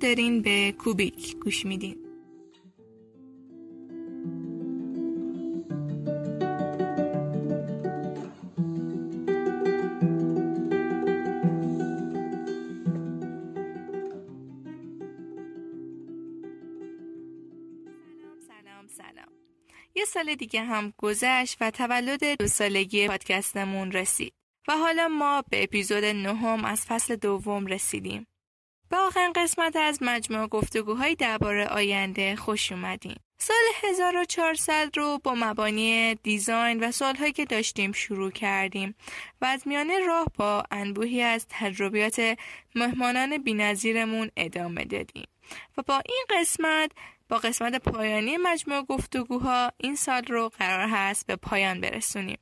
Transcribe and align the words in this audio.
دارین 0.00 0.42
به 0.42 0.74
کوبیک 0.78 1.36
گوش 1.36 1.66
میدین 1.66 1.96
یه 19.94 20.04
سال 20.04 20.34
دیگه 20.34 20.62
هم 20.62 20.92
گذشت 20.98 21.56
و 21.60 21.70
تولد 21.70 22.24
دو 22.38 22.46
سالگی 22.46 23.08
پادکستمون 23.08 23.92
رسید 23.92 24.32
و 24.68 24.76
حالا 24.76 25.08
ما 25.08 25.42
به 25.50 25.62
اپیزود 25.62 26.04
نهم 26.04 26.64
از 26.64 26.86
فصل 26.86 27.16
دوم 27.16 27.66
رسیدیم. 27.66 28.26
به 28.90 28.96
آخرین 28.96 29.32
قسمت 29.32 29.76
از 29.76 29.98
مجموع 30.02 30.46
گفتگوهای 30.46 31.14
درباره 31.14 31.66
آینده 31.66 32.36
خوش 32.36 32.72
اومدیم. 32.72 33.20
سال 33.38 33.90
1400 33.90 34.90
رو 34.96 35.18
با 35.24 35.34
مبانی 35.34 36.14
دیزاین 36.14 36.84
و 36.84 36.92
سالهایی 36.92 37.32
که 37.32 37.44
داشتیم 37.44 37.92
شروع 37.92 38.30
کردیم 38.30 38.94
و 39.40 39.44
از 39.44 39.68
میانه 39.68 39.98
راه 39.98 40.26
با 40.38 40.64
انبوهی 40.70 41.22
از 41.22 41.46
تجربیات 41.48 42.38
مهمانان 42.74 43.38
بینظیرمون 43.38 44.30
ادامه 44.36 44.84
دادیم 44.84 45.26
و 45.78 45.82
با 45.86 46.02
این 46.06 46.24
قسمت 46.30 46.90
با 47.28 47.38
قسمت 47.38 47.74
پایانی 47.74 48.36
مجموع 48.36 48.82
گفتگوها 48.82 49.70
این 49.76 49.96
سال 49.96 50.22
رو 50.24 50.48
قرار 50.58 50.88
هست 50.88 51.26
به 51.26 51.36
پایان 51.36 51.80
برسونیم. 51.80 52.38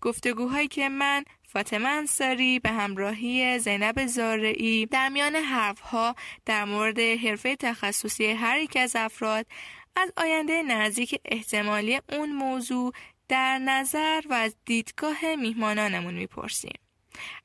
گفتگوهایی 0.00 0.68
که 0.68 0.88
من 0.88 1.24
فاطمه 1.52 1.88
انصاری 1.88 2.58
به 2.58 2.68
همراهی 2.68 3.58
زینب 3.58 4.06
زارعی. 4.06 4.86
در 4.86 5.08
میان 5.08 5.36
حرفها 5.36 6.14
در 6.46 6.64
مورد 6.64 6.98
حرفه 6.98 7.56
تخصصی 7.56 8.26
هر 8.26 8.58
یک 8.58 8.76
از 8.76 8.96
افراد 8.96 9.46
از 9.96 10.12
آینده 10.16 10.62
نزدیک 10.62 11.20
احتمالی 11.24 12.00
اون 12.12 12.32
موضوع 12.32 12.92
در 13.28 13.58
نظر 13.58 14.22
و 14.30 14.32
از 14.32 14.56
دیدگاه 14.64 15.34
میهمانانمون 15.34 16.14
می‌پرسیم. 16.14 16.78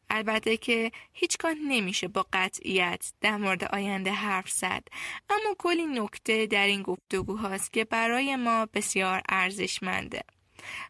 البته 0.09 0.57
که 0.57 0.91
هیچگاه 1.13 1.53
نمیشه 1.53 2.07
با 2.07 2.25
قطعیت 2.33 3.13
در 3.21 3.37
مورد 3.37 3.63
آینده 3.63 4.11
حرف 4.11 4.49
زد. 4.49 4.87
اما 5.29 5.55
کلی 5.57 5.85
نکته 5.85 6.45
در 6.45 6.65
این 6.65 6.81
گفتگو 6.81 7.35
هاست 7.35 7.73
که 7.73 7.85
برای 7.85 8.35
ما 8.35 8.65
بسیار 8.73 9.21
ارزشمنده. 9.29 10.21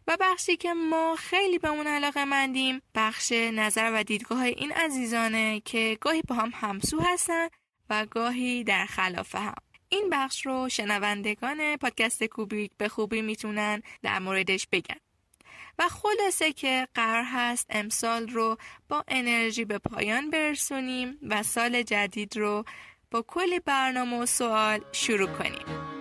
و 0.06 0.16
بخشی 0.20 0.56
که 0.56 0.74
ما 0.74 1.16
خیلی 1.18 1.58
به 1.58 1.68
اون 1.68 1.86
علاقه 1.86 2.24
مندیم 2.24 2.82
بخش 2.94 3.32
نظر 3.32 3.90
و 3.94 4.02
دیدگاه 4.02 4.42
این 4.42 4.72
عزیزانه 4.72 5.60
که 5.60 5.98
گاهی 6.00 6.22
با 6.22 6.34
هم 6.34 6.52
همسو 6.54 7.00
هستن 7.00 7.48
و 7.90 8.06
گاهی 8.06 8.64
در 8.64 8.86
خلاف 8.86 9.34
هم. 9.34 9.54
این 9.88 10.10
بخش 10.12 10.46
رو 10.46 10.68
شنوندگان 10.68 11.76
پادکست 11.76 12.24
کوبیک 12.24 12.70
به 12.78 12.88
خوبی 12.88 13.22
می‌تونن 13.22 13.82
در 14.02 14.18
موردش 14.18 14.66
بگن. 14.72 14.96
و 15.78 15.88
خلاصه 15.88 16.52
که 16.52 16.88
قرار 16.94 17.24
هست 17.24 17.66
امسال 17.70 18.28
رو 18.28 18.56
با 18.88 19.04
انرژی 19.08 19.64
به 19.64 19.78
پایان 19.78 20.30
برسونیم 20.30 21.18
و 21.22 21.42
سال 21.42 21.82
جدید 21.82 22.36
رو 22.36 22.64
با 23.10 23.22
کلی 23.22 23.60
برنامه 23.60 24.18
و 24.18 24.26
سوال 24.26 24.80
شروع 24.92 25.28
کنیم. 25.28 25.95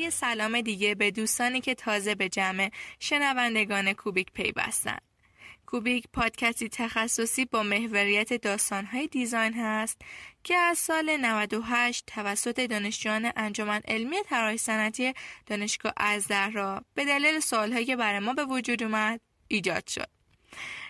یه 0.00 0.10
سلام 0.10 0.60
دیگه 0.60 0.94
به 0.94 1.10
دوستانی 1.10 1.60
که 1.60 1.74
تازه 1.74 2.14
به 2.14 2.28
جمع 2.28 2.70
شنوندگان 2.98 3.92
کوبیک 3.92 4.32
پیوستن. 4.32 4.98
کوبیک 5.66 6.04
پادکستی 6.12 6.68
تخصصی 6.68 7.44
با 7.44 7.62
محوریت 7.62 8.32
داستانهای 8.32 9.06
دیزاین 9.06 9.54
هست 9.54 10.00
که 10.44 10.56
از 10.56 10.78
سال 10.78 11.16
98 11.16 12.04
توسط 12.06 12.60
دانشجویان 12.60 13.32
انجمن 13.36 13.80
علمی 13.88 14.16
طراحی 14.22 14.58
صنعتی 14.58 15.14
دانشگاه 15.46 16.50
را 16.52 16.84
به 16.94 17.04
دلیل 17.04 17.40
سالهایی 17.40 17.84
که 17.84 17.96
برای 17.96 18.18
ما 18.18 18.32
به 18.32 18.44
وجود 18.44 18.82
اومد 18.82 19.20
ایجاد 19.48 19.86
شد. 19.86 20.08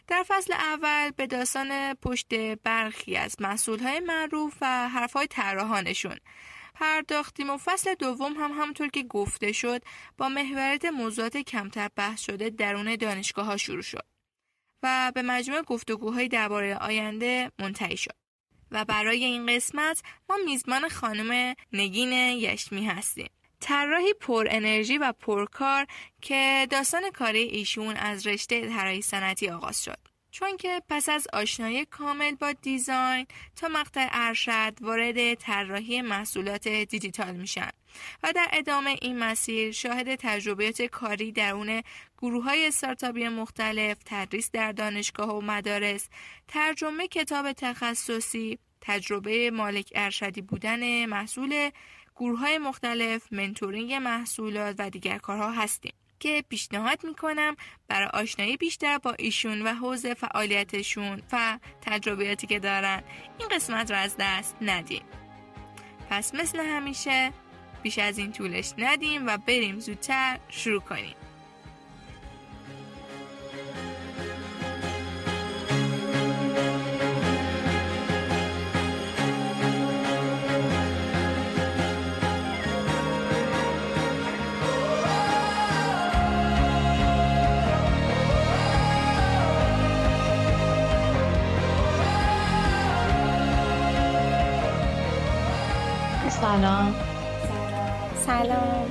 در 0.07 0.25
فصل 0.29 0.53
اول 0.53 1.11
به 1.11 1.27
داستان 1.27 1.95
پشت 1.95 2.35
برخی 2.55 3.17
از 3.17 3.37
محصولهای 3.41 4.01
معروف 4.01 4.55
و 4.61 4.89
حرفهای 4.89 5.27
طراحانشون 5.27 6.17
پرداختیم 6.81 7.51
و 7.51 7.57
فصل 7.57 7.95
دوم 7.95 8.33
هم 8.33 8.53
همونطور 8.53 8.89
که 8.89 9.03
گفته 9.03 9.53
شد 9.53 9.83
با 10.19 10.29
محوریت 10.29 10.85
موضوعات 10.85 11.37
کمتر 11.37 11.89
بحث 11.97 12.21
شده 12.21 12.51
درون 12.51 12.97
دانشگاه 12.97 13.47
ها 13.47 13.57
شروع 13.57 13.83
شد 13.83 14.05
و 14.83 15.13
به 15.15 15.23
مجموع 15.23 15.63
گفتگوهای 15.63 16.29
درباره 16.29 16.77
آینده 16.77 17.53
منتهی 17.59 17.97
شد. 17.97 18.15
و 18.71 18.85
برای 18.85 19.25
این 19.25 19.57
قسمت 19.57 20.03
ما 20.29 20.37
میزبان 20.45 20.89
خانم 20.89 21.55
نگین 21.73 22.13
یشمی 22.13 22.87
هستیم. 22.87 23.31
طراحی 23.61 24.15
پر 24.21 24.47
انرژی 24.51 24.99
و 24.99 25.13
پرکار 25.13 25.87
که 26.23 26.67
داستان 26.71 27.11
کاری 27.11 27.43
ایشون 27.43 27.97
از 27.97 28.27
رشته 28.27 28.69
طراحی 28.69 29.03
صنعتی 29.03 29.51
آغاز 29.51 29.85
شد. 29.85 30.10
چون 30.31 30.57
که 30.57 30.83
پس 30.89 31.09
از 31.09 31.27
آشنایی 31.33 31.85
کامل 31.85 32.35
با 32.35 32.53
دیزاین 32.53 33.27
تا 33.57 33.69
مقطع 33.69 34.09
ارشد 34.13 34.73
وارد 34.81 35.35
طراحی 35.35 36.03
محصولات 36.03 36.69
دیجیتال 36.69 37.37
میشن 37.37 37.71
و 38.23 38.33
در 38.33 38.49
ادامه 38.53 38.97
این 39.03 39.19
مسیر 39.19 39.73
شاهد 39.73 40.15
تجربیات 40.15 40.83
کاری 40.83 41.33
درون 41.33 41.83
گروه 42.19 42.45
های 42.45 42.67
استارتاپی 42.67 43.29
مختلف 43.29 43.97
تدریس 44.05 44.51
در 44.51 44.73
دانشگاه 44.73 45.37
و 45.37 45.41
مدارس 45.41 46.09
ترجمه 46.49 47.09
کتاب 47.09 47.53
تخصصی 47.53 48.59
تجربه 48.81 49.51
مالک 49.51 49.93
ارشدی 49.95 50.43
بودن 50.43 51.07
محصول 51.07 51.71
گروه 52.17 52.39
های 52.39 52.59
مختلف 52.59 53.33
منتورینگ 53.33 53.93
محصولات 53.93 54.77
و 54.79 54.91
دیگر 54.91 55.19
کارها 55.19 55.51
هستیم. 55.51 55.93
که 56.21 56.45
پیشنهاد 56.49 57.05
می‌کنم 57.05 57.57
برای 57.89 58.09
آشنایی 58.09 58.57
بیشتر 58.57 58.99
با 58.99 59.15
ایشون 59.19 59.63
و 59.63 59.75
حوز 59.75 60.07
فعالیتشون 60.07 61.23
و 61.33 61.59
تجربیاتی 61.81 62.47
که 62.47 62.59
دارن 62.59 63.03
این 63.39 63.49
قسمت 63.49 63.91
رو 63.91 63.97
از 63.97 64.17
دست 64.19 64.57
ندیم 64.61 65.03
پس 66.11 66.35
مثل 66.35 66.61
همیشه 66.61 67.33
بیش 67.83 67.99
از 67.99 68.19
این 68.19 68.33
طولش 68.33 68.73
ندیم 68.79 69.27
و 69.27 69.39
بریم 69.39 69.79
زودتر 69.79 70.39
شروع 70.49 70.81
کنیم. 70.81 71.15
سلام. 96.61 96.95
سلام. 98.15 98.91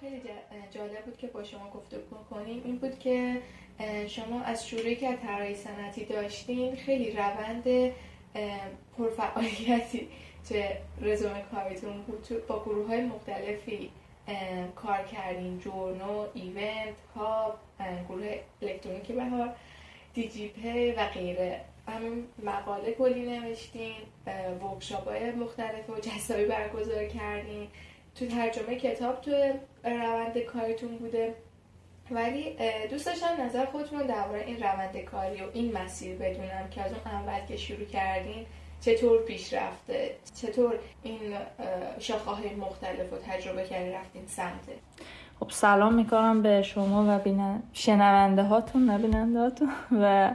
خیلی 0.00 0.22
جالب 0.70 1.04
بود 1.04 1.16
که 1.16 1.26
با 1.26 1.44
شما 1.44 1.70
گفتگو 1.70 2.16
کنیم 2.30 2.62
این 2.64 2.76
بود 2.76 2.98
که 2.98 3.40
شما 4.08 4.40
از 4.42 4.68
شروعی 4.68 4.96
که 4.96 5.16
طراحی 5.16 5.54
صنعتی 5.54 6.04
داشتین 6.04 6.76
خیلی 6.76 7.10
روند 7.10 7.92
پرفعالیتی 8.98 10.08
چه 10.48 10.78
رزومه 11.02 11.44
کاریتون 11.54 12.02
بود. 12.02 12.46
با 12.46 12.62
گروه 12.64 12.88
های 12.88 13.00
مختلفی 13.00 13.90
کار 14.74 15.02
کردین. 15.02 15.58
جورنو، 15.58 16.26
ایونت، 16.34 16.94
کاب، 17.14 17.58
گروه 18.08 18.38
الکترونیکی 18.62 19.12
بهار 19.12 19.48
دیجی 20.14 20.48
پی 20.48 20.92
و 20.92 21.06
غیره. 21.06 21.60
همین 21.88 22.24
مقاله 22.42 22.92
کلی 22.92 23.38
نوشتین 23.38 23.96
ورکشاپ 24.62 25.08
های 25.08 25.30
مختلف 25.30 25.90
و 25.90 26.00
جذابی 26.00 26.44
برگزار 26.44 27.04
کردین. 27.04 27.68
تو 28.14 28.26
ترجمه 28.26 28.76
کتاب 28.76 29.20
تو 29.20 29.30
روند 29.84 30.38
کاریتون 30.38 30.96
بوده. 30.96 31.34
ولی 32.10 32.56
دوست 32.90 33.06
داشتم 33.06 33.42
نظر 33.42 33.64
خودتون 33.64 34.02
درباره 34.02 34.44
این 34.46 34.56
روند 34.56 34.96
کاری 34.96 35.42
و 35.42 35.46
این 35.52 35.72
مسیر 35.78 36.16
بدونم 36.16 36.68
که 36.70 36.82
از 36.82 36.92
اون 36.92 37.14
اول 37.14 37.46
که 37.46 37.56
شروع 37.56 37.84
کردین 37.84 38.46
چطور 38.80 39.22
پیش 39.22 39.52
رفته؟ 39.52 40.16
چطور 40.34 40.78
این 41.02 41.18
شاخه 41.98 42.30
های 42.30 42.54
مختلف 42.54 43.12
و 43.12 43.16
تجربه 43.16 43.64
کردین 43.64 43.92
رفتین 43.92 44.26
سمته 44.26 44.72
خب 45.40 45.50
سلام 45.50 45.94
می‌کنم 45.94 46.42
به 46.42 46.62
شما 46.62 47.20
و 47.26 47.30
شنونده 47.72 48.42
هاتون 48.42 48.90
نبیننده 48.90 49.38
هاتون. 49.38 49.68
و 50.02 50.34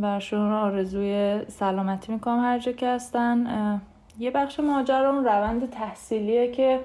برشون 0.00 0.52
آرزوی 0.52 1.40
سلامتی 1.48 2.12
می‌کنم 2.12 2.40
هر 2.40 2.58
جا 2.58 2.72
که 2.72 2.88
هستن. 2.88 3.80
یه 4.18 4.30
بخش 4.30 4.60
ماجرا 4.60 5.10
اون 5.10 5.24
روند 5.24 5.70
تحصیلیه 5.70 6.50
که 6.50 6.80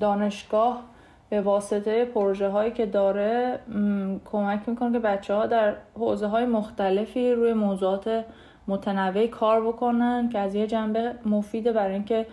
دانشگاه 0.00 0.82
به 1.28 1.40
واسطه 1.40 2.04
پروژه 2.04 2.48
هایی 2.48 2.70
که 2.70 2.86
داره 2.86 3.58
کمک 4.24 4.68
می‌کنه 4.68 4.92
که 4.92 4.98
بچه 4.98 5.34
ها 5.34 5.46
در 5.46 5.74
حوزه 5.94 6.26
های 6.26 6.46
مختلفی 6.46 7.32
روی 7.32 7.52
موضوعات 7.52 8.24
متنوعی 8.68 9.28
کار 9.28 9.66
بکنن 9.66 10.28
که 10.28 10.38
از 10.38 10.54
یه 10.54 10.66
جنبه 10.66 11.14
مفیده 11.26 11.72
برای 11.72 11.94
اینکه 11.94 12.26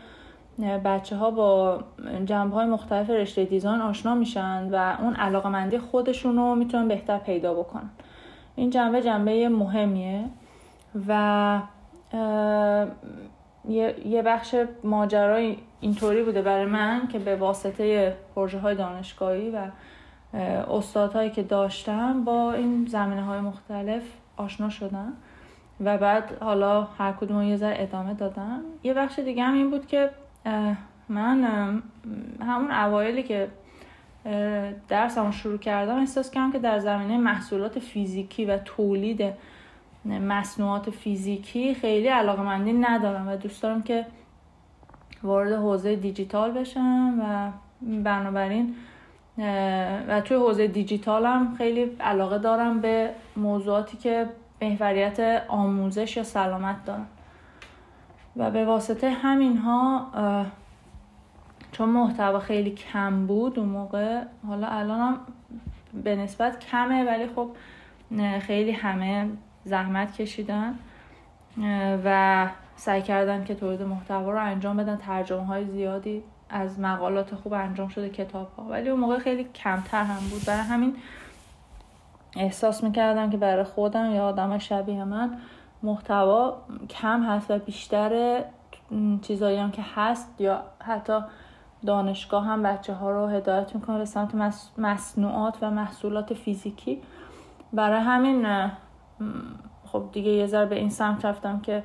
بچه 0.85 1.15
ها 1.15 1.31
با 1.31 1.79
جنبه 2.25 2.55
های 2.55 2.65
مختلف 2.65 3.09
رشته 3.09 3.45
دیزاین 3.45 3.81
آشنا 3.81 4.15
میشن 4.15 4.69
و 4.71 4.95
اون 5.01 5.15
علاقمندی 5.15 5.77
خودشون 5.77 6.35
رو 6.35 6.55
می‌تونن 6.55 6.87
بهتر 6.87 7.17
پیدا 7.17 7.53
بکنن. 7.53 7.89
این 8.55 8.69
جنبه 8.69 9.01
جنبه 9.01 9.49
مهمیه 9.49 10.25
و 11.07 11.61
یه 14.05 14.21
بخش 14.25 14.55
ماجرای 14.83 15.57
اینطوری 15.81 16.23
بوده 16.23 16.41
برای 16.41 16.65
من 16.65 17.07
که 17.07 17.19
به 17.19 17.35
واسطه 17.35 18.15
پروژه 18.35 18.59
های 18.59 18.75
دانشگاهی 18.75 19.49
و 19.49 19.67
استادهایی 20.69 21.29
که 21.29 21.43
داشتم 21.43 22.23
با 22.23 22.53
این 22.53 22.85
زمینه 22.85 23.23
های 23.23 23.39
مختلف 23.39 24.03
آشنا 24.37 24.69
شدم 24.69 25.13
و 25.81 25.97
بعد 25.97 26.37
حالا 26.41 26.83
هر 26.83 27.11
کدوم 27.11 27.43
یه 27.43 27.55
ذره 27.55 27.75
ادامه 27.79 28.13
دادم. 28.13 28.61
یه 28.83 28.93
بخش 28.93 29.19
دیگه 29.19 29.43
هم 29.43 29.53
این 29.53 29.69
بود 29.69 29.87
که 29.87 30.09
من 31.09 31.43
همون 32.41 32.71
اوایلی 32.71 33.23
که 33.23 33.47
درسمو 34.89 35.31
شروع 35.31 35.57
کردم 35.57 35.99
احساس 35.99 36.31
کردم 36.31 36.51
که 36.51 36.59
در 36.59 36.79
زمینه 36.79 37.17
محصولات 37.17 37.79
فیزیکی 37.79 38.45
و 38.45 38.57
تولید 38.57 39.33
مصنوعات 40.05 40.89
فیزیکی 40.89 41.73
خیلی 41.73 42.07
علاقه 42.07 42.41
مندی 42.41 42.73
ندارم 42.73 43.27
و 43.27 43.35
دوست 43.35 43.63
دارم 43.63 43.83
که 43.83 44.05
وارد 45.23 45.51
حوزه 45.51 45.95
دیجیتال 45.95 46.51
بشم 46.51 47.19
و 47.21 47.51
بنابراین 48.03 48.75
و 50.07 50.21
توی 50.21 50.37
حوزه 50.37 50.67
دیجیتال 50.67 51.25
هم 51.25 51.55
خیلی 51.57 51.83
علاقه 51.99 52.37
دارم 52.37 52.81
به 52.81 53.09
موضوعاتی 53.37 53.97
که 53.97 54.29
محوریت 54.61 55.43
آموزش 55.47 56.17
یا 56.17 56.23
سلامت 56.23 56.85
دارن 56.85 57.05
و 58.35 58.51
به 58.51 58.65
واسطه 58.65 59.09
همین 59.09 59.57
ها 59.57 60.07
چون 61.73 61.89
محتوا 61.89 62.39
خیلی 62.39 62.71
کم 62.71 63.27
بود 63.27 63.59
اون 63.59 63.69
موقع 63.69 64.21
حالا 64.47 64.67
الان 64.67 64.99
هم 64.99 65.19
به 66.03 66.15
نسبت 66.15 66.59
کمه 66.59 67.03
ولی 67.03 67.27
خب 67.27 67.49
خیلی 68.39 68.71
همه 68.71 69.29
زحمت 69.65 70.13
کشیدن 70.13 70.75
و 72.05 72.47
سعی 72.75 73.01
کردن 73.01 73.43
که 73.43 73.55
تولید 73.55 73.81
محتوا 73.81 74.31
رو 74.31 74.43
انجام 74.45 74.77
بدن. 74.77 74.95
ترجمه 74.95 75.45
های 75.45 75.65
زیادی 75.65 76.23
از 76.49 76.79
مقالات 76.79 77.35
خوب 77.35 77.53
انجام 77.53 77.87
شده 77.87 78.09
کتاب 78.09 78.51
ها 78.57 78.63
ولی 78.63 78.89
اون 78.89 78.99
موقع 78.99 79.19
خیلی 79.19 79.43
کمتر 79.43 80.03
هم 80.03 80.29
بود. 80.29 80.45
برای 80.45 80.61
همین 80.61 80.95
احساس 82.35 82.83
می‌کردم 82.83 83.29
که 83.29 83.37
برای 83.37 83.63
خودم 83.63 84.11
یا 84.11 84.25
آدم 84.25 84.57
شبیه 84.57 85.03
من 85.03 85.37
محتوا 85.83 86.57
کم 86.89 87.23
هست 87.23 87.51
و 87.51 87.57
بیشتر 87.57 88.43
چیزایی 89.21 89.57
هم 89.57 89.71
که 89.71 89.81
هست 89.95 90.41
یا 90.41 90.63
حتی 90.79 91.19
دانشگاه 91.85 92.45
هم 92.45 92.63
بچه 92.63 92.93
ها 92.93 93.11
رو 93.11 93.27
هدایت 93.27 93.75
می‌کنه 93.75 93.97
به 93.97 94.05
سمت 94.05 94.35
مصنوعات 94.77 95.57
و 95.61 95.71
محصولات 95.71 96.33
فیزیکی. 96.33 97.01
برای 97.73 97.99
همین 97.99 98.69
خب 99.85 100.03
دیگه 100.11 100.31
یه 100.31 100.47
ذره 100.47 100.65
به 100.65 100.75
این 100.75 100.89
سمت 100.89 101.25
رفتم 101.25 101.59
که 101.59 101.83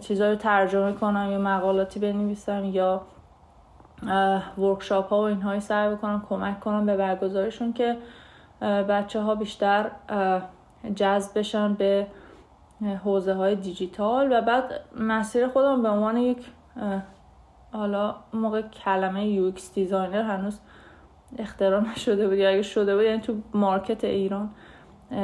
چیزایی 0.00 0.30
رو 0.30 0.38
ترجمه 0.38 0.92
کنم 0.92 1.32
یا 1.32 1.38
مقالاتی 1.38 2.00
بنویسم 2.00 2.64
یا 2.64 3.02
ورکشاپ 4.58 5.08
ها 5.08 5.16
و 5.16 5.24
اینهایی 5.24 5.60
سعی 5.60 5.94
بکنم 5.94 6.26
کمک 6.28 6.60
کنم 6.60 6.86
به 6.86 6.96
برگزارشون 6.96 7.72
که 7.72 7.96
بچه 8.60 9.20
ها 9.20 9.34
بیشتر 9.34 9.90
جذب 10.94 11.38
بشن 11.38 11.74
به 11.74 12.06
حوزه 13.04 13.34
های 13.34 13.56
دیجیتال 13.56 14.32
و 14.32 14.40
بعد 14.40 14.80
مسیر 15.00 15.48
خودم 15.48 15.82
به 15.82 15.88
عنوان 15.88 16.16
یک 16.16 16.46
حالا 17.74 18.14
موقع 18.32 18.62
کلمه 18.62 19.20
UX 19.20 19.74
designer 19.74 20.22
هنوز 20.22 20.60
اختراع 21.38 21.80
نشده 21.80 22.28
بود 22.28 22.38
یا 22.38 22.48
اگه 22.48 22.62
شده 22.62 22.96
بود 22.96 23.04
یعنی 23.04 23.20
تو 23.20 23.34
market 23.54 24.04
ایران 24.04 24.50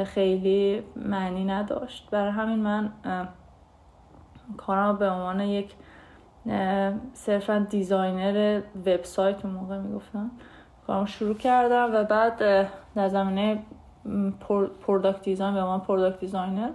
خیلی 0.05 0.83
معنی 0.95 1.45
نداشت. 1.45 2.09
برای 2.09 2.31
همین 2.31 2.59
من 2.59 2.91
کارم 4.57 4.97
به 4.97 5.09
عنوان 5.09 5.39
یک 5.39 5.75
صرفا 7.13 7.67
designer 7.69 8.61
وبسایت 8.85 9.45
اون 9.45 9.53
موقع 9.53 9.77
می‌گفتم 9.77 10.31
کارم 10.87 11.05
شروع 11.05 11.35
کردم 11.35 11.89
و 11.93 12.03
بعد 12.03 12.37
در 12.95 13.07
زمینه 13.07 13.63
product 14.87 15.21
design 15.21 15.53
به 15.53 15.61
عنوان 15.61 15.79
product 15.79 16.19
designer 16.19 16.69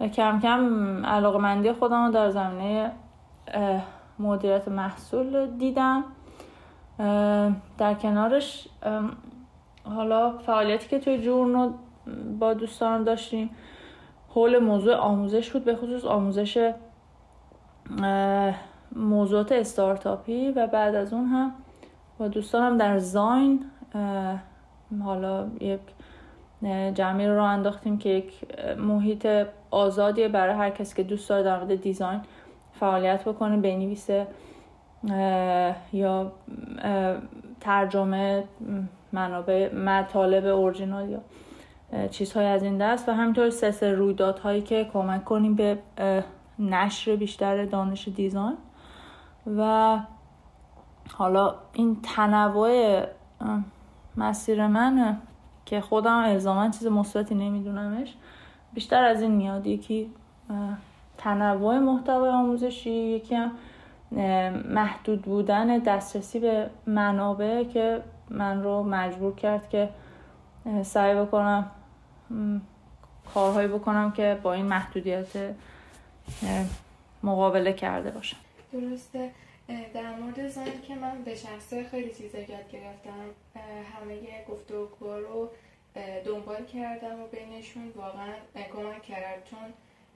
کم 0.00 0.40
کم 0.40 1.06
علاقه 1.06 1.38
مندی 1.38 1.72
خودم 1.72 2.06
رو 2.06 2.12
در 2.12 2.30
زمینه 2.30 2.92
مدیریت 4.18 4.68
محصول 4.68 5.46
دیدم. 5.58 6.04
در 7.78 7.94
کنارش 8.02 8.68
حالا 9.84 10.38
فعالیتی 10.38 10.88
که 10.88 10.98
توی 10.98 11.18
جورنو 11.18 11.72
با 12.38 12.54
دوستانم 12.54 13.04
داشتیم 13.04 13.50
حول 14.28 14.58
موضوع 14.58 14.94
آموزش 14.94 15.50
بود 15.50 15.64
به 15.64 15.76
خصوص 15.76 16.04
آموزش 16.04 16.72
موضوعات 18.96 19.52
استارتاپی 19.52 20.48
و 20.48 20.66
بعد 20.66 20.94
از 20.94 21.12
اون 21.12 21.24
هم 21.24 21.52
با 22.18 22.28
دوستانم 22.28 22.78
در 22.78 22.98
زاین 22.98 23.64
حالا 25.02 25.46
یک 25.60 25.80
جمعی 26.94 27.26
رو 27.26 27.42
انداختیم 27.42 27.98
که 27.98 28.08
یک 28.08 28.32
محیط 28.78 29.28
آزادیه 29.70 30.28
برای 30.28 30.54
هر 30.54 30.70
کسی 30.70 30.96
که 30.96 31.02
دوست 31.02 31.28
داره 31.28 31.42
در 31.42 31.64
دیزاین 31.64 32.20
فعالیت 32.80 33.24
بکنه 33.24 33.56
بنویسه 33.56 34.26
یا 35.92 36.32
ترجمه 37.60 38.44
منابع 39.12 39.74
مطالب 39.74 40.46
اورجینال 40.46 41.08
یا 41.08 41.20
چیزهای 42.08 42.46
از 42.46 42.62
این 42.62 42.78
دست. 42.78 43.08
و 43.08 43.12
همینطور 43.12 43.50
سس 43.50 43.82
رویدادهایی 43.82 44.62
که 44.62 44.90
کمک 44.92 45.24
کنیم 45.24 45.54
به 45.54 45.78
نشر 46.58 47.16
بیشتر 47.16 47.64
دانش 47.64 48.08
دیزاین. 48.08 48.56
و 49.56 49.98
حالا 51.12 51.54
این 51.72 51.96
تنوع 52.02 53.02
مسیر 54.16 54.66
من 54.66 55.18
که 55.66 55.80
خودم 55.80 56.18
الزاما 56.18 56.70
چیز 56.70 56.86
مثبتی 56.86 57.34
نمیدونمش 57.34 58.14
بیشتر 58.74 59.04
از 59.04 59.22
این 59.22 59.30
میاد. 59.30 59.66
یکی 59.66 60.10
تنوع 61.18 61.78
محتوای 61.78 62.30
آموزشی 62.30 62.90
یکی 62.90 63.34
هم 63.34 63.52
محدود 64.68 65.22
بودن 65.22 65.78
دسترسی 65.78 66.38
به 66.38 66.70
منابع 66.86 67.64
که 67.64 68.02
من 68.30 68.62
رو 68.62 68.82
مجبور 68.82 69.34
کرد 69.34 69.68
که 69.68 69.88
سعی 70.82 71.14
بکنم 71.14 71.70
کارهایی 73.34 73.68
بکنم 73.68 74.12
که 74.12 74.38
با 74.42 74.52
این 74.52 74.66
محدودیت 74.66 75.26
مقابله 77.22 77.72
کرده 77.72 78.10
باشم. 78.10 78.36
درسته. 78.72 79.30
در 79.94 80.16
مورد 80.16 80.48
زن 80.48 80.80
که 80.88 80.94
من 80.94 81.22
به 81.24 81.34
شخصه 81.34 81.84
خیلی 81.84 82.14
چیزا 82.14 82.38
یاد 82.38 82.70
گرفتم 82.72 83.24
همه 83.94 84.18
گفتگوها 84.48 85.18
رو 85.18 85.50
دنبال 86.24 86.64
کردم 86.64 87.20
و 87.20 87.26
بینشون 87.26 87.92
واقعا 87.96 88.32
کمک 88.72 89.02
کرد 89.02 89.48
چون 89.50 89.58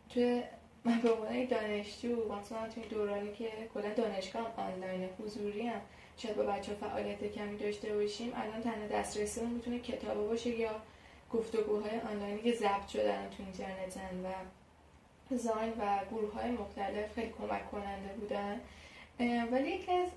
توی 0.09 0.43
من 0.89 1.01
به 1.01 1.13
عنوان 1.13 1.45
دانشجو 1.45 2.09
مثلا 2.09 2.69
توی 2.75 2.83
دورانی 2.83 3.33
که 3.33 3.49
کلا 3.75 3.95
دانشگاه 3.95 4.55
آنلاین 4.57 5.09
حضوری 5.19 5.67
هم 5.67 5.81
شاید 6.17 6.37
با 6.37 6.43
بچه 6.43 6.75
فعالیت 6.75 7.33
کمی 7.33 7.57
داشته 7.57 7.95
باشیم 7.95 8.33
الان 8.35 8.63
تنها 8.63 8.87
دسترسیمون 9.01 9.51
می‌تونه 9.51 9.79
کتاب 9.79 10.29
باشه 10.29 10.51
یا 10.51 10.71
گفتگوهای 11.33 12.01
آنلاینی 12.01 12.43
که 12.43 12.53
ضبط 12.53 12.89
شدن 12.89 13.31
تو 13.37 13.43
اینترنتن 13.43 14.25
و 14.25 15.37
زاین 15.37 15.71
و 15.71 15.99
گروه 16.11 16.33
های 16.33 16.51
مختلف 16.51 17.15
خیلی 17.15 17.33
کمک 17.39 17.71
کننده 17.71 18.09
بودن. 18.21 18.61
ولی 19.53 19.71
یکی 19.71 19.93
از 19.93 20.09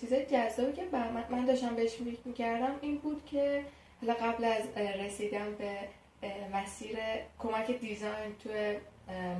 چیزای 0.00 0.26
جذابی 0.26 0.72
که 0.72 0.82
من 1.30 1.44
داشتم 1.44 1.76
بهش 1.76 1.94
فکر 1.94 2.20
می‌کردم 2.24 2.74
این 2.80 2.98
بود 2.98 3.26
که 3.26 3.64
حالا 4.00 4.14
قبل 4.14 4.44
از 4.44 4.62
رسیدن 4.76 5.54
به 5.58 5.78
مسیر 6.52 6.98
کمک 7.38 7.70
دیزاین 7.70 8.34
تو 8.42 8.50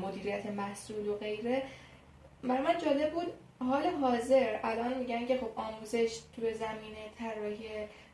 مدیریت 0.00 0.46
محصول 0.46 1.08
و 1.08 1.16
غیره. 1.16 1.62
برای 2.42 2.62
من 2.62 2.78
جالب 2.78 3.12
بود 3.12 3.26
حال 3.60 3.86
حاضر 3.86 4.58
الان 4.62 4.98
میگن 4.98 5.26
که 5.26 5.38
خب 5.38 5.50
آموزش 5.56 6.18
تو 6.36 6.42
زمینه 6.42 7.10
طراحی 7.18 7.68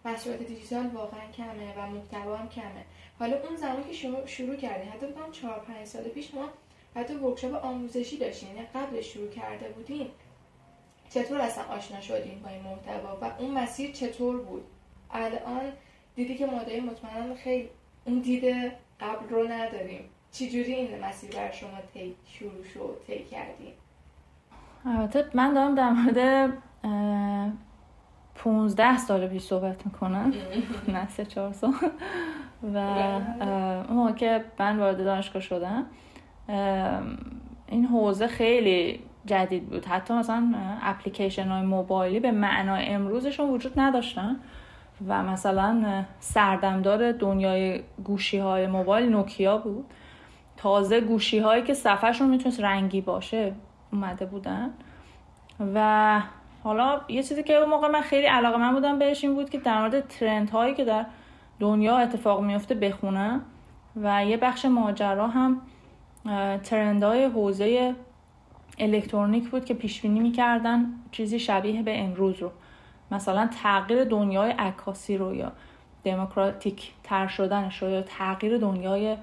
محصولات 0.05 0.43
دیجیتال 0.43 0.87
واقعا 0.87 1.33
کمه 1.37 1.75
و 1.77 1.87
محتوا 1.87 2.37
هم 2.37 2.49
کمه. 2.49 2.85
حالا 3.19 3.37
اون 3.43 3.57
زمانی 3.57 3.85
که 3.85 3.93
شما 3.93 4.27
شروع 4.27 4.57
کردین 4.57 4.89
حتی 4.89 5.07
بگم 5.07 5.31
4 5.33 5.59
5 5.61 5.87
سال 5.87 6.03
پیش 6.03 6.35
ما 6.35 6.49
حتی 6.97 7.15
ورکشاپ 7.15 7.65
آموزشی 7.65 8.17
داشتین 8.17 8.49
یعنی 8.49 8.67
قبل 8.75 9.01
شروع 9.01 9.31
کرده 9.31 9.69
بودین 9.69 10.09
چطور 11.11 11.41
اصلا 11.41 11.65
آشنا 11.65 12.01
شدین 12.01 12.43
با 12.43 12.49
این 12.49 12.63
محتوا 12.63 13.19
و 13.21 13.25
اون 13.39 13.51
مسیر 13.51 13.93
چطور 13.93 14.41
بود؟ 14.41 14.65
الان 15.11 15.73
دیدی 16.17 16.37
که 16.37 16.47
ما 16.47 16.63
داریم 16.63 16.85
مطمئنا 16.85 17.35
خیلی 17.35 17.69
اون 18.05 18.19
دیده 18.19 18.73
قبل 19.01 19.29
رو 19.29 19.49
نداریم. 19.49 20.11
چجوری 20.33 20.73
این 20.73 21.05
مسیر 21.05 21.31
بر 21.31 21.51
شما 21.51 21.79
تی 21.95 22.15
شروع 22.27 22.65
شد 22.75 23.03
تی 23.07 23.25
کردیم 23.25 23.73
البته 24.87 25.25
من 25.35 25.55
دارم 25.55 25.75
در 25.75 25.91
مورد 25.91 26.53
15 28.35 28.97
سال 28.97 29.27
پیش 29.27 29.43
صحبت 29.43 29.87
می‌کنم. 29.87 30.33
نه 30.95 31.09
سه 31.09 31.25
چهار 31.25 31.53
سال. 31.53 31.73
و 32.75 32.79
اون 33.89 33.97
موقع 33.97 34.13
که 34.13 34.45
من 34.59 34.79
وارد 34.79 35.05
دانشگاه 35.05 35.43
شدم 35.43 35.87
این 37.69 37.85
حوزه 37.85 38.27
خیلی 38.27 39.01
جدید 39.27 39.69
بود. 39.69 39.87
حتی 39.87 40.15
مثلا 40.15 40.55
اپلیکیشن 40.83 41.49
های 41.49 41.63
موبایلی 41.63 42.21
به 42.21 42.31
معنای 42.31 42.87
امروزشون 42.87 43.51
وجود 43.51 43.81
نداشتن. 43.81 44.37
و 45.09 45.23
مثلا 45.23 46.05
سردمدار 46.21 47.13
دنیای 47.13 47.83
گوشی 48.05 48.39
های 48.39 48.67
موبایل 48.67 49.09
نوکیا 49.09 49.59
بود. 49.59 49.85
تازه 50.59 51.01
گوشی 51.01 51.39
هایی 51.39 51.63
که 51.63 51.75
صفحهشون 51.75 52.29
می‌تونست 52.31 52.61
رنگی 52.61 53.01
باشه 53.01 53.53
اومده 53.93 54.27
بودن. 54.27 54.71
و 55.75 56.21
حالا 56.65 57.01
یه 57.09 57.23
چیزی 57.23 57.43
که 57.43 57.55
اون 57.55 57.69
موقع 57.69 57.89
من 57.89 58.01
خیلی 58.01 58.27
علاقه 58.27 58.57
من 58.59 58.73
بودم 58.73 58.99
بهش 58.99 59.25
این 59.25 59.35
بود 59.35 59.51
که 59.51 59.59
در 59.59 59.81
مورد 59.81 60.09
ترند 60.09 60.51
هایی 60.51 60.75
که 60.75 60.85
در 60.85 61.07
دنیا 61.61 61.99
اتفاق 61.99 62.41
میفته 62.41 62.75
بخونم. 62.75 63.43
و 63.97 64.25
یه 64.25 64.37
بخش 64.37 64.65
ماجرا 64.65 65.29
هم 65.29 65.61
ترند 66.63 67.03
های 67.03 67.25
حوزه 67.25 67.95
الکترونیک 68.79 69.51
بود 69.51 69.65
که 69.65 69.75
پیش 69.75 70.01
بینی 70.01 70.21
می‌کردن 70.21 70.87
چیزی 71.11 71.39
شبیه 71.39 71.83
به 71.83 72.01
امروز 72.01 72.43
رو. 72.43 72.51
مثلا 73.11 73.49
تغییر 73.63 74.05
دنیای 74.05 74.51
عکاسی 74.51 75.17
رو 75.17 75.35
یا 75.35 75.53
دموکراتیک 76.05 76.93
تر 77.03 77.27
شدنش 77.27 77.83
رو 77.83 77.91
یا 77.91 78.03
تغییر 78.03 78.59
دنیای 78.59 79.17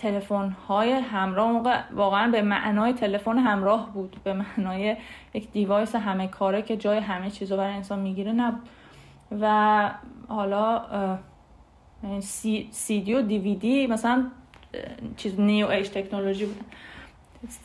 تلفن 0.00 0.56
های 0.68 0.92
همراه 0.92 1.52
موقع 1.52 1.80
واقعا 1.92 2.30
به 2.30 2.42
معنای 2.42 2.92
تلفن 2.92 3.38
همراه 3.38 3.92
بود 3.92 4.16
به 4.24 4.32
معنای 4.32 4.96
یک 5.34 5.52
device 5.52 5.94
همه 5.94 6.28
کاره 6.28 6.62
که 6.62 6.76
جای 6.76 6.98
همه 6.98 7.30
چیزو 7.30 7.56
برای 7.56 7.74
انسان 7.74 7.98
می‌گیره 7.98 8.32
نبود. 8.32 8.68
و 9.40 9.90
حالا 10.28 10.82
سی, 12.20 12.68
سی 12.70 13.00
دی 13.00 13.14
و 13.14 13.22
دیویدی 13.22 13.86
مثلا 13.86 14.26
چیز 15.16 15.40
new 15.40 15.66
age 15.66 15.88
technology 15.88 16.46
بود. 16.46 16.64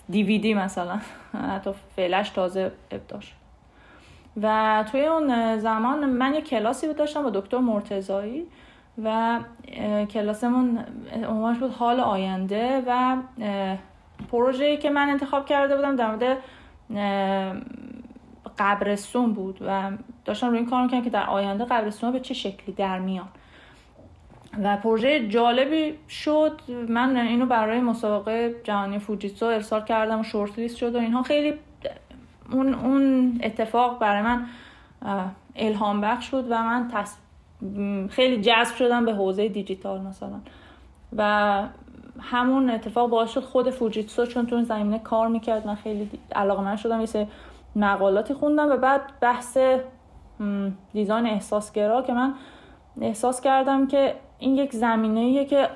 دیویدی 0.10 0.54
مثلا 0.54 1.00
حتی 1.34 1.72
فعلش 1.96 2.30
تازه 2.30 2.72
ابداش 2.92 3.34
و 4.42 4.84
توی 4.92 5.06
اون 5.06 5.58
زمان 5.58 6.06
من 6.06 6.34
یه 6.34 6.42
کلاسی 6.42 6.94
داشتم 6.94 7.24
با 7.24 7.30
دکتر 7.30 7.58
مرتضایی 7.58 8.46
و 9.04 9.40
کلاسمون 10.10 10.86
عنوانش 11.30 11.58
بود 11.58 11.72
حال 11.72 12.00
آینده 12.00 12.84
و 12.88 13.18
پروژه‌ای 14.32 14.78
که 14.78 14.90
من 14.90 15.10
انتخاب 15.10 15.46
کرده 15.46 15.75
بودم 15.75 15.96
در 15.96 16.12
مورد 16.12 16.38
قبرستون 18.58 19.34
بود 19.34 19.60
و 19.68 19.92
داشتم 20.25 20.48
روی 20.48 20.58
این 20.58 20.70
کار 20.70 20.84
می‌کنم 20.84 21.02
که 21.02 21.10
در 21.10 21.25
آینده 21.25 21.66
قبرستون 21.66 22.12
به 22.12 22.20
چه 22.20 22.34
شکلی 22.34 22.75
در 22.75 23.00
میان 23.00 23.28
و 24.64 24.78
پروژه 24.78 25.28
جالبی 25.28 25.94
شد 26.10 26.62
من 26.90 27.18
اینو 27.18 27.46
برای 27.46 27.80
مسابقه 27.80 28.56
جهانی 28.64 29.00
فوجیتسو 29.00 29.46
ارسال 29.46 29.84
کردم 29.84 30.20
و 30.20 30.24
شورت 30.24 30.60
لیست 30.60 30.78
شد 30.78 30.96
و 30.96 31.00
اینها 31.00 31.24
خیلی 31.24 31.54
اون, 32.52 32.74
اون 32.74 33.40
اتفاق 33.44 34.00
برای 34.00 34.22
من 34.22 34.46
الهام 35.56 36.02
بخش 36.02 36.32
شد 36.32 36.46
و 36.50 36.64
من. 36.64 36.92
خیلی 38.10 38.42
جذب 38.42 38.76
شدم 38.76 39.06
به 39.06 39.14
حوزه 39.14 39.50
دیجیتال 39.50 40.02
مثلا. 40.02 40.40
و 41.18 41.64
همون 42.20 42.70
اتفاق 42.70 43.10
باعث 43.10 43.32
شد 43.32 43.44
خود 43.44 43.70
فوجیتسو 43.70 44.26
چون 44.26 44.46
تو 44.46 44.64
زمینه 44.64 45.00
کار 45.00 45.28
می‌کرد 45.28 45.68
من 45.68 45.76
خیلی 45.76 46.10
علاقه 46.36 46.64
من 46.64 46.76
شدم 46.76 47.02
یه 47.02 47.28
مقالاتی 47.76 48.34
خوندم 48.34 48.72
و 48.72 48.78
بعد 48.78 49.02
بحث 49.22 49.58
دیزاین 50.94 51.28
احساسگرا 51.28 52.02
که 52.02 52.14
من 52.14 52.34
احساس 53.02 53.42
کردم 53.42 53.88
که 53.88 54.16
این 54.40 54.56
یک 54.56 54.72
زمینه 54.72 55.46
که 55.46 55.70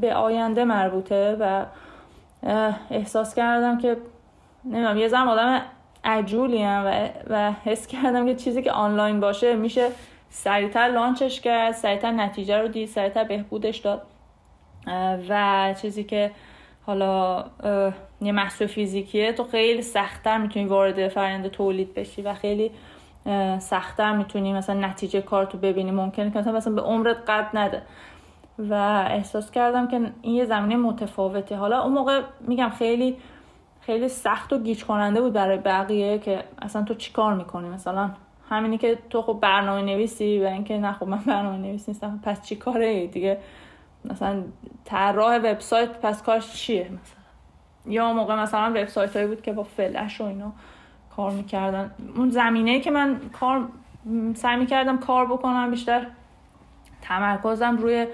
به 0.00 0.14
آینده 0.14 0.64
مربوطه 0.64 1.36
و 1.40 1.64
احساس 2.90 3.34
کردم 3.34 3.78
که 3.78 3.96
نمی‌دونم 4.64 4.98
یه 4.98 5.08
زم 5.08 5.28
آدم 5.28 5.62
عجولی 6.04 6.64
و, 6.64 7.08
و 7.30 7.52
حس 7.64 7.86
کردم 7.86 8.26
که 8.26 8.34
چیزی 8.34 8.62
که 8.62 8.72
آنلاین 8.72 9.20
باشه 9.20 9.56
میشه 9.56 9.88
سریعتر 10.36 10.88
لانچش 10.88 11.40
کرد 11.40 11.72
سریعتر 11.72 12.10
نتیجه 12.10 12.58
رو 12.58 12.68
دید 12.68 12.88
سریعتر 12.88 13.24
بهبودش 13.24 13.76
داد. 13.78 14.02
و 15.28 15.74
چیزی 15.82 16.04
که 16.04 16.30
حالا 16.86 17.44
یه 18.20 18.32
محصول 18.32 18.66
فیزیکیه 18.66 19.32
تو 19.32 19.44
خیلی 19.44 19.82
سختتر 19.82 20.38
می‌تونی 20.38 20.64
وارد 20.66 21.08
فرآیند 21.08 21.48
تولید 21.48 21.94
بشی 21.94 22.22
و 22.22 22.34
خیلی 22.34 22.70
سختتر 23.58 24.12
می‌تونی 24.12 24.52
مثلا 24.52 24.80
نتیجه 24.80 25.20
کار 25.22 25.44
تو 25.44 25.58
ببینی. 25.58 25.90
ممکنه 25.90 26.30
که 26.30 26.38
مثلا 26.38 26.74
به 26.74 26.82
عمرت 26.82 27.30
قد 27.30 27.48
نده. 27.54 27.82
و 28.58 28.74
احساس 29.10 29.50
کردم 29.50 29.88
که 29.88 30.00
این 30.22 30.34
یه 30.34 30.44
زمینه 30.44 30.76
متفاوته. 30.76 31.56
حالا 31.56 31.82
اون 31.82 31.92
موقع 31.92 32.22
میگم 32.40 32.68
خیلی 32.68 33.16
خیلی 33.80 34.08
سخت 34.08 34.52
و 34.52 34.58
گیج 34.58 34.84
کننده 34.84 35.20
بود 35.20 35.32
برای 35.32 35.58
بقیه 35.58 36.18
که 36.18 36.44
اصلا 36.62 36.82
تو 36.82 36.94
چیکار 36.94 37.34
می‌کنی؟ 37.34 37.68
مثلا 37.68 38.10
همینی 38.48 38.78
که 38.78 38.98
تو 39.10 39.22
خب 39.22 39.38
برنامه 39.42 39.82
نویسی 39.82 40.40
و 40.40 40.44
اینکه 40.44 40.78
نه 40.78 40.92
خب 40.92 41.08
من 41.08 41.18
برنامه 41.18 41.56
نویس 41.56 41.88
نیستم. 41.88 42.20
پس 42.22 42.42
چی 42.42 42.56
کاره؟ 42.56 43.06
دیگه 43.06 43.38
مثلا 44.04 44.42
طراح 44.84 45.36
وبسایت 45.36 46.00
پس 46.00 46.22
کارش 46.22 46.52
چیه 46.52 46.84
مثلا؟ 46.84 47.24
یا 47.94 48.12
موقع 48.12 48.42
مثلا 48.42 48.70
وبسایت 48.70 49.16
هایی 49.16 49.28
بود 49.28 49.42
که 49.42 49.52
با 49.52 49.62
فلش 49.62 50.20
و 50.20 50.24
اینا 50.24 50.52
کار 51.16 51.30
می‌کردن. 51.30 51.90
اون 52.16 52.30
زمینه 52.30 52.80
که 52.80 52.90
من 52.90 53.20
کار 53.32 53.68
سعی 54.34 54.56
می‌کردم 54.56 54.98
کار 54.98 55.26
بکنم 55.26 55.70
بیشتر 55.70 56.06
تمرکزم 57.02 57.76
روی 57.76 58.06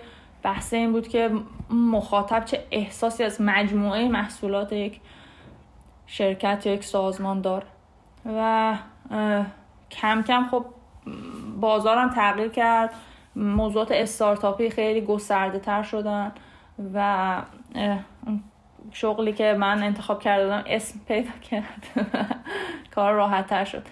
بحث 0.42 0.74
این 0.74 0.92
بود 0.92 1.08
که 1.08 1.30
مخاطب 1.70 2.44
چه 2.44 2.64
احساسی 2.70 3.24
از 3.24 3.40
مجموعه 3.40 4.08
محصولات 4.08 4.72
یک 4.72 5.00
شرکت 6.06 6.66
یا 6.66 6.72
یک 6.72 6.84
سازمان 6.84 7.40
داره 7.40 7.66
و 8.26 8.74
کم 9.90 10.22
کم 10.22 10.46
خب 10.50 10.64
بازارم 11.60 12.10
تغییر 12.10 12.48
کرد. 12.48 12.94
موضوعات 13.36 13.92
استارتاپی 13.92 14.70
خیلی 14.70 15.00
گسترده 15.00 15.58
تر 15.58 15.82
شدن 15.82 16.32
و 16.94 17.42
شغلی 18.92 19.32
که 19.32 19.56
من 19.58 19.82
انتخاب 19.82 20.20
کردم 20.22 20.64
اسم 20.66 21.00
پیدا 21.08 21.30
کرد. 21.50 21.86
کار 22.94 23.12
راحت 23.12 23.46
تر 23.46 23.64
شد. 23.64 23.82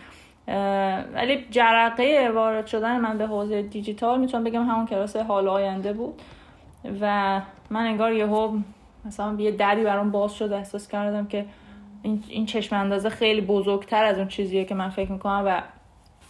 ولی 1.14 1.46
جرقه 1.50 2.30
وارد 2.34 2.66
شدن 2.66 3.00
من 3.00 3.18
به 3.18 3.26
حوزه 3.26 3.62
دیجیتال 3.62 4.20
می‌تونم 4.20 4.44
بگم 4.44 4.62
همون 4.68 4.86
کلاس 4.86 5.16
حال 5.16 5.48
آینده 5.48 5.92
بود. 5.92 6.22
و 7.00 7.40
من 7.70 7.86
انگار 7.86 8.12
یهو 8.12 8.58
مثلا 9.04 9.36
یه 9.38 9.50
دری 9.50 9.84
برام 9.84 10.10
باز 10.10 10.34
شد 10.34 10.52
احساس 10.52 10.88
کردم 10.88 11.26
که 11.26 11.46
این 12.02 12.46
چشم 12.46 12.76
اندازه 12.76 13.08
خیلی 13.08 13.40
بزرگتر 13.40 14.04
از 14.04 14.18
اون 14.18 14.28
چیزیه 14.28 14.64
که 14.64 14.74
من 14.74 14.88
فکر 14.88 15.12
می‌کنم 15.12 15.42
و 15.46 15.62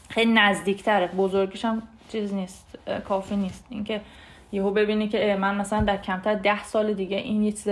خیلی 0.08 0.32
نزدیکتره. 0.32 1.06
بزرگیش 1.06 1.64
هم 1.64 1.82
چیز 2.08 2.34
نیست 2.34 2.78
کافی 3.08 3.36
نیست. 3.36 3.66
اینکه 3.70 4.00
یهو 4.52 4.70
ببینی 4.70 5.08
که 5.08 5.36
من 5.40 5.54
مثلا 5.54 5.80
در 5.80 5.96
کمتر 5.96 6.34
ده 6.34 6.64
سال 6.64 6.92
دیگه 6.92 7.16
این 7.16 7.42
یه 7.42 7.52
چیز 7.52 7.68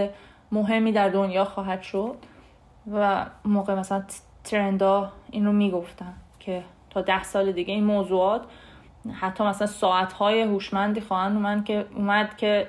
مهمی 0.52 0.92
در 0.92 1.08
دنیا 1.08 1.44
خواهد 1.44 1.82
شد 1.82 2.16
و 2.92 3.26
موقع 3.44 3.74
مثلا 3.74 4.02
ترندا 4.44 5.12
این 5.30 5.46
رو 5.46 5.52
می‌گفتن 5.52 6.14
که 6.40 6.62
تا 6.90 7.00
ده 7.00 7.22
سال 7.22 7.52
دیگه 7.52 7.74
این 7.74 7.84
موضوعات 7.84 8.42
حتی 9.12 9.44
مثلا 9.44 9.66
ساعتهای 9.66 10.42
هوشمندی 10.42 11.00
خواهند 11.00 11.36
اومد 11.36 11.64
که 11.64 11.86
اومد 11.96 12.36
که 12.36 12.68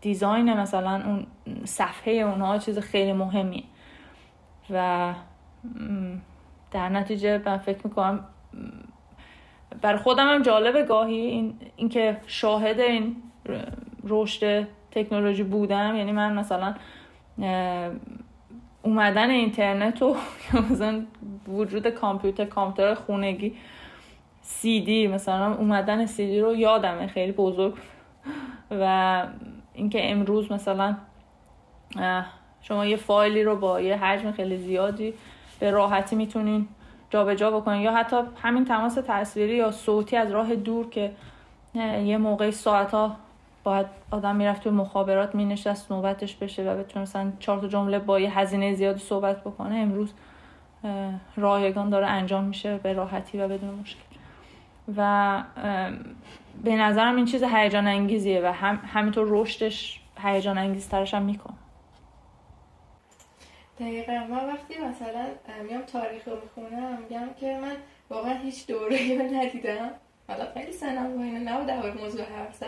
دیزاین 0.00 0.54
مثلا 0.54 1.02
اون 1.04 1.26
صفحه 1.64 2.12
اونها 2.12 2.58
چیز 2.58 2.78
خیلی 2.78 3.12
مهمیه 3.12 3.64
و 4.70 5.14
در 6.70 6.88
نتیجه 6.88 7.42
من 7.46 7.58
فکر 7.58 7.80
می‌کنم 7.84 8.24
بر 9.82 9.96
خودم 9.96 10.28
هم 10.34 10.42
جالبه 10.42 10.82
گاهی 10.82 11.14
این 11.14 11.54
اینکه 11.76 12.16
شاهد 12.26 12.80
این 12.80 13.16
رشد 14.04 14.66
تکنولوژی 14.90 15.42
بودم. 15.42 15.94
یعنی 15.96 16.12
من 16.12 16.34
مثلا 16.34 16.74
اومدن 18.82 19.30
اینترنت 19.30 20.02
و 20.02 20.16
مثلا 20.70 21.04
وجود 21.48 21.88
کامپیوتر 21.88 22.44
کامپیوتر 22.44 22.94
خونگی 22.94 23.56
سی 24.42 24.80
دی 24.80 25.06
مثلا 25.06 25.54
اومدن 25.54 26.06
سی 26.06 26.26
دی 26.26 26.40
رو 26.40 26.54
یادمه 26.54 27.06
خیلی 27.06 27.32
بزرگ. 27.32 27.74
و 28.70 29.26
اینکه 29.74 30.10
امروز 30.10 30.52
مثلا 30.52 30.96
شما 32.62 32.86
یه 32.86 32.96
فایلی 32.96 33.42
رو 33.42 33.56
با 33.56 33.80
یه 33.80 33.96
حجم 33.96 34.32
خیلی 34.32 34.56
زیادی 34.56 35.14
به 35.60 35.70
راحتی 35.70 36.16
می‌تونین 36.16 36.68
جابجا 37.14 37.50
بکنین 37.50 37.80
یا 37.80 37.92
حتی 37.92 38.16
همین 38.42 38.64
تماس 38.64 38.98
تصویری 39.06 39.56
یا 39.56 39.70
صوتی 39.70 40.16
از 40.16 40.30
راه 40.30 40.54
دور 40.54 40.90
که 40.90 41.12
یه 42.04 42.18
موقعی 42.18 42.52
ساعت 42.52 42.90
ها 42.90 43.16
باید 43.64 43.86
آدم 44.10 44.36
می‌رفت 44.36 44.62
توی 44.62 44.72
مخابرات 44.72 45.34
مینشست 45.34 45.92
نوبتش 45.92 46.36
بشه 46.36 46.70
و 46.70 46.78
بتونه 46.78 47.02
مثلا 47.02 47.32
چهار 47.40 47.60
تا 47.60 47.68
جمله 47.68 47.98
با 47.98 48.20
یه 48.20 48.38
هزینه 48.38 48.74
زیادی 48.74 48.98
صحبت 48.98 49.40
بکنه 49.40 49.76
امروز 49.76 50.12
رایگان 51.36 51.90
داره 51.90 52.06
انجام 52.06 52.44
میشه 52.44 52.78
به 52.78 52.92
راحتی 52.92 53.38
و 53.38 53.48
بدون 53.48 53.74
مشکل. 53.80 54.00
و 54.96 55.42
به 56.64 56.76
نظرم 56.76 57.16
این 57.16 57.24
چیز 57.24 57.42
هیجان 57.42 57.86
انگیزیه 57.86 58.40
و 58.44 58.52
هم 58.52 58.80
همینطور 58.86 59.26
رشدش 59.30 60.00
هیجان 60.22 60.58
انگیزترش 60.58 61.14
هم 61.14 61.22
می‌کنه. 61.22 61.56
دقیقا. 63.80 64.12
من 64.12 64.46
وقتی 64.46 64.74
مثلا 64.78 65.26
میام 65.68 65.82
تاریخ 65.82 66.28
رو 66.28 66.40
می‌خونم 66.40 66.98
میگم 67.02 67.28
که 67.40 67.58
من 67.62 67.76
واقعا 68.10 68.34
هیچ 68.34 68.66
دوره 68.66 69.18
رو 69.18 69.34
ندیدم. 69.34 69.90
حالا 70.28 70.52
خیلی 70.54 70.72
سنم 70.72 71.16
با 71.16 71.22
اینه 71.22 71.38
نبود 71.38 71.66
در 71.66 71.92
موضوع 71.92 72.22
حرف 72.22 72.62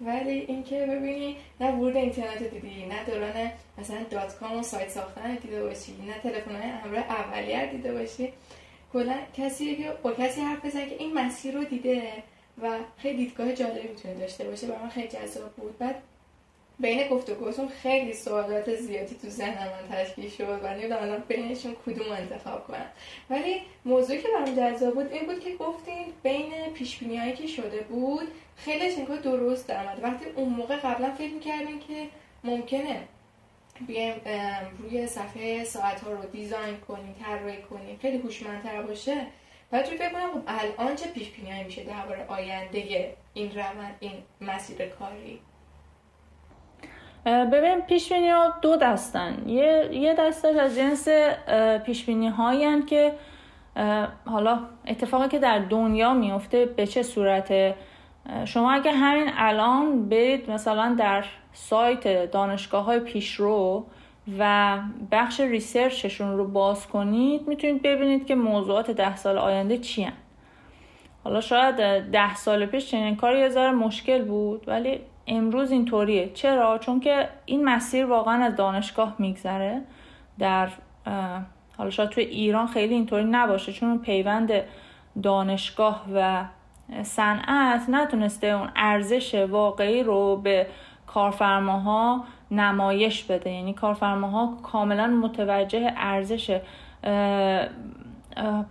ولی 0.00 0.30
اینکه 0.30 0.86
ببینی 0.86 1.36
نه 1.60 1.72
ورود 1.72 1.96
اینترنت 1.96 2.42
دیدی 2.42 2.86
نه 2.86 3.04
دوران 3.04 3.50
مثلا 3.78 4.02
دات 4.10 4.38
کام 4.38 4.58
و 4.58 4.62
سایت 4.62 4.88
ساختن 4.88 5.34
دیده 5.34 5.62
باشی 5.62 5.92
نه 6.06 6.14
تلفن 6.22 6.56
های 6.56 6.70
همراه 6.70 7.04
اولیه 7.04 7.66
دیده 7.66 7.92
باشی. 7.92 8.32
کلا 8.92 9.14
کسی 9.36 9.76
که 9.76 9.92
با 10.02 10.12
کسی 10.12 10.40
حرف 10.40 10.64
بزن 10.64 10.88
که 10.88 10.96
این 10.98 11.14
مسیر 11.14 11.54
رو 11.54 11.64
دیده 11.64 12.12
و 12.62 12.78
خیلی 12.98 13.16
دیدگاه 13.16 13.52
جالبی 13.52 13.88
می‌تونه 13.88 14.14
داشته 14.14 14.44
باشه 14.44 14.66
برای 14.66 14.82
من 14.82 14.88
خیلی 14.88 15.08
جذاب 15.08 15.52
بود. 15.52 15.78
بعد 15.78 15.94
بین 16.82 17.08
گفتگوتون 17.08 17.68
خیلی 17.68 18.14
سوالات 18.14 18.74
زیادی 18.74 19.14
تو 19.14 19.28
ذهن 19.28 19.68
من 19.68 19.96
تشکیل 19.96 20.30
شد 20.30 20.60
و 20.62 20.74
نمی‌دونم 20.74 21.24
بینشون 21.28 21.76
کدوم 21.86 22.12
انتخاب 22.12 22.66
کنم. 22.66 22.86
ولی 23.30 23.60
موضوعی 23.84 24.22
که 24.22 24.28
برام 24.28 24.56
جذاب 24.56 24.94
بود 24.94 25.12
این 25.12 25.26
بود 25.26 25.40
که 25.40 25.56
گفتین 25.56 26.04
بین 26.22 26.52
پیش 26.74 27.02
هایی 27.02 27.32
که 27.32 27.46
شده 27.46 27.80
بود 27.80 28.28
خیلیش 28.56 28.98
انگار 28.98 29.16
درست 29.16 29.68
درآمد 29.68 30.00
وقتی 30.02 30.24
اون 30.36 30.48
موقع 30.48 30.76
قبلا 30.76 31.14
فکر 31.14 31.32
می‌کردیم 31.32 31.78
که 31.78 32.06
ممکنه 32.44 33.00
بیایم 33.86 34.20
روی 34.78 35.06
صفحه 35.06 35.64
ساعت 35.64 36.00
ها 36.00 36.12
رو 36.12 36.24
دیزاین 36.24 36.76
کنیم 36.76 37.14
طراحی 37.24 37.62
کنیم 37.62 37.98
خیلی 38.02 38.18
هوشمندتر 38.18 38.82
باشه. 38.82 39.26
بعد 39.70 39.84
فکر 39.84 40.12
کنم 40.12 40.30
خب 40.32 40.40
الان 40.46 40.96
چه 40.96 41.06
پیش 41.06 41.28
میشه 41.64 41.84
درباره 41.84 42.26
آینده 42.28 43.14
این 43.34 43.50
روند 43.50 43.96
این 44.00 44.12
مسیر 44.40 44.86
کاری؟ 44.86 45.40
ببین 47.26 47.80
پیش 47.80 48.12
ها 48.12 48.54
دو 48.62 48.76
دستن 48.76 49.48
یه, 49.48 49.88
یه 49.92 50.14
دستش 50.14 50.56
از 50.56 50.76
جنس 50.76 51.08
پیش 51.86 52.08
هایی 52.08 52.82
که 52.82 53.12
حالا 54.26 54.58
اتفاقی 54.86 55.28
که 55.28 55.38
در 55.38 55.58
دنیا 55.58 56.14
میفته 56.14 56.66
به 56.66 56.86
چه 56.86 57.02
صورته 57.02 57.74
شما 58.44 58.72
اگه 58.72 58.92
همین 58.92 59.30
الان 59.36 60.08
برید 60.08 60.50
مثلا 60.50 60.96
در 60.98 61.24
سایت 61.52 62.30
دانشگاه 62.30 62.84
های 62.84 63.00
پیشرو 63.00 63.86
و 64.38 64.78
بخش 65.10 65.40
ریسرچشون 65.40 66.36
رو 66.36 66.48
باز 66.48 66.88
کنید 66.88 67.48
می‌تونید 67.48 67.82
ببینید 67.82 68.26
که 68.26 68.34
موضوعات 68.34 68.90
ده 68.90 69.16
سال 69.16 69.38
آینده 69.38 69.78
چی 69.78 70.02
هن. 70.02 70.12
حالا 71.24 71.40
شاید 71.40 71.76
ده 72.10 72.34
سال 72.34 72.66
پیش 72.66 72.90
چنین 72.90 73.16
کاری 73.16 73.40
یه 73.40 73.48
ذره 73.48 73.70
مشکل 73.70 74.24
بود 74.24 74.68
ولی 74.68 75.00
امروز 75.32 75.70
اینطوریه. 75.70 76.30
چرا؟ 76.34 76.78
چون 76.78 77.00
که 77.00 77.28
این 77.44 77.64
مسیر 77.64 78.06
واقعا 78.06 78.44
از 78.44 78.56
دانشگاه 78.56 79.14
میگذره. 79.18 79.82
در 80.38 80.68
حالا 81.78 81.90
شاید 81.90 82.10
توی 82.10 82.24
ایران 82.24 82.66
خیلی 82.66 82.94
اینطوری 82.94 83.24
نباشه 83.24 83.72
چون 83.72 83.98
پیوند 83.98 84.52
دانشگاه 85.22 86.04
و 86.14 86.44
صنعت 87.02 87.88
نتونسته 87.88 88.46
اون 88.46 88.70
ارزش 88.76 89.34
واقعی 89.34 90.02
رو 90.02 90.36
به 90.36 90.66
کارفرماها 91.06 92.24
نمایش 92.50 93.24
بده. 93.24 93.50
یعنی 93.50 93.72
کارفرماها 93.72 94.58
کاملا 94.62 95.06
متوجه 95.06 95.92
ارزش 95.96 96.60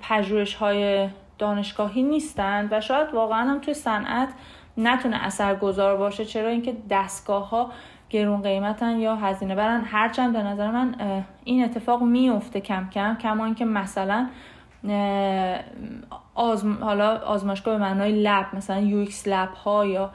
پژوهش 0.01 0.53
های 0.53 1.09
دانشگاهی 1.37 2.03
نیستند 2.03 2.67
و 2.71 2.81
شاید 2.81 3.13
واقعا 3.13 3.49
هم 3.49 3.59
توی 3.59 3.73
صنعت 3.73 4.29
نتونه 4.77 5.25
اثرگذار 5.25 5.97
باشه. 5.97 6.25
چرا 6.25 6.49
اینکه 6.49 6.75
دستگاه 6.89 7.49
ها 7.49 7.71
گرون 8.09 8.41
قیمتن 8.41 8.99
یا 8.99 9.15
هزینه 9.15 9.55
برن؟ 9.55 9.83
هرچند 9.85 10.33
به 10.33 10.43
نظر 10.43 10.71
من 10.71 10.95
این 11.43 11.63
اتفاق 11.63 12.03
میفته 12.03 12.61
کم 12.61 12.89
کم 12.89 13.17
کما 13.21 13.45
اینکه 13.45 13.65
مثلا 13.65 14.29
آزم... 16.35 16.77
حالا 16.81 17.17
آزمایشگاه 17.17 17.77
به 17.77 17.83
معنای 17.83 18.11
lab 18.11 18.45
مثلا 18.53 18.79
UX 18.79 19.27
lab 19.27 19.53
ها 19.53 19.85
یا 19.85 20.11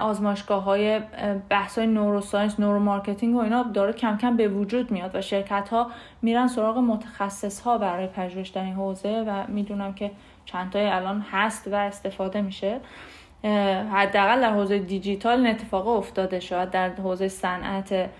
آزمایشگاه 0.00 0.62
های 0.62 1.00
بحث 1.48 1.78
های 1.78 1.86
neuroscience 1.86 2.60
neuromarketing 2.60 3.34
و 3.36 3.38
اینا 3.38 3.62
داره 3.62 3.92
کم 3.92 4.16
کم 4.16 4.36
به 4.36 4.48
وجود 4.48 4.90
میاد 4.90 5.14
و 5.14 5.20
شرکت 5.20 5.68
ها 5.68 5.90
میرن 6.22 6.46
سراغ 6.46 6.78
متخصص 6.78 7.60
ها 7.60 7.78
برای 7.78 8.06
پژوهش 8.06 8.48
در 8.48 8.64
این 8.64 8.74
حوزه 8.74 9.24
و 9.28 9.44
می‌دونم 9.48 9.94
که 9.94 10.10
چند 10.44 10.76
الان 10.76 11.24
هست 11.30 11.68
و 11.68 11.74
استفاده 11.74 12.40
میشه. 12.40 12.80
حداقل 13.92 14.40
در 14.40 14.52
حوزه 14.52 14.78
دیجیتال 14.78 15.38
این 15.38 15.46
اتفاق 15.46 15.88
افتاده. 15.88 16.40
شاید 16.40 16.70
در 16.70 16.90
حوزه 16.90 17.28
صنعت 17.28 18.10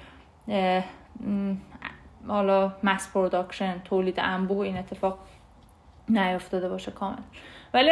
حالا 2.29 2.73
mass 2.83 3.13
production 3.13 3.81
تولید 3.85 4.21
انبوه 4.21 4.67
این 4.67 4.77
اتفاق 4.77 5.19
نیفتاده 6.09 6.69
باشه 6.69 6.91
کامل. 6.91 7.17
ولی 7.75 7.91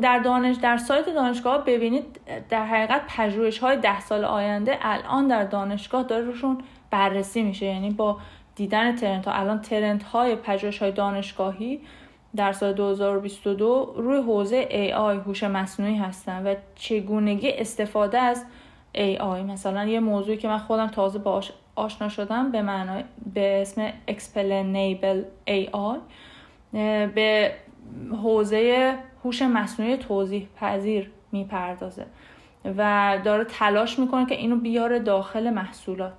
در 0.00 0.18
دانش 0.18 0.56
در 0.56 0.76
سایت 0.76 1.08
دانشگاه 1.08 1.64
ببینید 1.64 2.20
در 2.48 2.66
حقیقت 2.66 3.02
پژوهش 3.16 3.58
های 3.58 3.76
ده 3.76 4.00
سال 4.00 4.24
آینده 4.24 4.78
الان 4.82 5.28
در 5.28 5.44
دانشگاه 5.44 6.02
داره 6.02 6.24
روشون 6.24 6.58
بررسی 6.90 7.42
میشه. 7.42 7.66
یعنی 7.66 7.90
با 7.90 8.18
دیدن 8.54 8.96
trend 8.96 9.28
ها 9.28 9.34
الان 9.34 9.60
trend 9.60 10.02
های 10.02 10.36
پژوهش 10.36 10.78
های 10.78 10.92
دانشگاهی 10.92 11.80
در 12.36 12.52
سال 12.52 12.72
2022 12.72 13.94
روی 13.96 14.18
حوزه 14.18 14.68
AI 14.70 15.26
هوش 15.26 15.42
مصنوعی 15.42 15.96
هستن 15.96 16.46
و 16.46 16.54
چگونگی 16.74 17.50
استفاده 17.50 18.18
از 18.18 18.44
AI 18.96 19.44
مثلا 19.48 19.84
یه 19.84 20.00
موضوعی 20.00 20.36
که 20.36 20.48
من 20.48 20.58
خودم 20.58 20.86
تازه 20.86 21.18
باش 21.18 21.52
آشنا 21.74 22.08
شدم 22.08 22.52
به 22.52 22.62
معنای 22.62 23.04
به 23.34 23.62
اسم 23.62 23.92
Explainable 24.08 25.24
AI 25.48 25.98
به 27.14 27.52
حوزه 28.22 28.94
هوش 29.24 29.42
مصنوعی 29.42 29.96
توضیح 29.96 30.48
پذیر 30.56 31.10
می‌پردازه 31.32 32.06
و 32.64 33.18
داره 33.24 33.44
تلاش 33.44 33.98
می‌کنه 33.98 34.26
که 34.26 34.34
اینو 34.34 34.56
بیاره 34.56 34.98
داخل 34.98 35.50
محصولات. 35.50 36.12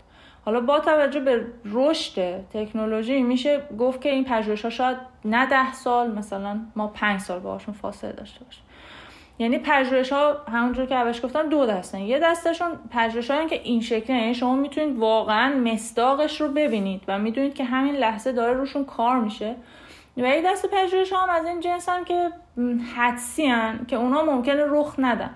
حالا 0.45 0.59
با 0.61 0.79
توجه 0.79 1.19
به 1.19 1.45
رشد 1.65 2.41
تکنولوژی 2.53 3.23
میشه 3.23 3.61
گفت 3.79 4.01
که 4.01 4.09
این 4.09 4.23
پژوهش 4.23 4.61
ها 4.61 4.69
شاید 4.69 4.97
نه 5.25 5.45
ده 5.45 5.73
سال 5.73 6.11
مثلا 6.11 6.59
ما 6.75 6.87
پنج 6.87 7.19
سال 7.19 7.39
باهاشون 7.39 7.73
فاصله 7.73 8.11
داشته 8.11 8.45
باشیم. 8.45 8.63
یعنی 9.39 9.57
پژوهش 9.57 10.13
ها 10.13 10.35
همونجور 10.51 10.85
که 10.85 10.95
اولش 10.95 11.25
گفتم 11.25 11.49
دو 11.49 11.65
دستن. 11.65 11.99
یه 11.99 12.19
دستشون 12.19 12.67
پژوهش 12.91 13.31
که 13.49 13.61
این 13.63 13.81
شکلی 13.81 14.17
یعنی 14.17 14.33
شما 14.33 14.55
می‌تونید 14.55 14.97
واقعا 14.97 15.55
مصداقش 15.55 16.41
رو 16.41 16.47
ببینید 16.47 17.01
و 17.07 17.19
می‌دونید 17.19 17.53
که 17.53 17.63
همین 17.63 17.95
لحظه 17.95 18.31
داره 18.31 18.53
روشون 18.53 18.85
کار 18.85 19.19
میشه. 19.19 19.55
و 20.17 20.21
یه 20.21 20.41
دست 20.45 20.65
پژوهش 20.65 21.13
هم 21.13 21.29
از 21.29 21.45
این 21.45 21.59
جنس 21.59 21.89
هم 21.89 22.03
که 22.03 22.29
حدسی 22.95 23.45
هن 23.45 23.85
که 23.87 23.95
اونا 23.95 24.23
ممکنه 24.23 24.63
رخ 24.67 24.95
ندن. 24.97 25.29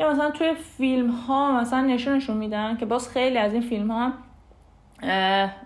یا 0.00 0.12
مثلا 0.12 0.30
توی 0.30 0.54
فیلم 0.54 1.10
ها 1.10 1.60
مثلا 1.60 1.80
نشونشون 1.80 2.36
میدن 2.36 2.76
که 2.76 2.86
باز 2.86 3.08
خیلی 3.08 3.38
از 3.38 3.52
این 3.52 3.62
فیلم 3.62 3.90
ها 3.90 4.04
هم 4.04 4.12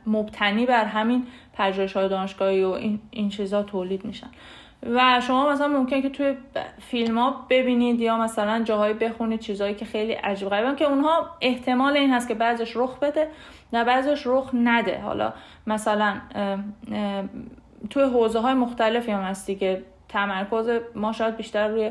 مبتنی 0.07 0.66
بر 0.66 0.85
همین 0.85 1.27
پژوهش 1.55 1.93
های 1.93 2.09
دانشگاهی 2.09 2.64
و 2.64 2.71
این, 2.71 3.01
این 3.11 3.29
چیزا 3.29 3.62
تولید 3.62 4.05
میشن. 4.05 4.31
و 4.87 5.21
شما 5.21 5.53
مثلا 5.53 5.69
ممکن 5.69 6.03
که 6.03 6.09
توی 6.09 6.35
فیلم 6.79 7.19
ها 7.19 7.47
ببینید 7.51 8.01
یا 8.01 8.19
مثلا 8.19 8.62
جاهایی 8.64 8.95
بخونید 8.95 9.40
چیزهایی 9.40 9.75
که 9.75 9.85
خیلی 9.85 10.12
عجیب 10.12 10.49
غریبن 10.49 10.77
که 10.77 10.85
اونها 10.85 11.37
احتمال 11.40 11.97
این 11.97 12.11
هست 12.11 12.29
که 12.29 12.35
بعضش 12.35 12.77
رخ 12.77 12.99
بده 12.99 13.29
و 13.73 13.85
بعضش 13.85 14.23
رخ 14.27 14.51
نده. 14.55 15.01
حالا 15.01 15.33
مثلا 15.66 16.21
توی 17.90 18.03
حوزه 18.03 18.38
های 18.38 18.55
مختلفی 18.55 19.12
هم 19.12 19.23
هستی 19.23 19.55
که 19.55 19.83
تمرکز 20.09 20.71
ما 20.95 21.12
شاید 21.12 21.37
بیشتر 21.37 21.69
روی 21.69 21.90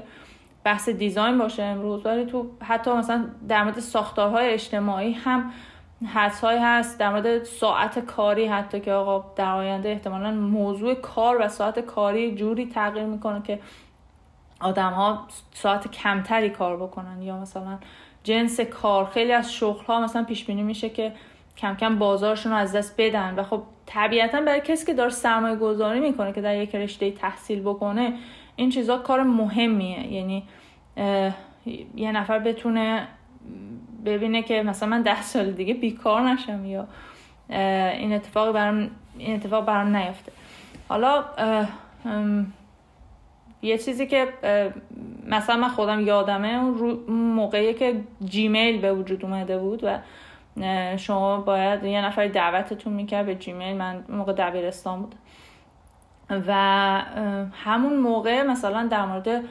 بحث 0.64 0.90
دیزاین 0.90 1.38
باشه 1.38 1.64
امروز 1.64 2.06
ولی 2.06 2.26
تو 2.26 2.46
حتی 2.62 2.92
مثلا 2.92 3.26
در 3.48 3.64
مورد 3.64 3.80
ساختارهای 3.80 4.50
اجتماعی 4.50 5.14
هم 5.14 5.52
حدس 6.06 6.44
هست 6.44 7.00
در 7.00 7.10
مورد 7.10 7.44
ساعت 7.44 8.00
کاری 8.00 8.46
حتی 8.46 8.80
که 8.80 8.94
آقا 8.94 9.34
در 9.36 9.52
آینده 9.52 9.90
احتمالا 9.90 10.32
موضوع 10.32 10.94
کار 10.94 11.42
و 11.42 11.48
ساعت 11.48 11.80
کاری 11.80 12.36
جوری 12.36 12.66
تغییر 12.66 13.06
می‌کنه 13.06 13.42
که 13.42 13.60
آدم 14.60 14.92
ها 14.94 15.28
ساعت 15.54 15.92
کمتری 15.92 16.50
کار 16.50 16.78
بکنن. 16.78 17.22
یا 17.22 17.38
مثلا 17.38 17.78
جنس 18.24 18.60
کار 18.60 19.06
خیلی 19.06 19.32
از 19.32 19.54
شغل 19.54 19.86
ها 19.86 20.02
مثلا 20.02 20.24
پیش 20.24 20.46
بینی 20.46 20.64
میشه 20.64 20.90
که 20.90 21.14
کم 21.58 21.76
کم 21.76 22.00
بازارشون 22.00 22.52
رو 22.52 22.58
از 22.58 22.76
دست 22.76 22.96
بدن. 22.98 23.36
و 23.36 23.44
خب 23.44 23.64
طبیعتا 23.86 24.42
برای 24.42 24.62
کسی 24.62 24.86
که 24.86 24.94
داره 24.94 25.10
سرمایه 25.10 25.56
گذاری 25.56 26.00
می‌کنه 26.00 26.34
که 26.34 26.42
در 26.42 26.56
یک 26.56 26.76
رشته 26.76 27.12
تحصیل 27.12 27.62
بکنه 27.62 28.14
این 28.56 28.70
چیزا 28.70 28.98
کار 28.98 29.24
مهمیه. 29.24 30.14
یعنی 30.14 30.44
یه 31.96 32.12
نفر 32.12 32.40
بتونه 32.40 33.08
ببینه 34.06 34.42
که 34.42 34.64
مثلا 34.64 34.90
من 34.90 35.02
ده 35.02 35.22
سال 35.22 35.52
دیگه 35.52 35.74
بیکار 35.74 36.22
نشم 36.22 36.66
یا 36.66 36.88
این 37.92 38.14
اتفاق 38.14 38.54
برام 38.54 38.90
این 39.18 39.36
اتفاق 39.36 39.66
برام 39.66 39.96
نیفته 39.96 40.32
حالا 40.90 41.24
یه 43.62 43.78
چیزی 43.78 44.08
که 44.08 44.28
مثلا 45.28 45.58
من 45.58 45.68
خودم 45.68 46.00
یادمه 46.08 46.48
اون 46.48 47.04
موقعی 47.10 47.74
که 47.74 48.02
جیمیل 48.26 48.82
به 48.82 48.94
وجود 48.94 49.26
اومده 49.26 49.58
بود 49.58 49.84
و 49.84 49.98
شما 50.98 51.38
باید 51.42 51.84
یه 51.84 52.06
نفر 52.06 52.28
دعوتتون 52.28 52.94
می‌کرد 52.94 53.26
به 53.26 53.36
جیمیل 53.36 53.78
من 53.78 54.04
موقع 54.10 54.34
دبیرستان 54.34 55.02
بود 55.02 55.16
و 56.48 56.54
همون 57.54 57.98
موقع 57.98 58.44
مثلا 58.44 58.88
در 58.88 59.06
مورد 59.06 59.44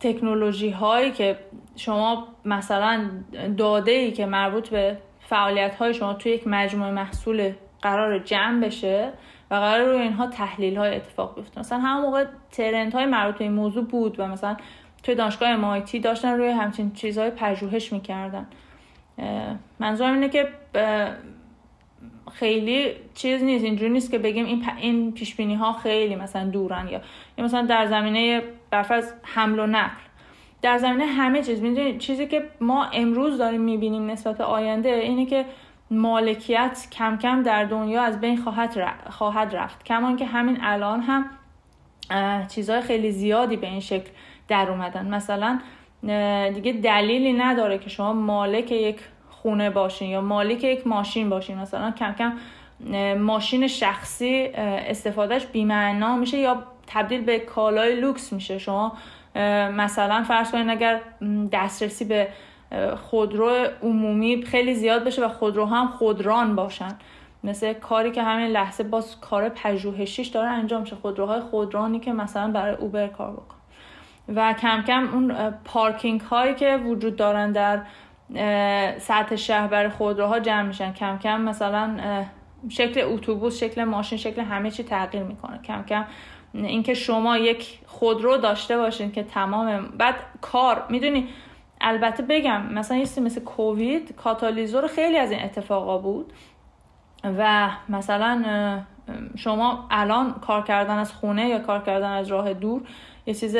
تکنولوژی 0.00 0.70
هایی 0.70 1.10
که 1.10 1.38
شما 1.76 2.28
مثلا 2.44 3.10
داده 3.58 3.90
ای 3.90 4.12
که 4.12 4.26
مربوط 4.26 4.68
به 4.68 4.98
فعالیت 5.20 5.74
های 5.74 5.94
شما 5.94 6.14
توی 6.14 6.32
یک 6.32 6.46
مجموعه 6.46 6.90
محصول 6.90 7.52
قرار 7.82 8.18
جمع 8.18 8.66
بشه 8.66 9.12
و 9.50 9.54
قرار 9.54 9.88
روی 9.88 10.02
اینها 10.02 10.26
تحلیل 10.26 10.76
های 10.76 10.96
اتفاق 10.96 11.34
بیفته. 11.34 11.60
مثلا 11.60 11.78
همون 11.78 12.02
موقع 12.02 12.24
ترنت 12.52 12.94
های 12.94 13.06
مربوط 13.06 13.38
به 13.38 13.44
این 13.44 13.52
موضوع 13.52 13.84
بود 13.84 14.20
و 14.20 14.26
مثلا 14.26 14.56
توی 15.02 15.14
دانشگاه 15.14 15.80
MIT 15.80 15.96
داشتن 15.96 16.36
روی 16.36 16.48
همچین 16.48 16.92
چیزهای 16.92 17.30
پژوهش 17.30 17.92
می‌کردن. 17.92 18.46
منظورم 19.78 20.12
اینه 20.12 20.28
که 20.28 20.48
خیلی 22.32 22.92
چیز 23.14 23.42
نیست. 23.42 23.64
اینجوری 23.64 23.90
نیست 23.90 24.10
که 24.10 24.18
بگیم 24.18 24.44
این, 24.44 24.64
این 24.80 25.12
پیش 25.12 25.40
ها 25.40 25.72
خیلی 25.72 26.16
مثلا 26.16 26.44
دورن 26.44 26.88
یا 26.88 27.00
مثلا 27.38 27.62
در 27.62 27.86
زمینه 27.86 28.42
برفرض 28.76 29.12
حمل 29.22 29.58
و 29.58 29.66
نقل. 29.66 30.02
در 30.62 30.78
زمینه 30.78 31.06
همه 31.06 31.42
چیز. 31.42 31.62
می‌دونید 31.62 31.98
چیزی 31.98 32.26
که 32.26 32.42
ما 32.60 32.84
امروز 32.84 33.38
داریم 33.38 33.60
می‌بینیم 33.60 34.10
نسبت 34.10 34.40
آینده 34.40 34.88
اینه 34.88 35.26
که 35.26 35.44
مالکیت 35.90 36.86
کم 36.92 37.18
کم 37.18 37.42
در 37.42 37.64
دنیا 37.64 38.02
از 38.02 38.20
بین 38.20 38.36
خواهد, 38.36 38.76
خواهد 39.10 39.56
رفت. 39.56 39.84
کمان 39.84 40.16
که 40.16 40.24
همین 40.24 40.58
الان 40.62 41.00
هم 41.00 41.30
چیزهای 42.48 42.80
خیلی 42.80 43.10
زیادی 43.10 43.56
به 43.56 43.66
این 43.66 43.80
شکل 43.80 44.10
در 44.48 44.70
اومدن. 44.70 45.14
مثلا 45.14 45.58
دیگه 46.54 46.72
دلیلی 46.72 47.32
نداره 47.32 47.78
که 47.78 47.90
شما 47.90 48.12
مالک 48.12 48.72
یک 48.72 49.00
خونه 49.30 49.70
باشین 49.70 50.10
یا 50.10 50.20
مالک 50.20 50.64
یک 50.64 50.86
ماشین 50.86 51.30
باشین. 51.30 51.58
مثلا 51.58 51.90
کم 51.90 52.12
کم 52.12 52.32
ماشین 53.14 53.66
شخصی 53.66 54.50
استفادهش 54.54 55.46
بیمعنا 55.46 56.16
میشه 56.16 56.38
یا 56.38 56.62
تبدیل 56.86 57.20
به 57.20 57.38
کالای 57.38 58.00
لوکس 58.00 58.32
میشه. 58.32 58.58
شما 58.58 58.92
مثلا 59.76 60.22
فرض 60.22 60.50
کنید 60.50 60.70
اگر 60.70 61.00
دسترسی 61.52 62.04
به 62.04 62.28
خودرو 62.96 63.50
عمومی 63.82 64.42
خیلی 64.42 64.74
زیاد 64.74 65.04
بشه 65.04 65.26
و 65.26 65.28
خودرو 65.28 65.66
هم 65.66 65.88
خودران 65.88 66.56
باشن. 66.56 66.94
مثل 67.44 67.72
کاری 67.72 68.10
که 68.10 68.22
همین 68.22 68.46
لحظه 68.46 68.84
باز 68.84 69.20
کار 69.20 69.48
پژوهشیش 69.48 70.28
داره 70.28 70.48
انجام 70.48 70.84
شه 70.84 70.96
خودروهای 70.96 71.40
خودرانی 71.40 72.00
که 72.00 72.12
مثلا 72.12 72.50
برای 72.50 72.74
اوبر 72.74 73.06
کار 73.06 73.32
بکن 73.32 73.56
و 74.28 74.52
کم 74.52 74.82
کم 74.82 75.08
اون 75.12 75.50
پارکینگ 75.64 76.20
هایی 76.20 76.54
که 76.54 76.76
وجود 76.76 77.16
دارن 77.16 77.52
در 77.52 77.80
سطح 78.98 79.36
شهر 79.36 79.66
برای 79.66 79.88
خودروها 79.88 80.38
جمع 80.38 80.62
میشن. 80.62 80.92
کم 80.92 81.18
کم 81.18 81.40
مثلا 81.40 81.96
شکل 82.68 83.00
اتوبوس 83.04 83.60
شکل 83.60 83.84
ماشین 83.84 84.18
شکل 84.18 84.42
همه 84.42 84.70
چی 84.70 84.82
تغییر 84.84 85.22
می‌کنه. 85.22 85.58
کم 85.58 85.82
کم 85.82 86.04
اینکه 86.54 86.94
شما 86.94 87.38
یک 87.38 87.78
خودرو 87.86 88.36
داشته 88.36 88.76
باشین 88.76 89.12
که 89.12 89.22
تمام 89.22 89.88
بعد 89.98 90.14
کار 90.40 90.84
می‌دونی 90.88 91.28
البته 91.80 92.22
بگم 92.22 92.66
مثلا 92.72 92.96
یه 92.96 93.06
مثل 93.20 93.40
کووید 93.40 94.14
کاتالیزور 94.16 94.86
خیلی 94.86 95.16
از 95.16 95.30
این 95.30 95.42
اتفاقا 95.42 95.98
بود 95.98 96.32
و 97.24 97.70
مثلا 97.88 98.44
شما 99.36 99.86
الان 99.90 100.32
کار 100.32 100.62
کردن 100.62 100.98
از 100.98 101.12
خونه 101.12 101.48
یا 101.48 101.58
کار 101.58 101.82
کردن 101.82 102.10
از 102.10 102.28
راه 102.28 102.54
دور 102.54 102.82
یه 103.26 103.34
چیز 103.34 103.56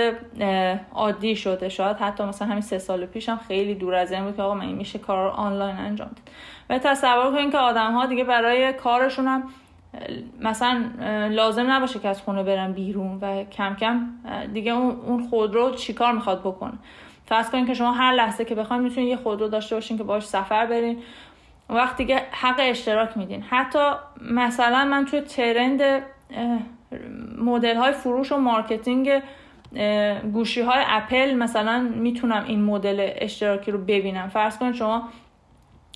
عادی 0.94 1.36
شده. 1.36 1.68
شاید 1.68 1.96
حتی 1.96 2.24
مثلا 2.24 2.48
همین 2.48 2.60
سه 2.60 2.78
سال 2.78 3.06
پیش 3.06 3.28
هم 3.28 3.36
خیلی 3.48 3.74
دور 3.74 3.94
از 3.94 4.12
این 4.12 4.24
بود 4.24 4.36
که 4.36 4.42
آقا 4.42 4.54
من 4.54 4.66
میشه 4.66 4.98
کار 4.98 5.28
آنلاین 5.28 5.76
انجام 5.76 6.08
داد 6.08 6.30
و 6.70 6.78
تصور 6.78 7.32
کنید 7.32 7.52
که 7.52 7.58
آدم 7.58 7.92
ها 7.92 8.06
دیگه 8.06 8.24
برای 8.24 8.72
کارشون 8.72 9.26
هم 9.26 9.42
مثلا 10.40 10.84
لازم 11.30 11.72
نباشه 11.72 11.98
که 11.98 12.08
از 12.08 12.22
خونه 12.22 12.42
برن 12.42 12.72
بیرون 12.72 13.18
و 13.22 13.44
کم 13.44 13.76
کم 13.80 14.08
دیگه 14.54 14.72
اون 14.72 15.28
خودرو 15.30 15.70
چیکار 15.70 16.12
می‌خواد 16.12 16.40
بکنه 16.40 16.72
فرض 17.26 17.50
کنید 17.50 17.66
که 17.66 17.74
شما 17.74 17.92
هر 17.92 18.12
لحظه 18.12 18.44
که 18.44 18.54
بخواید 18.54 18.82
می‌تونید 18.82 19.08
یه 19.08 19.16
خودرو 19.16 19.48
داشته 19.48 19.74
باشین 19.74 19.98
که 19.98 20.04
باش 20.04 20.26
سفر 20.26 20.66
برین. 20.66 20.98
وقتی 21.70 22.06
که 22.06 22.22
حق 22.30 22.56
اشتراک 22.58 23.16
میدین. 23.16 23.42
حتی 23.42 23.78
مثلا 24.30 24.84
من 24.84 25.04
توی 25.04 25.20
trend 25.20 26.02
مدل 27.38 27.76
های 27.76 27.92
فروش 27.92 28.32
و 28.32 28.36
marketing 28.36 29.22
گوشی 30.32 30.60
های 30.60 30.84
اپل 30.86 31.34
مثلا 31.34 31.90
می‌تونم 31.94 32.44
این 32.46 32.64
مدل 32.64 33.10
اشتراکی 33.16 33.70
رو 33.70 33.78
ببینم. 33.78 34.28
فرض 34.28 34.58
کنید 34.58 34.74
شما 34.74 35.08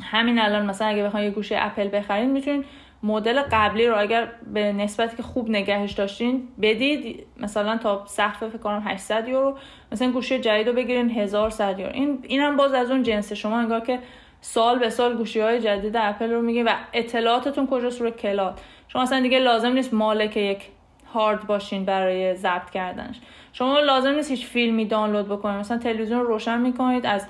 همین 0.02 0.38
الان 0.38 0.66
مثلا 0.66 0.88
اگه 0.88 1.04
بخواید 1.04 1.24
یه 1.26 1.30
گوشی 1.30 1.54
اپل 1.54 1.88
بخرید 1.88 2.30
می‌تونید 2.30 2.64
مدل 3.02 3.42
قبلی 3.52 3.86
رو 3.86 3.98
اگر 3.98 4.28
به 4.52 4.72
نسبتی 4.72 5.16
که 5.16 5.22
خوب 5.22 5.50
نگهش 5.50 5.92
داشتین 5.92 6.48
بدید 6.62 7.26
مثلا 7.36 7.76
تا 7.76 8.04
سقف 8.06 8.48
فکر 8.48 8.58
کنم 8.58 8.82
800 8.86 9.28
یورو 9.28 9.58
مثلا 9.92 10.10
گوشی 10.10 10.38
جدید 10.38 10.68
رو 10.68 10.74
بگیرین 10.74 11.10
1100 11.10 11.78
یورو. 11.78 11.92
این 11.92 12.18
اینم 12.22 12.56
باز 12.56 12.72
از 12.72 12.90
اون 12.90 13.02
جنس. 13.02 13.32
شما 13.32 13.58
انگار 13.58 13.80
که 13.80 13.98
سال 14.40 14.78
به 14.78 14.90
سال 14.90 15.16
گوشی 15.16 15.40
های 15.40 15.60
جدید 15.60 15.96
اپل 15.96 16.30
رو 16.30 16.42
میگه 16.42 16.64
و 16.64 16.74
اطلاعاتتون 16.92 17.66
کجاست 17.66 18.00
رو 18.00 18.10
cloud. 18.10 18.60
شما 18.88 19.02
اصلا 19.02 19.20
دیگه 19.20 19.38
لازم 19.38 19.72
نیست 19.72 19.94
مالک 19.94 20.36
یک 20.36 20.68
هارد 21.14 21.46
باشین 21.46 21.84
برای 21.84 22.34
ضبط 22.34 22.70
کردنش. 22.70 23.20
شما 23.52 23.80
لازم 23.80 24.10
نیست 24.10 24.30
هیچ 24.30 24.46
فیلمی 24.46 24.84
دانلود 24.84 25.28
بکنید 25.28 25.56
مثلا 25.56 25.78
تلویزیون 25.78 26.20
رو 26.20 26.26
روشن 26.26 26.60
می‌کنید 26.60 27.06
از 27.06 27.26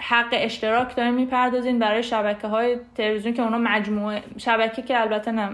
حق 0.00 0.28
اشتراک 0.32 0.96
دارین 0.96 1.14
می‌پردازین 1.14 1.78
برای 1.78 2.02
شبکه 2.02 2.48
های 2.48 2.76
تلویزیون 2.94 3.34
که 3.34 3.42
اونا 3.42 3.58
مجموعه 3.58 4.22
شبکه 4.38 4.82
که 4.82 5.00
البته 5.00 5.32
نه 5.32 5.50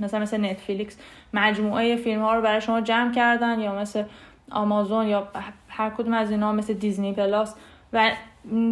مثلا 0.00 0.20
مثل 0.20 0.44
نتفلیکس 0.44 0.98
مجموعه 1.34 1.96
فیلم 1.96 2.22
ها 2.22 2.34
رو 2.34 2.42
برای 2.42 2.60
شما 2.60 2.80
جمع 2.80 3.12
کردن 3.12 3.60
یا 3.60 3.74
مثل 3.74 4.04
آمازون 4.50 5.06
یا 5.06 5.28
هر 5.68 5.90
کدوم 5.90 6.14
از 6.14 6.30
اینا 6.30 6.52
مثل 6.52 6.74
دیزنی 6.74 7.12
پلاس 7.12 7.54
و 7.92 8.10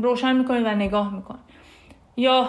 روشن 0.02 0.36
می‌کنید 0.36 0.66
و 0.66 0.68
نگاه 0.68 1.14
می‌کنید 1.14 1.40
یا 2.16 2.48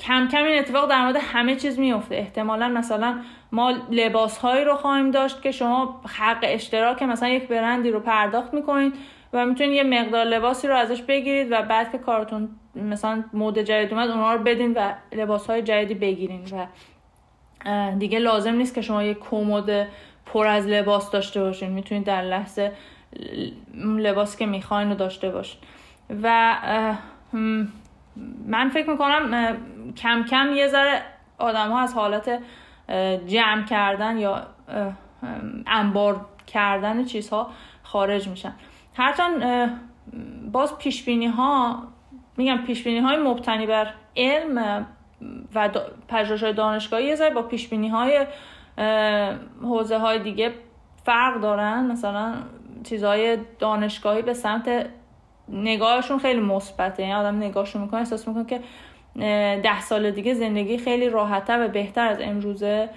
کم 0.00 0.28
کم 0.28 0.44
این 0.44 0.58
اتفاق 0.58 0.90
در 0.90 1.02
مورد 1.02 1.16
همه 1.16 1.56
چیز 1.56 1.78
میفته 1.78 2.14
احتمالا 2.14 2.68
مثلا 2.68 3.18
ما 3.52 3.74
لباس 3.90 4.38
هایی 4.38 4.64
رو 4.64 4.74
خواهیم 4.74 5.10
داشت 5.10 5.42
که 5.42 5.50
شما 5.50 6.00
حق 6.18 6.38
اشتراک 6.42 7.02
مثلا 7.02 7.28
یک 7.28 7.48
برندی 7.48 7.90
رو 7.90 8.00
پرداخت 8.00 8.54
می‌کنید 8.54 8.94
و 9.32 9.46
می‌تونید 9.46 9.72
یه 9.72 9.82
مقدار 9.82 10.24
لباسی 10.24 10.68
رو 10.68 10.76
ازش 10.76 11.02
بگیرید 11.02 11.52
و 11.52 11.62
بعد 11.62 11.92
که 11.92 11.98
کارتون 11.98 12.48
مثلا 12.74 13.24
مود 13.32 13.58
جدید 13.58 13.92
اومد 13.92 14.10
اونها 14.10 14.34
رو 14.34 14.42
بدین 14.42 14.74
و 14.74 14.92
لباس 15.12 15.46
های 15.46 15.62
جدیدی 15.62 15.94
بگیرین 15.94 16.44
و 16.52 16.66
دیگه 17.98 18.18
لازم 18.18 18.54
نیست 18.54 18.74
که 18.74 18.82
شما 18.82 19.02
یه 19.02 19.14
کمد 19.14 19.88
پر 20.26 20.46
از 20.46 20.66
لباس 20.66 21.10
داشته 21.10 21.40
باشین. 21.40 21.70
می‌تونید 21.70 22.04
در 22.04 22.22
لحظه 22.22 22.72
لباسی 23.76 24.38
که 24.38 24.46
می‌خواین 24.46 24.88
رو 24.88 24.94
داشته 24.94 25.30
باشین. 25.30 25.60
و 26.22 26.56
من 28.46 28.68
فکر 28.68 28.90
می‌کنم 28.90 29.56
کم 29.96 30.24
کم 30.24 30.50
یه 30.56 30.68
ذره 30.68 31.02
آدم 31.38 31.70
ها 31.70 31.80
از 31.80 31.94
حالت 31.94 32.40
جمع 33.26 33.64
کردن 33.64 34.18
یا 34.18 34.46
انبار 35.66 36.20
کردن 36.46 37.04
چیزها 37.04 37.50
خارج 37.82 38.28
میشن. 38.28 38.52
هرچند 38.94 39.70
باز 40.52 40.78
پیشبینی 40.78 41.26
ها 41.26 41.82
میگم 42.36 42.56
پیشبینی 42.66 42.98
های 42.98 43.16
مبتنی 43.16 43.66
بر 43.66 43.94
علم 44.16 44.86
و 45.54 45.68
پژوهش 46.08 46.42
های 46.42 46.52
دانشگاهی 46.52 47.04
یه 47.04 47.30
با 47.34 47.42
پیشبینی 47.42 47.88
های 47.88 48.26
حوزه 49.62 49.98
های 49.98 50.18
دیگه 50.18 50.52
فرق 51.04 51.40
دارن. 51.40 51.86
مثلا 51.86 52.34
چیزهای 52.84 53.38
دانشگاهی 53.58 54.22
به 54.22 54.34
سمت 54.34 54.86
نگاهشون 55.48 56.18
خیلی 56.18 56.40
مثبته. 56.40 57.02
یعنی 57.02 57.14
آدم 57.14 57.36
نگاهشون 57.36 57.82
می‌کنه 57.82 58.00
احساس 58.00 58.28
می‌کنه 58.28 58.44
که 58.44 58.60
ده 59.62 59.80
سال 59.80 60.10
دیگه 60.10 60.34
زندگی 60.34 60.78
خیلی 60.78 61.08
راحتتر 61.08 61.64
و 61.64 61.68
بهتر 61.68 62.08
از 62.08 62.20
امروزه. 62.20 62.88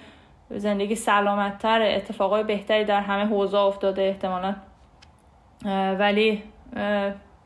زندگی 0.50 0.94
سلامتتر 0.94 1.82
اتفاقای 1.82 2.44
بهتری 2.44 2.84
در 2.84 3.00
همه 3.00 3.24
حوزه 3.24 3.58
افتاده. 3.58 4.02
احتمالا 4.02 4.54
ولی 5.98 6.42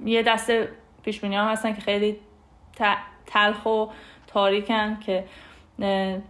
یه 0.05 0.23
دسته 0.23 0.68
پیشبینی 1.03 1.37
هم 1.37 1.49
هستن 1.49 1.75
که 1.75 1.81
خیلی 1.81 2.16
تلخ 3.27 3.66
و 3.66 3.87
تاریکن 4.27 4.99
که 5.01 5.25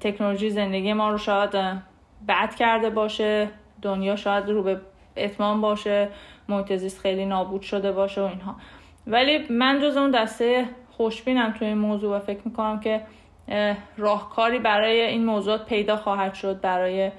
تکنولوژی 0.00 0.50
زندگی 0.50 0.92
ما 0.92 1.10
رو 1.10 1.18
شاید 1.18 1.50
بد 2.28 2.54
کرده 2.54 2.90
باشه 2.90 3.48
دنیا 3.82 4.16
شاید 4.16 4.48
رو 4.48 4.62
به 4.62 4.80
اتمام 5.16 5.60
باشه 5.60 6.08
محیط 6.48 6.76
زیست 6.76 7.00
خیلی 7.00 7.24
نابود 7.24 7.62
شده 7.62 7.92
باشه 7.92 8.20
و 8.20 8.24
اینها. 8.24 8.56
ولی 9.06 9.46
من 9.50 9.80
جز 9.82 9.96
اون 9.96 10.10
دسته 10.10 10.64
خوشبینم 10.90 11.52
توی 11.58 11.66
این 11.66 11.78
موضوع 11.78 12.16
و 12.16 12.20
فکر 12.20 12.40
می‌کنم 12.44 12.80
که 12.80 13.00
راهکاری 13.96 14.58
برای 14.58 15.00
این 15.00 15.24
موضوعات 15.24 15.66
پیدا 15.66 15.96
خواهد 15.96 16.34
شد 16.34 16.60
برای 16.60 17.10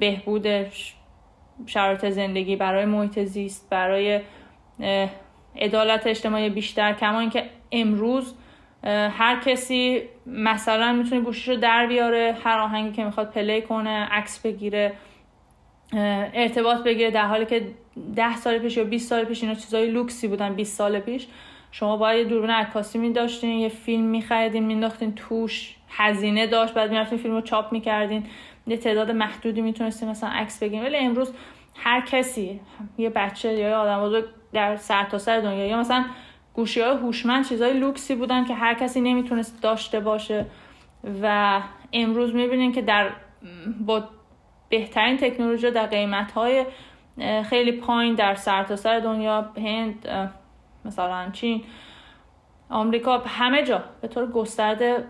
بهبود 0.00 0.46
شرایط 1.66 2.06
زندگی 2.06 2.56
برای 2.56 2.84
محیط 2.84 3.18
زیست 3.18 3.70
برای 3.70 4.20
عدالت 5.56 6.06
اجتماعی 6.06 6.50
بیشتر 6.50 6.92
کما 6.92 7.20
اینکه 7.20 7.44
امروز 7.72 8.34
هر 8.84 9.40
کسی 9.46 10.02
مثلا 10.26 10.92
می‌تونه 10.92 11.20
گوشیش 11.20 11.48
رو 11.48 11.56
در 11.56 11.86
بیاره 11.86 12.36
هر 12.44 12.58
آهنگی 12.58 12.92
که 12.92 13.04
می‌خواد 13.04 13.30
پلی 13.30 13.62
کنه 13.62 13.90
عکس 13.90 14.38
بگیره 14.42 14.92
ارتباط 15.92 16.82
بگیره 16.82 17.10
در 17.10 17.26
حالی 17.26 17.46
که 17.46 17.66
ده 18.16 18.36
سال 18.36 18.58
پیش 18.58 18.76
یا 18.76 18.84
20 18.84 19.08
سال 19.08 19.24
پیش 19.24 19.42
اینا 19.42 19.54
چیزای 19.54 19.90
لوکسی 19.90 20.28
بودن 20.28 20.54
20 20.54 20.76
سال 20.76 21.00
پیش 21.00 21.26
شما 21.70 21.96
باید 21.96 22.18
یه 22.18 22.24
دوربین 22.24 22.50
عکاسی 22.50 22.98
می 22.98 23.12
داشتین 23.12 23.50
یه 23.50 23.68
فیلم 23.68 24.04
می 24.04 24.22
خریدین 24.22 24.64
مینداختین 24.64 25.14
توش 25.14 25.76
هزینه 25.88 26.46
داشت 26.46 26.74
بعد 26.74 26.90
می‌رفتین 26.90 27.18
فیلم 27.18 27.34
رو 27.34 27.40
چاپ 27.40 27.72
می‌کردین. 27.72 28.26
یه 28.68 28.76
تعداد 28.76 29.10
محدودی 29.10 29.60
می‌تونستین 29.60 30.08
مثلا 30.08 30.30
عکس 30.30 30.58
بگیرین 30.58 30.84
ولی 30.84 30.96
امروز 30.96 31.32
هر 31.74 32.00
کسی 32.00 32.60
یه 32.98 33.10
بچه 33.10 33.52
یا 33.52 33.80
آدم 33.80 34.04
بزرگ 34.04 34.24
در 34.52 34.76
سرتاسر 34.76 35.18
سر 35.18 35.40
دنیا 35.40 35.66
یا 35.66 35.78
مثلا 35.78 36.04
گوشی 36.54 36.80
های 36.80 36.96
هوشمند 36.96 37.44
چیزای 37.48 37.80
لوکسی 37.80 38.14
بودن 38.14 38.44
که 38.44 38.54
هر 38.54 38.74
کسی 38.74 39.00
نمی‌تونست 39.00 39.62
داشته 39.62 40.00
باشه 40.00 40.46
و 41.22 41.60
امروز 41.92 42.34
می‌بینین 42.34 42.72
که 42.72 42.82
در 42.82 43.10
با 43.80 44.04
بهترین 44.68 45.16
تکنولوژی 45.16 45.70
در 45.70 45.86
قیمت 45.86 46.32
های 46.32 46.66
خیلی 47.44 47.72
پایین 47.72 48.14
در 48.14 48.34
سرتاسر 48.34 48.76
سر 48.76 49.00
دنیا 49.00 49.50
هند 49.56 50.08
مثلا 50.84 51.30
چین 51.32 51.64
آمریکا 52.70 53.18
همه 53.18 53.62
جا 53.62 53.84
به 54.00 54.08
طور 54.08 54.26
گسترده 54.30 55.04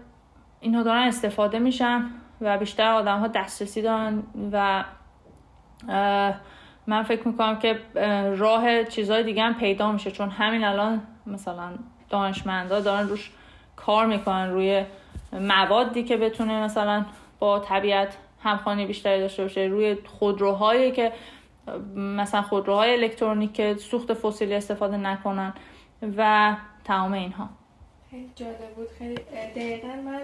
اینها 0.61 0.83
دارن 0.83 1.03
استفاده 1.03 1.59
میشن. 1.59 2.11
و 2.40 2.59
بیشتر 2.59 2.92
آدم 2.92 3.18
ها 3.18 3.29
دسترسی 3.29 3.83
دارن 3.83 4.22
و 4.53 4.85
من 6.87 7.03
فکر 7.03 7.29
می‌کنم 7.29 7.59
که 7.59 7.81
راه 8.37 8.85
چیزهای 8.85 9.22
دیگه 9.22 9.42
هم 9.42 9.55
پیدا 9.55 9.92
میشه. 9.92 10.11
چون 10.11 10.31
همین 10.31 10.64
الان 10.64 11.03
مثلا 11.27 11.70
دانشمندا 12.11 12.81
دارن 12.81 13.09
روش 13.09 13.31
کار 13.77 14.07
می‌کنن 14.07 14.51
روی 14.51 14.85
موادی 15.33 16.05
که 16.05 16.16
بتونه 16.16 16.62
مثلا 16.62 17.07
با 17.38 17.59
طبیعت 17.59 18.16
همخوانی 18.42 18.87
بیشتری 18.87 19.20
داشته 19.20 19.42
باشه. 19.42 19.61
روی 19.61 19.96
خودروهایی 20.07 20.92
که 20.92 21.12
مثلا 21.96 22.42
خودروهای 22.42 22.92
الکترونیک 22.92 23.53
که 23.53 23.74
سوخت 23.74 24.14
فسیلی 24.14 24.55
استفاده 24.55 24.96
نکنن 24.96 25.55
و 26.16 26.57
تمام 26.85 27.12
اینها. 27.12 27.48
جالب 28.37 28.74
بود. 28.77 28.88
خیلی 28.98 29.14
دقیقا 29.57 29.88
من 29.88 30.20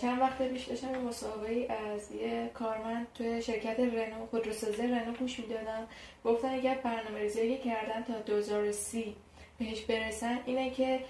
چند 0.00 0.20
وقت 0.20 0.42
پیش 0.42 0.64
داشتم 0.64 0.88
مسابقه 0.88 1.66
از 1.94 2.12
یه 2.12 2.50
کارمند 2.54 3.06
توی 3.14 3.42
شرکت 3.42 3.80
رنو 3.80 4.26
خودروسازی 4.26 4.82
رنو 4.82 5.12
گوش 5.12 5.38
می‌دادم. 5.38 5.86
گفتن 6.24 6.48
اگر 6.48 6.74
برنامه 6.74 7.18
ریزی 7.18 7.58
کردن 7.58 8.02
تا 8.02 8.18
2030 8.18 9.16
بهش 9.58 9.80
برسن 9.80 10.38
اینه 10.46 10.70
که 10.70 11.00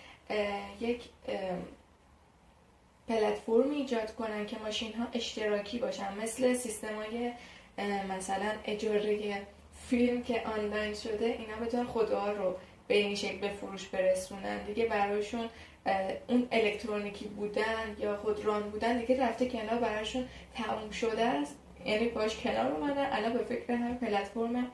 یک 0.80 1.02
پلتفرمی 3.08 3.76
ایجاد 3.76 4.14
کنن 4.14 4.46
که 4.46 4.58
ماشین 4.58 4.92
ها 4.94 5.06
اشتراکی 5.12 5.78
باشن. 5.78 6.18
مثل 6.18 6.54
سیستم 6.54 6.94
های 6.96 7.32
مثلا 8.08 8.52
اجاره 8.64 9.42
فیلم 9.88 10.22
که 10.22 10.42
آنلاین 10.46 10.94
شده 10.94 11.24
اینا 11.24 11.56
بتونن 11.56 11.84
خودها 11.84 12.32
رو 12.32 12.56
به 12.88 12.94
این 12.94 13.14
شکل 13.14 13.38
به 13.38 13.48
فروش 13.48 13.88
برسونن. 13.88 14.64
دیگه 14.64 14.86
برایشون 14.86 15.48
اون 16.28 16.48
الکترونیکی 16.52 17.24
بودن 17.24 17.96
یا 17.98 18.16
خودران 18.16 18.70
بودن 18.70 18.98
دیگه 18.98 19.22
رفته 19.22 19.48
کنار 19.48 19.78
براشون 19.78 20.24
تموم 20.54 20.90
شده 20.90 21.24
است. 21.24 21.56
یعنی 21.84 22.08
باش 22.08 22.36
کنار 22.36 22.72
اومدن. 22.72 23.08
الان 23.12 23.32
به 23.32 23.44
فکر 23.44 23.72
هم 23.72 23.98
پلتفرم 23.98 24.66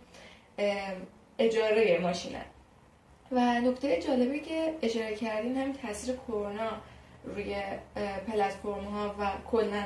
اجاره 1.38 1.98
ماشینن 2.02 2.44
و 3.32 3.60
نکته 3.60 4.02
جالبی 4.02 4.40
که 4.40 4.74
اشاره 4.82 5.14
کردیم 5.14 5.56
همین 5.56 5.72
تاثیر 5.72 6.16
کرونا 6.16 6.70
روی 7.24 7.56
پلتفرم 8.26 8.84
ها 8.84 9.14
و 9.18 9.30
کلا 9.50 9.84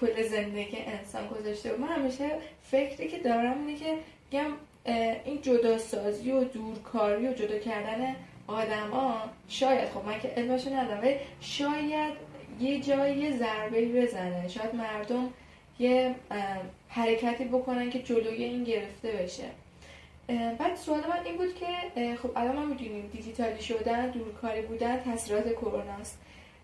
کل 0.00 0.22
زندگی 0.22 0.76
انسان 0.76 1.28
گذاشته 1.28 1.76
من 1.76 1.88
همیشه 1.88 2.30
فکری 2.62 3.08
که 3.08 3.18
دارم 3.18 3.66
اینه 3.66 3.78
که 3.78 4.44
این 5.24 5.42
جداسازی 5.42 6.32
و 6.32 6.44
دورکاری 6.44 7.28
و 7.28 7.32
جدا 7.32 7.58
کردن 7.58 8.16
آدما 8.50 9.14
شاید 9.48 9.88
خب 9.88 10.06
من 10.06 10.20
که 10.20 10.28
علمشو 10.28 10.70
ندارم 10.70 11.00
ولی 11.02 11.16
شاید 11.40 12.14
یه 12.60 12.80
جایی 12.80 13.38
ضربه 13.38 13.86
بزنه. 13.86 14.48
شاید 14.48 14.74
مردم 14.74 15.28
یه 15.78 16.14
حرکتی 16.88 17.44
بکنن 17.44 17.90
که 17.90 18.02
جلوی 18.02 18.44
این 18.44 18.64
گرفته 18.64 19.12
بشه. 19.12 19.44
بعد 20.58 20.76
سوال 20.76 21.00
من 21.00 21.24
این 21.24 21.36
بود 21.36 21.54
که 21.54 21.66
خب 22.22 22.30
الان 22.36 22.56
ما 22.56 22.64
می‌دونیم 22.64 23.10
دیجیتالی 23.12 23.62
شدن 23.62 24.10
دورکاری 24.10 24.62
بودن 24.62 25.00
تاثیرات 25.00 25.52
کرونا 25.52 25.92
است 26.00 26.18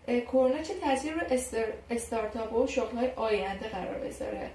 کرونا 0.07 0.61
چه 0.61 0.73
تاثیر 0.73 1.13
رو 1.13 1.21
استارتاپ 1.89 2.53
و 2.53 2.67
شغل 2.67 2.97
های 2.97 3.09
آینده 3.15 3.67
قرار 3.69 3.97
بذاره؟ 4.07 4.49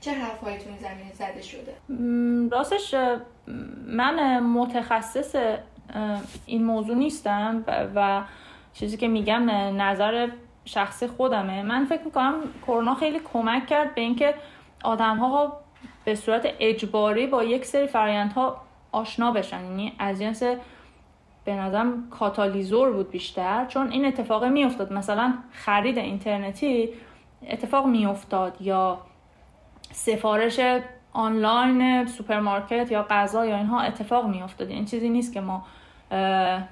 چه 0.00 0.10
حرفهایی 0.10 0.58
تو 0.58 0.68
این 0.68 0.78
زمینه 0.78 1.12
زده 1.12 1.42
شده؟ 1.42 1.74
راستش 2.52 2.94
من 3.86 4.40
متخصص 4.40 5.36
این 6.46 6.64
موضوع 6.64 6.96
نیستم 6.96 7.64
و 7.94 8.22
چیزی 8.72 8.96
که 8.96 9.08
میگم 9.08 9.50
نظر 9.80 10.28
شخصی 10.64 11.06
خودمه. 11.06 11.62
من 11.62 11.84
فکر 11.84 12.02
می‌کنم 12.04 12.34
کرونا 12.66 12.94
خیلی 12.94 13.20
کمک 13.32 13.66
کرد 13.66 13.94
به 13.94 14.00
اینکه 14.00 14.34
آدم 14.84 15.16
ها 15.16 15.60
به 16.04 16.14
صورت 16.14 16.48
اجباری 16.60 17.26
با 17.26 17.44
یک 17.44 17.64
سری 17.64 17.88
ها 18.34 18.62
آشنا 18.92 19.32
بشن. 19.32 19.64
یعنی 19.64 19.92
از 19.98 20.20
جنس 20.20 20.42
به 21.44 21.54
نظرم 21.54 22.10
کاتالیزور 22.10 22.92
بود 22.92 23.10
بیشتر 23.10 23.64
چون 23.64 23.90
این 23.90 24.04
اتفاق 24.04 24.44
میافتاد. 24.44 24.92
مثلا 24.92 25.34
خرید 25.52 25.98
اینترنتی 25.98 26.88
اتفاق 27.50 27.86
میافتاد 27.86 28.62
یا 28.62 28.98
سفارش 29.92 30.60
آنلاین 31.12 32.06
سوپرمارکت 32.06 32.92
یا 32.92 33.06
غذا 33.10 33.46
یا 33.46 33.56
اینها 33.56 33.80
اتفاق 33.80 34.26
میافتاد. 34.26 34.68
این 34.68 34.84
چیزی 34.84 35.08
نیست 35.08 35.32
که 35.32 35.40
ما 35.40 35.66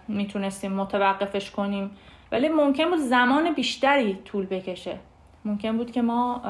می‌تونستیم 0.08 0.72
متوقفش 0.72 1.50
کنیم. 1.50 1.90
ولی 2.32 2.48
ممکن 2.48 2.90
بود 2.90 2.98
زمان 2.98 3.54
بیشتری 3.54 4.14
طول 4.24 4.46
بکشه. 4.46 4.96
ممکن 5.44 5.76
بود 5.76 5.92
که 5.92 6.02
ما 6.02 6.42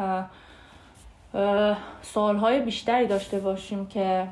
سالهای 2.03 2.61
بیشتری 2.61 3.07
داشته 3.07 3.39
باشیم 3.39 3.87
که 3.87 4.29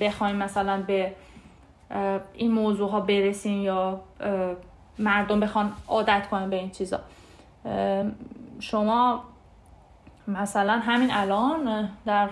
بخوایم 0.00 0.36
مثلا 0.36 0.82
به 0.86 1.12
این 2.34 2.52
موضوع 2.52 2.90
ها 2.90 3.00
برسیم 3.00 3.62
یا 3.62 4.00
مردم 4.98 5.40
بخوان 5.40 5.72
عادت 5.88 6.28
کنن 6.30 6.50
به 6.50 6.56
این 6.56 6.70
چیزا. 6.70 7.00
شما 8.60 9.24
مثلا 10.28 10.72
همین 10.72 11.08
الان 11.12 11.88
در 12.06 12.28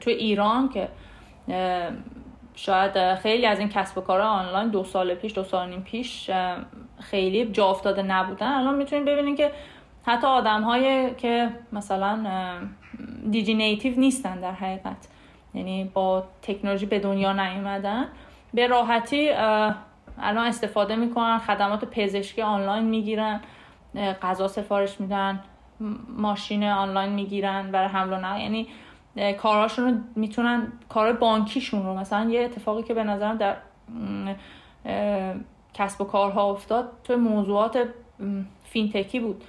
تو 0.00 0.10
ایران 0.10 0.68
که 0.68 0.88
شاید 2.54 3.14
خیلی 3.14 3.46
از 3.46 3.58
این 3.58 3.68
کسب 3.68 3.98
و 3.98 4.00
کار 4.00 4.20
آنلاین 4.20 4.68
دو 4.68 4.84
سال 4.84 5.14
پیش 5.14 5.34
دو 5.34 5.44
سال 5.44 5.68
نیم 5.68 5.82
پیش 5.82 6.30
خیلی 7.00 7.44
جا 7.44 7.66
افتاده 7.66 8.02
نبودن. 8.02 8.52
الان 8.52 8.74
می‌تونید 8.74 9.04
ببینید 9.04 9.36
که 9.36 9.52
حتی 10.06 10.26
آدم 10.26 10.62
هایی 10.62 11.14
که 11.14 11.50
مثلا 11.72 12.26
دیجی 13.30 13.54
نیتیو 13.54 14.00
نیستن 14.00 14.40
در 14.40 14.52
حقیقت. 14.52 15.08
یعنی 15.54 15.90
با 15.94 16.24
تکنولوژی 16.42 16.86
به 16.86 16.98
دنیا 16.98 17.32
نیومدن. 17.32 18.06
به 18.54 18.66
راحتی 18.66 19.30
الان 20.18 20.46
استفاده 20.46 20.96
می‌کنن 20.96 21.38
خدمات 21.38 21.84
پزشکی 21.84 22.42
آنلاین 22.42 22.84
می‌گیرن 22.84 23.40
غذا 24.22 24.48
سفارش 24.48 25.00
میدن 25.00 25.40
ماشین 26.08 26.64
آنلاین 26.64 27.12
می‌گیرن 27.12 27.70
برای 27.70 27.88
حمل 27.88 28.12
و 28.12 28.16
نقل. 28.16 28.40
یعنی 28.40 28.68
کارهاشون 29.16 29.84
رو 29.84 30.00
می‌تونن 30.16 30.72
کار 30.88 31.12
بانکیشون 31.12 31.86
رو 31.86 31.94
مثلا 31.94 32.30
یه 32.30 32.40
اتفاقی 32.40 32.82
که 32.82 32.94
به 32.94 33.04
نظرم 33.04 33.36
در 33.36 33.56
کسب 35.74 36.00
و 36.00 36.04
کارها 36.04 36.50
افتاد 36.50 36.92
توی 37.04 37.16
موضوعات 37.16 37.88
فینتکی 38.64 39.20
بود. 39.20 39.44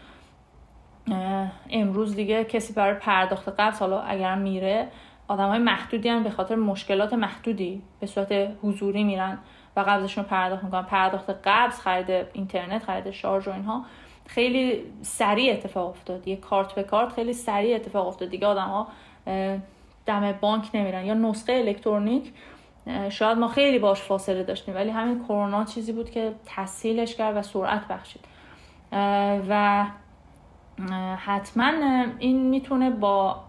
امروز 1.70 2.16
دیگه 2.16 2.44
کسی 2.44 2.74
برای 2.74 2.94
پرداخت 2.94 3.50
قبض 3.50 3.80
حالا 3.80 4.02
اگر 4.02 4.36
میره 4.36 4.88
آدم 5.28 5.48
های 5.48 5.60
محدودی 5.60 6.10
هم 6.10 6.24
به 6.24 6.30
خاطر 6.30 6.56
مشکلات 6.56 7.14
محدودی 7.14 7.82
به 8.00 8.08
صورت 8.08 8.32
حضوری 8.62 9.04
میرن 9.04 9.38
و 9.76 9.80
قبضشون 9.80 10.24
رو 10.24 10.30
پرداخت 10.30 10.64
می‌کنن. 10.64 10.84
پرداخت 10.84 11.30
قبض 11.30 11.80
خرید 11.80 12.28
اینترنت 12.34 12.84
خرید 12.84 13.12
شارژ 13.12 13.48
و 13.48 13.52
اینها. 13.52 13.86
خیلی 14.28 14.84
سریع 15.02 15.54
اتفاق 15.54 15.90
افتاد. 15.90 16.28
یه 16.28 16.36
کارت 16.36 16.76
به 16.76 16.84
کارت 16.84 17.14
خیلی 17.14 17.34
سریع 17.34 17.76
اتفاق 17.76 18.08
افتاد. 18.08 18.30
دیگه 18.30 18.48
آدم 18.48 18.68
ها 18.68 18.88
دم 20.06 20.32
بانک 20.42 20.70
نمیرن. 20.74 21.06
یا 21.06 21.14
نسخه 21.14 21.54
الکترونیک 21.54 22.34
شاید 23.10 23.38
ما 23.38 23.48
خیلی 23.48 23.80
باش 23.80 24.02
فاصله 24.02 24.44
داشتیم 24.44 24.76
ولی 24.76 24.90
همین 24.90 25.24
کرونا 25.24 25.64
چیزی 25.64 25.92
بود 25.92 26.10
که 26.10 26.34
تسهیلش 26.46 27.16
کرد 27.16 27.38
و 27.38 27.42
سرعت 27.42 27.88
بخشید. 27.88 28.26
و 29.50 29.86
حتما 31.18 31.72
این 32.20 32.50
می‌تونه 32.50 32.90
با 32.90 33.44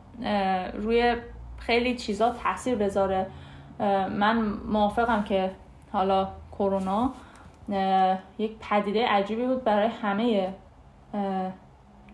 روی 0.75 1.17
خیلی 1.59 1.97
چیزا 1.97 2.31
تاثیر 2.31 2.75
بذاره. 2.75 3.27
من 4.19 4.37
موافقم 4.69 5.23
که 5.23 5.51
حالا 5.93 6.29
کرونا 6.53 7.13
یک 8.39 8.53
پدیده 8.71 9.07
عجیبی 9.07 9.47
بود 9.47 9.65
برای 9.65 9.89
همه 9.89 10.55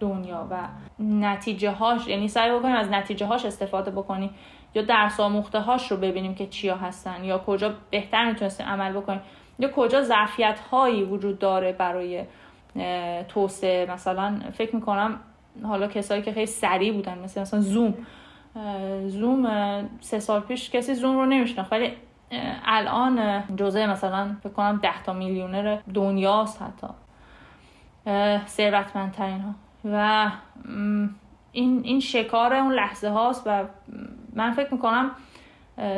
دنیا 0.00 0.46
و 0.50 0.56
نتیجه 0.98 1.70
هاش 1.70 2.06
یعنی 2.06 2.28
سعی 2.28 2.58
بکنیم 2.58 2.76
از 2.76 2.90
نتیجه 2.90 3.26
هاش 3.26 3.44
استفاده 3.44 3.90
بکنیم 3.90 4.30
یا 4.74 4.82
درس 4.82 5.20
آموخته 5.20 5.60
هاش 5.60 5.90
رو 5.90 5.96
ببینیم 5.96 6.34
که 6.34 6.46
چیا 6.46 6.76
هستن 6.76 7.24
یا 7.24 7.38
کجا 7.38 7.74
بهتر 7.90 8.24
می‌تونستیم 8.24 8.66
عمل 8.66 8.92
بکنیم 8.92 9.20
یا 9.58 9.70
کجا 9.70 10.02
ظرفیت 10.02 10.60
هایی 10.60 11.02
وجود 11.02 11.38
داره 11.38 11.72
برای 11.72 12.24
توسعه. 13.28 13.92
مثلا 13.92 14.40
فکر 14.52 14.76
می‌کنم 14.76 15.20
حالا 15.62 15.86
کسایی 15.86 16.22
که 16.22 16.32
خیلی 16.32 16.46
سریع 16.46 16.92
بودن 16.92 17.18
مثل 17.18 17.40
مثلا 17.40 17.60
زوم 17.60 17.94
زوم 19.06 19.46
سه 20.00 20.18
سال 20.18 20.40
پیش 20.40 20.70
کسی 20.70 20.94
زوم 20.94 21.16
رو 21.16 21.26
نمیشناخت 21.26 21.72
ولی 21.72 21.92
الان 22.64 23.42
جزء 23.56 23.86
مثلا 23.86 24.36
فکر 24.42 24.52
کنم 24.52 24.80
ده 24.82 25.02
تا 25.02 25.12
میلیونر 25.12 25.78
دنیاست 25.94 26.62
حتی. 26.62 26.86
ثروتمندترین 28.46 29.40
ها 29.40 29.54
و 29.85 30.31
این 31.53 31.81
این 31.85 32.01
شکار 32.01 32.55
اون 32.55 32.73
لحظه 32.73 33.09
هاست 33.09 33.43
و 33.47 33.64
من 34.33 34.53
فکر 34.53 34.75
می‌کنم 34.75 35.11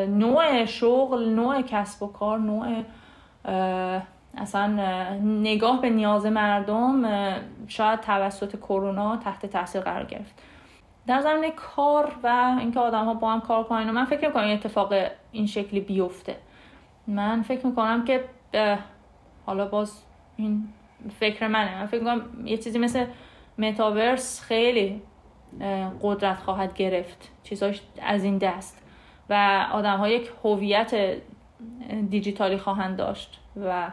نوع 0.09 0.64
شغل 0.64 1.29
نوع 1.29 1.62
کسب 1.62 2.03
و 2.03 2.07
کار 2.07 2.38
نوع 2.38 2.83
اصلا 4.37 4.66
نگاه 5.23 5.81
به 5.81 5.90
نیاز 5.90 6.27
مردم 6.27 7.03
شاید 7.68 8.01
توسط 8.01 8.57
کرونا 8.57 9.16
تحت 9.16 9.47
تاثیر 9.47 9.81
قرار 9.81 10.05
گرفت. 10.05 10.42
در 11.07 11.21
زمینه 11.21 11.51
کار 11.51 12.12
و 12.23 12.57
اینکه 12.59 12.81
آدم 12.81 13.05
ها 13.05 13.14
با 13.14 13.33
هم 13.33 13.40
کار 13.40 13.64
کنن 13.64 13.90
من 13.90 14.05
فکر 14.05 14.27
می‌کنم 14.27 14.45
این 14.45 14.53
اتفاق 14.53 14.95
این 15.33 15.47
شکلی 15.47 15.81
بیفته. 15.81 16.37
من 17.07 17.42
فکر 17.42 17.66
می‌کنم 17.66 18.05
که 18.05 18.25
حالا 19.47 19.68
باز 19.68 20.03
این 20.37 20.68
فکر 21.18 21.49
منه. 21.49 21.81
من 21.81 21.87
فکر 21.87 22.01
می‌کنم 22.01 22.23
یه 22.45 22.57
چیزی 22.57 22.79
مثل 22.79 23.05
متاورس 23.58 24.40
خیلی 24.40 25.02
قدرت 26.02 26.38
خواهد 26.38 26.74
گرفت. 26.74 27.28
چیزاش 27.44 27.80
از 28.02 28.24
این 28.24 28.38
دست. 28.38 28.82
و 29.30 29.66
آدم 29.72 29.96
ها 29.96 30.08
یک 30.08 30.30
هویت 30.44 31.16
دیجیتالی 32.10 32.58
خواهند 32.58 32.96
داشت 32.96 33.40
و 33.56 33.90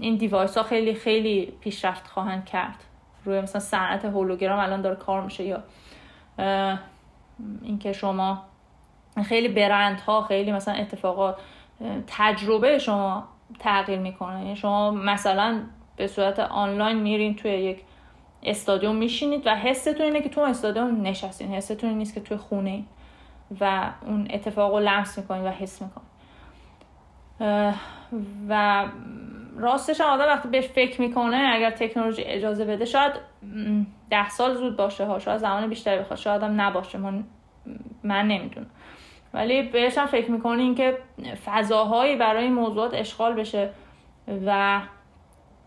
این 0.00 0.16
دیوایس 0.16 0.56
ها 0.56 0.62
خیلی 0.62 0.94
خیلی 0.94 1.52
پیشرفت 1.60 2.06
خواهند 2.06 2.44
کرد. 2.44 2.84
روی 3.24 3.40
مثلا 3.40 3.60
صنعت 3.60 4.04
هولوگرام 4.04 4.58
الان 4.58 4.82
داره 4.82 4.96
کار 4.96 5.22
میشه 5.22 5.44
یا 5.44 5.62
اینکه 7.62 7.92
شما 7.92 8.42
خیلی 9.24 9.48
برند 9.48 10.00
ها 10.00 10.22
خیلی 10.22 10.52
مثلا 10.52 10.74
اتفاقات 10.74 11.36
تجربه 12.06 12.78
شما 12.78 13.24
تغییر 13.58 13.98
می‌کنه. 13.98 14.42
یعنی 14.42 14.56
شما 14.56 14.90
مثلا 14.90 15.60
به 15.96 16.06
صورت 16.06 16.38
آنلاین 16.38 16.96
میرین 16.96 17.36
توی 17.36 17.50
یک 17.50 17.78
استادیوم 18.46 18.96
میشینید 18.96 19.46
و 19.46 19.56
حستون 19.56 20.02
اینه 20.02 20.20
که 20.20 20.28
تو 20.28 20.40
استادیوم 20.40 21.02
نشستین. 21.02 21.54
حستون 21.54 21.90
نیست 21.90 22.14
که 22.14 22.20
توی 22.20 22.36
خونه 22.36 22.84
و 23.60 23.90
اون 24.06 24.28
اتفاق 24.30 24.74
رو 24.74 24.80
لمس 24.80 25.18
می‌کنید 25.18 25.44
و 25.44 25.50
حس 25.50 25.82
می‌کنید 25.82 26.06
و 28.48 28.84
راستش 29.56 30.00
آدم 30.00 30.24
وقتی 30.24 30.48
بهش 30.48 30.66
فکر 30.66 31.00
می‌کنه 31.00 31.50
اگر 31.54 31.70
تکنولوژی 31.70 32.22
اجازه 32.22 32.64
بده 32.64 32.84
شاید 32.84 33.12
ده 34.10 34.28
سال 34.28 34.54
زود 34.54 34.76
باشه 34.76 35.04
ها 35.04 35.18
شاید 35.18 35.38
زمان 35.38 35.68
بیشتری 35.68 35.98
بخواد 35.98 36.18
شاید 36.18 36.42
هم 36.42 36.60
نباشه 36.60 36.98
من, 36.98 37.24
من 38.02 38.28
نمی‌دونم. 38.28 38.66
ولی 39.34 39.62
بهش 39.62 39.98
هم 39.98 40.06
فکر 40.06 40.30
می‌کنین 40.30 40.74
که 40.74 40.98
فضاهایی 41.44 42.16
برای 42.16 42.48
موضوعات 42.48 42.94
اشغال 42.94 43.34
بشه 43.34 43.70
و 44.46 44.80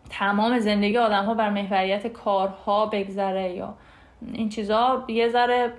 تمام 0.10 0.60
زندگی 0.60 0.98
آدم 0.98 1.26
ها 1.26 1.34
بر 1.34 1.50
محوریت 1.50 2.08
کارها 2.08 2.86
بگذره 2.86 3.54
یا 3.54 3.74
این 4.34 4.50
چیزا 4.50 5.04
یه 5.08 5.30
ذره 5.30 5.74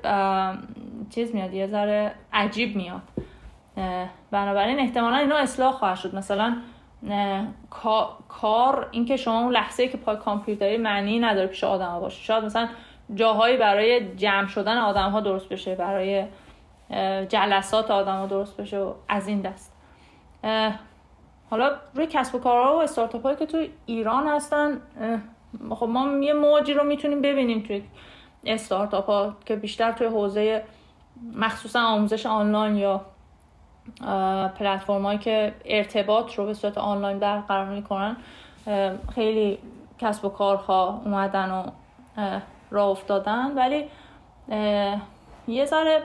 چیز 1.10 1.34
میاد 1.34 1.54
یه 1.54 1.66
ذره 1.66 2.14
عجیب 2.32 2.76
میاد. 2.76 3.02
بنابراین 4.30 4.80
احتمالا 4.80 5.16
اینا 5.16 5.36
اصلاح 5.36 5.72
خواهد 5.72 5.96
شد. 5.96 6.14
مثلا 6.14 6.56
کار 8.28 8.88
اینکه 8.90 9.16
شما 9.16 9.40
اون 9.40 9.52
لحظه 9.52 9.88
که 9.88 9.96
پای 9.96 10.16
کامپیوتری 10.16 10.76
معنی 10.76 11.18
نداره 11.18 11.46
پیش 11.46 11.64
آدم 11.64 11.86
ها 11.86 12.00
باشه. 12.00 12.22
شاید 12.22 12.44
مثلا 12.44 12.68
جاهایی 13.14 13.56
برای 13.56 14.14
جمع 14.16 14.46
شدن 14.46 14.78
آدم 14.78 15.10
ها 15.10 15.20
درست 15.20 15.48
بشه 15.48 15.74
برای 15.74 16.24
جلسات 17.28 17.90
آدم 17.90 18.16
ها 18.16 18.26
درست 18.26 18.56
بشه 18.56 18.78
و 18.78 18.92
از 19.08 19.28
این 19.28 19.40
دست. 19.40 19.72
حالا 21.50 21.70
روی 21.94 22.06
کسب 22.06 22.34
و 22.34 22.38
کارها 22.38 22.76
و 22.76 22.82
استارتاپ 22.82 23.22
هایی 23.22 23.36
که 23.36 23.46
تو 23.46 23.66
ایران 23.86 24.28
هستن 24.28 24.80
خب 25.70 25.86
ما 25.86 26.24
یه 26.24 26.32
موجی 26.32 26.74
رو 26.74 26.84
می‌تونیم 26.84 27.22
ببینیم 27.22 27.60
توی 27.60 27.82
استارتاپ 28.44 29.06
ها 29.06 29.36
که 29.44 29.56
بیشتر 29.56 29.92
توی 29.92 30.06
حوزه 30.06 30.64
مخصوصا 31.36 31.80
آموزش 31.80 32.26
آنلاین 32.26 32.76
یا 32.76 33.00
پلتفرم 34.58 35.18
که 35.18 35.54
ارتباط 35.64 36.34
رو 36.34 36.46
به 36.46 36.54
صورت 36.54 36.78
آنلاین 36.78 37.18
برقرار 37.18 37.66
می‌کنن 37.66 38.16
خیلی 39.14 39.58
کسب 39.98 40.24
و 40.24 40.28
کارها 40.28 41.02
اومدن 41.04 41.50
و 41.50 41.66
راه 42.70 42.88
افتادن. 42.88 43.52
ولی 43.54 43.84
یه 45.48 45.64
ذره 45.64 46.02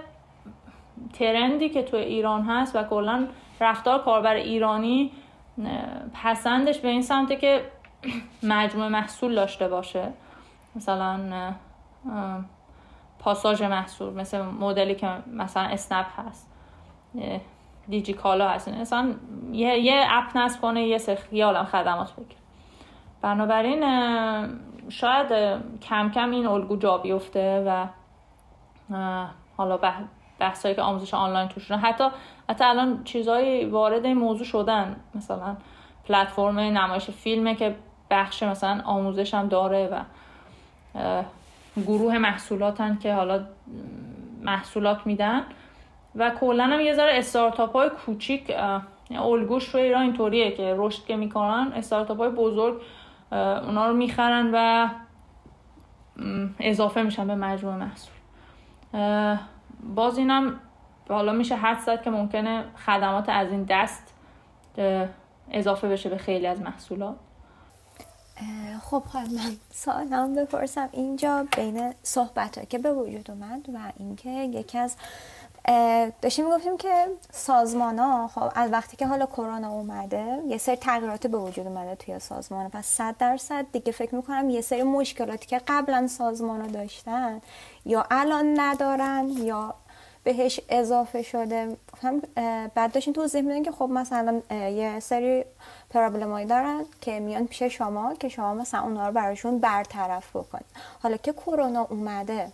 ترندی 1.13 1.69
که 1.69 1.83
تو 1.83 1.97
ایران 1.97 2.41
هست 2.41 2.75
و 2.75 2.83
کلا 2.83 3.27
رفتار 3.61 4.03
کاربر 4.03 4.33
ایرانی 4.33 5.11
پسندش 6.13 6.79
به 6.79 6.87
این 6.87 7.01
سمته 7.01 7.35
که 7.35 7.71
مجموعه 8.43 8.89
محصول 8.89 9.35
داشته 9.35 9.67
باشه. 9.67 10.11
مثلا 10.75 11.53
پاساژ 13.19 13.61
محصول 13.61 14.13
مثل 14.13 14.41
مدلی 14.41 14.95
که 14.95 15.09
مثلا 15.27 15.63
اسنپ 15.63 16.05
هست 16.17 16.51
دیجی 17.87 18.13
کالا 18.13 18.49
هست. 18.49 18.69
مثلا 18.69 19.13
یه, 19.51 19.79
یه 19.79 20.05
اپ 20.09 20.37
نصب 20.37 20.61
کنه 20.61 20.87
یه 20.87 20.97
سخی 20.97 21.41
عالم 21.41 21.65
خدمات 21.65 22.13
بگیر 22.13 22.37
بنابراین 23.21 23.83
شاید 24.89 25.59
کم 25.81 26.11
کم 26.11 26.31
این 26.31 26.47
الگو 26.47 26.77
جا 26.77 26.97
بیفته 26.97 27.63
و 27.67 27.87
حالا 29.57 29.79
بحثایی 30.39 30.75
که 30.75 30.81
آموزش 30.81 31.13
آنلاین 31.13 31.47
توش 31.47 31.71
حتی 31.71 32.03
حتی 32.49 32.63
الان 32.63 33.03
چیزهایی 33.03 33.65
وارد 33.65 34.05
این 34.05 34.17
موضوع 34.17 34.45
شدن. 34.45 34.95
مثلا 35.15 35.55
پلتفرم 36.07 36.59
نمایش 36.59 37.09
فیلمه 37.09 37.55
که 37.55 37.75
بخش 38.09 38.43
مثلا 38.43 38.81
آموزش 38.85 39.33
هم 39.33 39.47
داره 39.47 39.87
و 39.87 40.01
گروه 41.81 42.17
محصولاتن 42.17 42.97
که 42.97 43.13
حالا 43.13 43.45
محصولات 44.41 44.99
میدن. 45.05 45.43
و 46.15 46.29
کلا 46.29 46.63
هم 46.63 46.81
یه 46.81 46.93
ذره 46.93 47.17
استارتاپ 47.17 47.73
های 47.73 47.89
کوچیک 47.89 48.51
الگوش 49.11 49.75
رو 49.75 49.79
ایران 49.79 50.01
اینطوریه 50.01 50.51
که 50.51 50.73
رشد 50.77 51.05
که 51.05 51.15
می‌کنن 51.15 51.71
استارتاپ 51.75 52.17
های 52.17 52.29
بزرگ 52.29 52.81
اونا 53.31 53.87
رو 53.87 53.93
می‌خرن 53.93 54.49
و 54.53 54.89
اضافه 56.59 57.03
میشن 57.03 57.27
به 57.27 57.35
مجموعه 57.35 57.77
محصول. 57.77 58.15
باز 59.85 60.17
اینم 60.17 60.59
حالا 61.09 61.31
میشه 61.31 61.55
حد 61.55 61.79
زد 61.79 62.01
که 62.01 62.09
ممکنه 62.09 62.65
خدمات 62.85 63.29
از 63.29 63.51
این 63.51 63.63
دست 63.63 64.13
اضافه 65.51 65.89
بشه 65.89 66.09
به 66.09 66.17
خیلی 66.17 66.47
از 66.47 66.61
محصولات. 66.61 67.15
خب 68.81 69.03
حال 69.03 69.23
من 69.23 69.55
سوالم 69.71 70.35
بپرسم. 70.35 70.89
اینجا 70.91 71.45
بین 71.55 71.93
صحبت 72.03 72.69
که 72.69 72.77
به 72.77 72.93
وجود 72.93 73.31
اومد 73.31 73.69
و 73.73 73.77
اینکه 73.97 74.29
یکی 74.29 74.77
از 74.77 74.95
داشتیم 76.21 76.45
می‌گفتیم 76.45 76.77
که 76.77 77.07
سازمان 77.31 77.99
ها 77.99 78.27
خب 78.27 78.51
از 78.55 78.71
وقتی 78.71 78.97
که 78.97 79.07
حالا 79.07 79.25
کرونا 79.25 79.71
اومده 79.71 80.41
یه 80.47 80.57
سری 80.57 80.75
تغییرات 80.75 81.27
به 81.27 81.37
وجود 81.37 81.67
اومده 81.67 81.95
توی 81.95 82.19
سازمان. 82.19 82.69
پس 82.69 82.85
صد 82.85 83.15
درصد 83.19 83.65
دیگه 83.71 83.91
فکر 83.91 84.15
می‌کنم 84.15 84.49
یه 84.49 84.61
سری 84.61 84.83
مشکلاتی 84.83 85.47
که 85.47 85.61
قبلا 85.67 86.07
سازمان 86.07 86.61
ها 86.61 86.67
داشتن 86.67 87.41
یا 87.85 88.05
الان 88.11 88.59
ندارن 88.59 89.29
یا 89.29 89.75
بهش 90.23 90.59
اضافه 90.69 91.21
شده. 91.21 91.77
هم 92.03 92.21
بعد 92.75 92.91
داشتین 92.91 93.13
توضیح 93.13 93.41
میدین 93.41 93.63
که 93.63 93.71
خب 93.71 93.89
مثلا 93.89 94.41
یه 94.51 94.99
سری 94.99 95.45
پرابلمایی 95.89 96.45
دارن 96.45 96.85
که 97.01 97.19
میان 97.19 97.47
پیش 97.47 97.63
شما 97.63 98.15
که 98.15 98.29
شما 98.29 98.53
مثلا 98.53 98.81
اونها 98.81 99.07
رو 99.07 99.13
براشون 99.13 99.59
برطرف 99.59 100.35
بکنید. 100.35 100.65
حالا 101.03 101.17
که 101.17 101.33
کرونا 101.33 101.87
اومده 101.89 102.51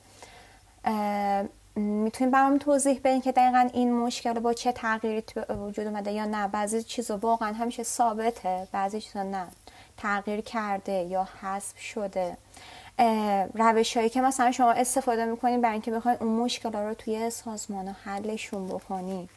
می‌تونیم 1.75 2.31
برام 2.31 2.57
توضیح 2.57 2.99
بدین 3.03 3.21
که 3.21 3.31
دقیقا 3.31 3.69
این 3.73 3.93
مشکل 3.93 4.33
با 4.33 4.53
چه 4.53 4.71
تغییری 4.71 5.23
به 5.47 5.55
وجود 5.55 5.87
اومده 5.87 6.11
یا 6.11 6.25
نه؟ 6.25 6.47
بعضی 6.47 6.83
چیزا 6.83 7.17
واقعا 7.17 7.53
همیشه 7.53 7.83
ثابته 7.83 8.67
بعضی 8.71 9.01
چیزا 9.01 9.23
نه. 9.23 9.47
تغییر 9.97 10.41
کرده 10.41 10.91
یا 10.91 11.27
حذف 11.41 11.79
شده. 11.79 12.37
روش 13.53 13.97
هایی 13.97 14.09
که 14.09 14.21
مثلا 14.21 14.51
شما 14.51 14.71
استفاده 14.71 15.25
می‌کنین 15.25 15.61
برای 15.61 15.73
اینکه 15.73 15.91
بخواید 15.91 16.23
اون 16.23 16.31
مشکل 16.31 16.73
رو 16.73 16.93
توی 16.93 17.29
سازمان 17.29 17.87
ها 17.87 17.95
حلشون 18.03 18.67
بکنی 18.67 19.29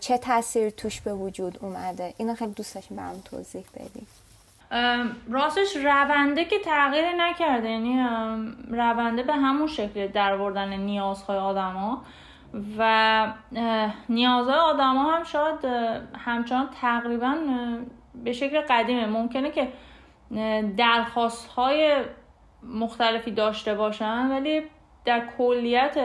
چه 0.00 0.18
تاثیر 0.18 0.70
توش 0.70 1.00
به 1.00 1.14
وجود 1.14 1.58
اومده؟ 1.62 2.14
اینو 2.16 2.34
خیلی 2.34 2.52
دوست 2.52 2.74
داشتیم 2.74 2.96
برام 2.96 3.20
توضیح 3.24 3.64
بدیم 3.74 4.06
راستش 5.30 5.76
رونده 5.76 6.44
که 6.44 6.58
تغییر 6.58 7.04
نکرده 7.16 7.68
یعنی 7.68 8.06
رونده 8.70 9.22
به 9.22 9.32
همون 9.32 9.66
شکل 9.66 10.06
در 10.06 10.36
وردن 10.36 10.76
نیازهای 10.76 11.38
ها 11.38 12.02
و 12.78 13.32
نیازهای 14.08 14.58
ها 14.78 15.16
هم 15.16 15.24
شاید 15.24 15.64
همچنان 16.18 16.68
تقریبا 16.80 17.34
به 18.24 18.32
شکل 18.32 18.60
قدیمه. 18.60 19.06
ممکنه 19.06 19.50
که 19.50 19.68
درخواست 20.76 21.48
های 21.48 21.96
مختلفی 22.62 23.30
داشته 23.30 23.74
باشن 23.74 24.30
ولی 24.30 24.62
در 25.04 25.22
کلیت 25.38 25.98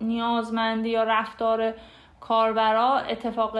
نیازمندی 0.00 0.88
یا 0.88 1.02
رفتار 1.02 1.74
کاربرا 2.20 2.98
اتفاق 2.98 3.58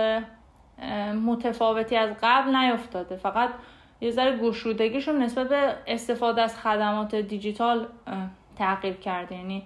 متفاوتی 1.25 1.97
از 1.97 2.11
قبل 2.23 2.57
نیفتاده. 2.57 3.17
فقط 3.17 3.51
یه 4.05 4.11
ذره 4.11 4.39
گشودگیشون 4.39 5.23
نسبت 5.23 5.49
به 5.49 5.75
استفاده 5.87 6.43
از 6.43 6.59
خدمات 6.59 7.15
دیجیتال 7.15 7.87
تغییر 8.57 8.95
کرده. 8.95 9.35
یعنی 9.35 9.63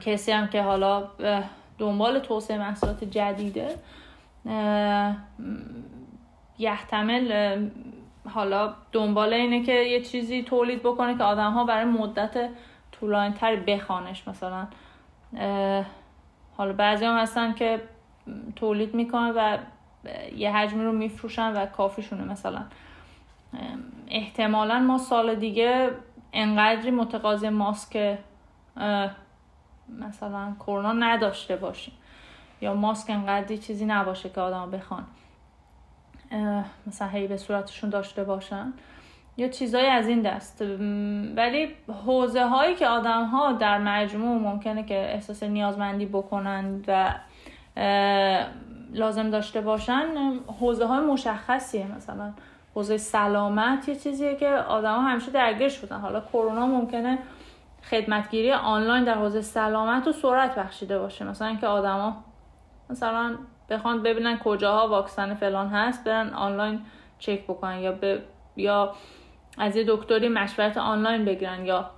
کسی 0.00 0.32
هم 0.32 0.46
که 0.46 0.62
حالا 0.62 1.08
دنبال 1.78 2.18
توسعه 2.18 2.58
محصولات 2.58 3.04
جدیده 3.04 3.74
یحتمل 6.58 7.58
حالا 8.28 8.74
دنبال 8.92 9.32
اینه 9.32 9.62
که 9.62 9.72
یه 9.72 10.00
چیزی 10.00 10.42
تولید 10.42 10.82
بکنه 10.82 11.18
که 11.18 11.24
آدم 11.24 11.52
ها 11.52 11.64
برای 11.64 11.84
مدت 11.84 12.50
طولانی 12.92 13.34
تری 13.34 13.56
بخوانش 13.56 14.28
مثلا. 14.28 14.66
حالا 16.56 16.72
بعضی 16.72 17.04
هم 17.04 17.18
هستن 17.18 17.52
که 17.52 17.80
تولید 18.56 18.94
می‌کنن 18.94 19.32
و 19.36 19.58
یه 20.36 20.56
حجمی 20.56 20.84
رو 20.84 20.92
میفروشن 20.92 21.52
و 21.52 21.66
کافیشونه 21.66 22.24
مثلا. 22.24 22.64
احتمالا 24.08 24.78
ما 24.78 24.98
سال 24.98 25.34
دیگه 25.34 25.90
انقدری 26.32 26.90
متقاضی 26.90 27.48
ماسک 27.48 28.18
مثلا 29.88 30.54
کرونا 30.60 30.92
نداشته 30.92 31.56
باشیم. 31.56 31.94
یا 32.60 32.74
ماسک 32.74 33.10
انقدری 33.10 33.58
چیزی 33.58 33.84
نباشه 33.84 34.28
که 34.28 34.40
آدم 34.40 34.70
بخوان 34.70 35.04
مثلا 36.86 37.08
هی 37.08 37.26
به 37.26 37.36
صورتشون 37.36 37.90
داشته 37.90 38.24
باشن. 38.24 38.72
یا 39.36 39.48
چیزایی 39.48 39.86
از 39.86 40.08
این 40.08 40.22
دست. 40.22 40.62
ولی 41.36 41.74
حوزه 42.06 42.44
هایی 42.44 42.74
که 42.74 42.86
آدم 42.88 43.24
ها 43.24 43.52
در 43.52 43.78
مجموع 43.78 44.38
ممکنه 44.38 44.82
که 44.82 45.12
احساس 45.14 45.42
نیازمندی 45.42 46.06
بکنن 46.06 46.84
و 46.88 47.14
لازم 48.92 49.30
داشته 49.30 49.60
باشن 49.60 50.38
حوزه 50.60 50.86
های 50.86 51.06
مشخصیه. 51.06 51.86
مثلا 51.96 52.32
حوزه 52.74 52.96
سلامت 52.96 53.88
یه 53.88 53.96
چیزیه 53.96 54.36
که 54.36 54.48
آدم 54.48 54.94
ها 54.94 55.00
همیشه 55.00 55.30
درگیرش 55.30 55.78
بودن. 55.78 56.00
حالا 56.00 56.20
کرونا 56.20 56.66
ممکنه 56.66 57.18
خدمتگیری 57.90 58.52
آنلاین 58.52 59.04
در 59.04 59.14
حوزه 59.14 59.40
سلامت 59.40 60.08
و 60.08 60.12
سرعت 60.12 60.54
بخشیده 60.54 60.98
باشه. 60.98 61.24
مثلا 61.24 61.48
اینکه 61.48 61.66
آدما 61.66 62.24
مثلا 62.90 63.38
بخوان 63.70 64.02
ببینن 64.02 64.38
کجاها 64.38 64.88
واکسن 64.88 65.34
فلان 65.34 65.68
هست 65.68 66.04
برن 66.04 66.28
آنلاین 66.28 66.80
چک 67.18 67.44
بکنن 67.44 67.78
یا 67.78 67.94
یا 68.56 68.94
از 69.58 69.76
یه 69.76 69.84
دکتری 69.88 70.28
مشورت 70.28 70.76
آنلاین 70.76 71.24
بگیرن 71.24 71.66
یا 71.66 71.90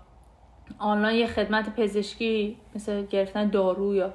آنلاین 0.79 1.17
یه 1.17 1.27
خدمت 1.27 1.77
پزشکی 1.77 2.57
مثل 2.75 3.07
گرفتن 3.07 3.49
دارو 3.49 3.95
یا 3.95 4.15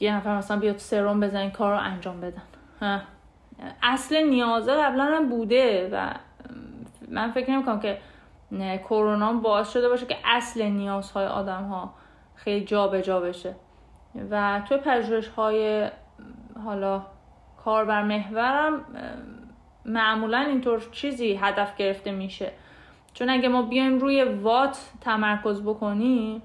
یه 0.00 0.14
نفر 0.14 0.38
مثلا 0.38 0.56
بیاد 0.58 0.76
سرم 0.76 1.20
بزن 1.20 1.50
کار 1.50 1.72
رو 1.72 1.80
انجام 1.80 2.20
بدن. 2.20 2.42
اصل 3.82 4.24
نیازه 4.24 4.74
قبلا 4.74 5.04
هم 5.04 5.28
بوده 5.28 5.88
و 5.92 6.14
من 7.08 7.30
فکر 7.30 7.50
نمی 7.50 7.80
که 7.80 7.98
کرونا 8.78 9.32
باعث 9.32 9.72
شده 9.72 9.88
باشه 9.88 10.06
که 10.06 10.16
اصل 10.24 10.62
نیازهای 10.62 11.26
آدم 11.26 11.64
ها 11.64 11.94
خیلی 12.34 12.64
جابجا 12.64 13.00
جا 13.00 13.20
بشه. 13.20 13.54
و 14.30 14.62
توی 14.68 14.78
پژوهش 14.78 15.28
های 15.28 15.90
حالا 16.64 17.02
کاربر 17.64 18.02
محورم 18.02 18.84
معمولا 19.84 20.38
اینطور 20.38 20.88
چیزی 20.92 21.34
هدف 21.34 21.76
گرفته 21.76 22.10
میشه. 22.10 22.52
چون 23.14 23.30
اگه 23.30 23.48
ما 23.48 23.62
بیایم 23.62 23.98
روی 23.98 24.24
وات 24.24 24.90
تمرکز 25.00 25.62
بکنیم 25.62 26.42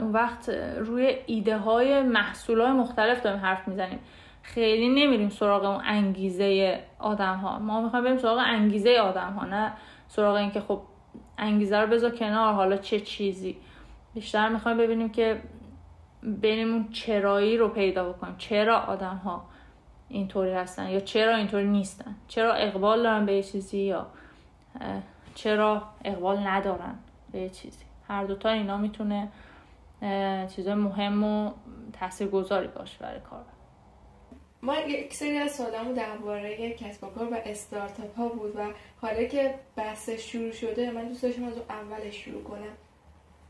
اون 0.00 0.12
وقت 0.12 0.48
روی 0.78 1.16
ایده 1.26 1.58
های 1.58 2.02
محصول 2.02 2.60
های 2.60 2.72
مختلف 2.72 3.22
داریم 3.22 3.40
حرف 3.40 3.68
می‌زنیم. 3.68 3.98
خیلی 4.54 4.88
نمیریم 4.88 5.28
سراغ 5.28 5.64
اون 5.64 5.80
انگیزه 5.84 6.80
آدم 6.98 7.36
ها 7.36 7.58
ما 7.58 7.80
می‌خوایم 7.80 8.04
بریم 8.04 8.18
سراغ 8.18 8.38
انگیزه 8.38 8.98
آدم 8.98 9.32
ها 9.32 9.46
نه 9.46 9.72
سراغ 10.08 10.36
اینکه 10.36 10.60
خب 10.60 10.80
انگیزه 11.38 11.78
رو 11.78 11.86
بذار 11.86 12.10
کنار 12.10 12.54
حالا 12.54 12.76
چه 12.76 13.00
چیزی. 13.00 13.56
بیشتر 14.14 14.48
می‌خوایم 14.48 14.78
ببینیم 14.78 15.08
که 15.08 15.42
بینمون 16.22 16.88
چرایی 16.92 17.56
رو 17.56 17.68
پیدا 17.68 18.12
بکنیم. 18.12 18.34
چرا 18.38 18.78
آدم 18.78 19.16
ها 19.16 19.44
اینطوری 20.08 20.52
هستن 20.52 20.90
یا 20.90 21.00
چرا 21.00 21.36
اینطوری 21.36 21.68
نیستن؟ 21.68 22.14
چرا 22.28 22.52
اقبال 22.52 23.02
دارن 23.02 23.26
به 23.26 23.42
چیزی 23.42 23.78
یا 23.78 24.06
چرا 25.34 25.82
اقبال 26.04 26.46
ندارن 26.46 26.94
به 27.32 27.48
چیزی؟ 27.48 27.84
هر 28.08 28.24
دوتا 28.24 28.48
اینا 28.48 28.76
می‌تونه 28.76 29.28
چیزای 30.56 30.74
مهم 30.74 31.24
و 31.24 31.52
تاثیرگذاری 32.00 32.68
باشه 32.68 32.98
برای 33.00 33.20
کار 33.20 33.44
ما 34.62 34.78
یک 34.78 35.14
سری 35.14 35.36
از 35.36 35.56
سوالامون 35.56 35.94
درباره 35.94 36.70
کسب 36.72 37.04
و 37.04 37.06
کار 37.06 37.32
و 37.32 37.36
استارتاپ 37.44 38.16
ها 38.16 38.28
بود 38.28 38.56
و 38.56 38.60
حالا 39.00 39.24
که 39.24 39.54
بحث 39.76 40.10
شروع 40.10 40.52
شده 40.52 40.90
من 40.90 41.08
دوست 41.08 41.22
داشتم 41.22 41.44
از 41.44 41.54
اولش 41.68 42.24
شروع 42.24 42.42
کنم. 42.42 42.76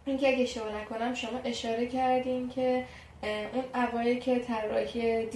اینکه 0.06 0.28
اگه 0.28 0.42
اشتباه 0.42 0.76
نکنم 0.76 1.14
شما 1.14 1.38
اشاره 1.44 1.86
کردین 1.86 2.48
که 2.48 2.84
اون 3.22 3.64
اوایل 3.74 4.18
که 4.18 4.38
طراحی 4.38 5.28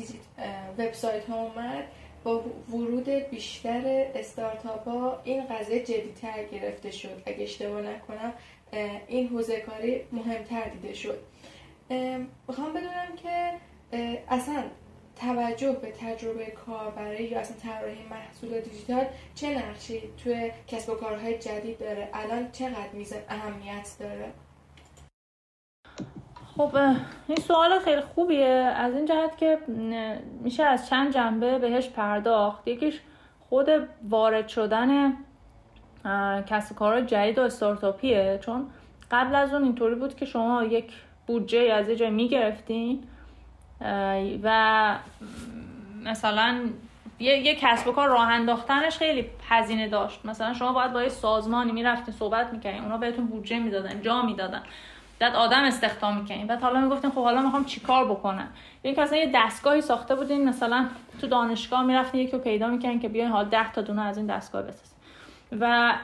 وبسایت 0.78 1.24
ها 1.24 1.42
اومد 1.42 1.84
با 2.24 2.44
ورود 2.70 3.08
بیشتر 3.08 4.06
استارتاپ 4.14 4.88
ها 4.88 5.20
این 5.24 5.46
قضیه 5.46 5.80
جدیتر 5.80 6.44
گرفته 6.52 6.90
شد. 6.90 7.22
اگه 7.26 7.42
اشتباه 7.42 7.80
نکنم 7.80 8.32
این 9.08 9.28
حوزه 9.28 9.60
کاری 9.60 10.00
مهمتر 10.12 10.68
دیده 10.68 10.94
شد. 10.94 11.18
می‌خوام 12.48 12.72
بدونم 12.72 13.16
که 13.22 13.52
اصلا 14.28 14.64
توجه 15.22 15.72
به 15.72 15.92
تجربه 16.00 16.46
کاربری 16.46 17.24
یا 17.24 17.40
اصلا 17.40 17.56
طراحی 17.56 18.04
محصول 18.10 18.60
دیجیتال 18.60 19.04
چه 19.34 19.58
نقشی 19.58 20.02
توی 20.24 20.50
کسب 20.66 20.90
و 20.92 20.94
کارهای 20.94 21.38
جدید 21.38 21.78
داره؟ 21.78 22.08
الان 22.14 22.50
چقدر 22.52 22.92
میزه 22.92 23.24
اهمیت 23.28 23.96
داره؟ 24.00 24.32
خب 26.56 26.76
این 27.28 27.36
سوال 27.36 27.78
خیلی 27.78 28.00
خوبیه. 28.00 28.46
از 28.76 28.94
این 28.94 29.06
جهت 29.06 29.36
که 29.36 29.58
میشه 30.40 30.62
از 30.62 30.88
چند 30.88 31.14
جنبه 31.14 31.58
بهش 31.58 31.88
پرداخت. 31.88 32.68
یکیش 32.68 33.00
خود 33.48 33.68
وارد 34.08 34.48
شدن 34.48 35.16
کسب 36.46 36.76
کار 36.76 37.00
جدید 37.00 37.38
و 37.38 37.42
استارتاپیه. 37.42 38.38
چون 38.42 38.70
قبل 39.10 39.34
از 39.34 39.54
اون 39.54 39.62
اینطوری 39.64 39.94
بود 39.94 40.16
که 40.16 40.24
شما 40.24 40.64
یک 40.64 40.92
بودجه 41.26 41.60
از 41.60 41.88
یه 41.88 41.96
جای 41.96 42.10
می‌گرفتین. 42.10 43.04
و 44.42 44.98
مثلا 46.04 46.60
یه, 47.18 47.38
یه 47.38 47.54
کسب 47.54 47.88
و 47.88 47.92
کار 47.92 48.08
راه 48.08 48.28
انداختنش 48.28 48.98
خیلی 48.98 49.26
هزینه 49.48 49.88
داشت. 49.88 50.20
مثلا 50.26 50.54
شما 50.54 50.72
باید 50.72 50.92
با 50.92 51.02
یه 51.02 51.08
سازمانی 51.08 51.72
می‌رفتین 51.72 52.14
صحبت 52.14 52.52
می‌کنین 52.52 52.82
اونا 52.82 52.98
بهتون 52.98 53.26
بودجه 53.26 53.58
می‌دادن 53.58 54.02
جا 54.02 54.22
می‌دادن. 54.22 54.62
بعد 55.18 55.34
آدم 55.34 55.64
استخدام 55.64 56.16
می‌کنین 56.16 56.46
بعد 56.46 56.60
حالا 56.60 56.80
می‌گفتین 56.80 57.10
خب 57.10 57.22
حالا 57.22 57.42
می‌خوام 57.42 57.64
چیکار 57.64 58.04
بکنم؟ 58.04 58.48
یعنی 58.84 58.96
اصلا 58.96 59.18
یه 59.18 59.30
دستگاهی 59.34 59.80
ساخته 59.80 60.14
بودین 60.14 60.48
مثلا 60.48 60.88
تو 61.20 61.26
دانشگاه 61.26 61.82
می‌رفتین 61.82 62.20
یکی 62.20 62.32
رو 62.32 62.38
پیدا 62.38 62.66
می‌کنین 62.68 63.00
که 63.00 63.08
بیاین 63.08 63.30
حالا 63.30 63.48
10 63.48 63.72
تا 63.72 63.80
دونه 63.80 64.02
از 64.02 64.16
این 64.16 64.26
دستگاه 64.26 64.62
بسازین. 64.62 64.98
و 65.60 65.94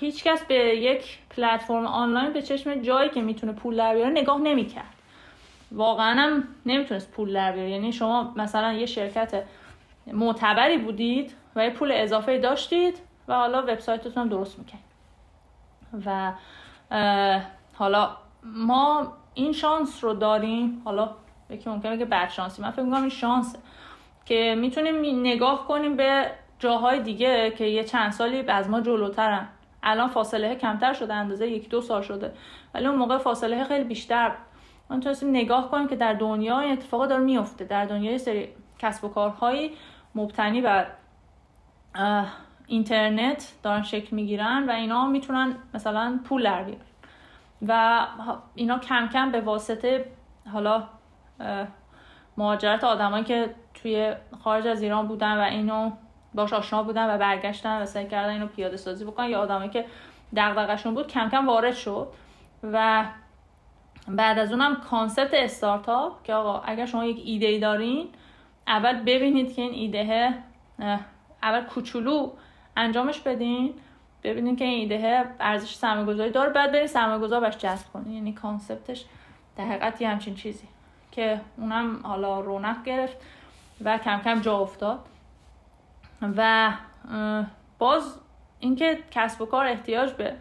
هیچکس 0.00 0.44
به 0.44 0.54
یک 0.54 1.18
پلتفرم 1.36 1.86
آنلاین 1.86 2.32
به 2.32 2.42
چشم 2.42 2.74
جایی 2.74 3.10
که 3.10 3.22
می‌تونه 3.22 3.52
پول 3.52 3.76
در 3.76 3.94
بیاره 3.94 4.10
نگاه 4.10 4.40
نمی‌کرد. 4.40 4.94
واقعا 5.72 6.14
هم 6.14 6.44
نمی‌تونست 6.66 7.10
پول 7.10 7.32
در 7.32 7.52
بیاره. 7.52 7.70
یعنی 7.70 7.92
شما 7.92 8.32
مثلا 8.36 8.72
یه 8.72 8.86
شرکت 8.86 9.44
معتبری 10.12 10.78
بودید 10.78 11.34
و 11.56 11.64
یه 11.64 11.70
پول 11.70 11.92
اضافه 11.92 12.38
داشتید 12.38 12.98
و 13.28 13.34
حالا 13.34 13.62
وبسایتتون 13.62 14.22
هم 14.22 14.28
درست 14.28 14.58
می‌کنید 14.58 14.84
و 16.06 16.32
حالا 17.74 18.10
ما 18.42 19.12
این 19.34 19.52
شانس 19.52 20.04
رو 20.04 20.14
داریم. 20.14 20.82
حالا 20.84 21.10
یکی 21.50 21.70
ممکنه 21.70 21.98
که 21.98 22.04
بد 22.04 22.28
شانسی 22.28 22.62
من 22.62 22.70
فکر 22.70 22.82
می‌کنم 22.82 23.00
این 23.00 23.10
شانسه 23.10 23.58
که 24.26 24.54
می‌تونیم 24.58 25.20
نگاه 25.20 25.66
کنیم 25.66 25.96
به 25.96 26.30
جاهای 26.58 27.00
دیگه 27.00 27.50
که 27.50 27.64
یه 27.64 27.84
چند 27.84 28.12
سالی 28.12 28.40
از 28.48 28.70
ما 28.70 28.80
جلوترن. 28.80 29.48
الان 29.82 30.08
فاصله 30.08 30.54
کمتر 30.54 30.92
شده 30.92 31.14
اندازه 31.14 31.48
یک 31.48 31.68
دو 31.68 31.80
سال 31.80 32.02
شده. 32.02 32.32
ولی 32.74 32.86
اون 32.86 32.96
موقع 32.96 33.18
فاصله 33.18 33.64
خیلی 33.64 33.84
بیشتر 33.84 34.32
ما 34.90 34.98
تونستیم 34.98 35.30
نگاه 35.30 35.70
کنیم 35.70 35.88
که 35.88 35.96
در 35.96 36.12
دنیا 36.12 36.58
این 36.58 36.72
اتفاقا 36.72 37.06
داره 37.06 37.22
میفته 37.22 37.64
در 37.64 37.84
دنیا 37.84 38.18
سری 38.18 38.48
کسب 38.78 39.04
و 39.04 39.08
کارهایی 39.08 39.70
مبتنی 40.14 40.60
بر 40.60 40.86
اینترنت 42.66 43.52
دارن 43.62 43.82
شکل 43.82 44.16
می‌گیرن 44.16 44.68
و 44.68 44.72
اینا 44.72 45.06
می‌تونن 45.06 45.56
مثلا 45.74 46.20
پول 46.24 46.44
در 46.44 46.62
بیارن. 46.62 46.82
و 47.68 48.06
اینا 48.54 48.78
کم 48.78 49.08
کم 49.12 49.32
به 49.32 49.40
واسطه 49.40 50.04
حالا 50.52 50.84
مهاجرت 52.36 52.84
آدمایی 52.84 53.24
که 53.24 53.54
توی 53.74 54.14
خارج 54.44 54.66
از 54.66 54.82
ایران 54.82 55.06
بودن 55.08 55.38
و 55.38 55.40
اینو 55.40 55.90
باش 56.34 56.52
آشنا 56.52 56.82
بودن 56.82 57.14
و 57.14 57.18
برگشتن 57.18 57.82
و 57.82 57.86
سعی 57.86 58.06
کردن 58.08 58.32
اینو 58.32 58.46
پیاده 58.46 58.76
سازی 58.76 59.04
بکنن 59.04 59.28
یا 59.28 59.40
آدمایی 59.40 59.70
که 59.70 59.84
دغدغشون 60.36 60.94
بود 60.94 61.06
کم 61.06 61.28
کم 61.28 61.46
وارد 61.46 61.74
شد. 61.74 62.08
و 62.62 63.04
بعد 64.08 64.38
از 64.38 64.52
اونم 64.52 64.76
concept 64.76 65.34
استارتاپ 65.34 66.22
که 66.22 66.34
آقا 66.34 66.60
اگر 66.60 66.86
شما 66.86 67.04
یک 67.04 67.22
ایده 67.24 67.46
ای 67.46 67.58
دارین 67.58 68.08
اول 68.66 69.00
ببینید 69.00 69.54
که 69.54 69.62
این 69.62 69.72
ایده 69.72 70.34
اول 71.42 71.64
کوچولو 71.64 72.30
انجامش 72.76 73.20
بدین 73.20 73.74
ببینید 74.22 74.58
که 74.58 74.64
این 74.64 74.92
ایده 74.92 75.24
ارزش 75.40 75.74
سرمایه 75.74 76.06
گذاری 76.06 76.30
داره 76.30 76.50
بعد 76.50 76.72
برید 76.72 76.86
سرمایه 76.86 77.20
گذار 77.20 77.40
بهش 77.40 77.56
جذب 77.56 77.86
کنید 77.92 78.14
یعنی 78.14 78.32
concept 78.32 78.88
ش 78.88 79.04
در 79.56 79.64
حقیقت 79.64 80.00
یه 80.00 80.08
همچین 80.08 80.34
چیزی 80.34 80.68
که 81.10 81.40
اونم 81.56 82.00
حالا 82.02 82.40
رونق 82.40 82.84
گرفت 82.84 83.16
و 83.84 83.98
کم 83.98 84.20
کم 84.24 84.40
جا 84.40 84.58
افتاد. 84.58 84.98
و 86.36 86.72
باز 87.78 88.20
اینکه 88.60 88.98
کسب 89.10 89.42
و 89.42 89.46
کار 89.46 89.66
احتیاج 89.66 90.12
به 90.12 90.36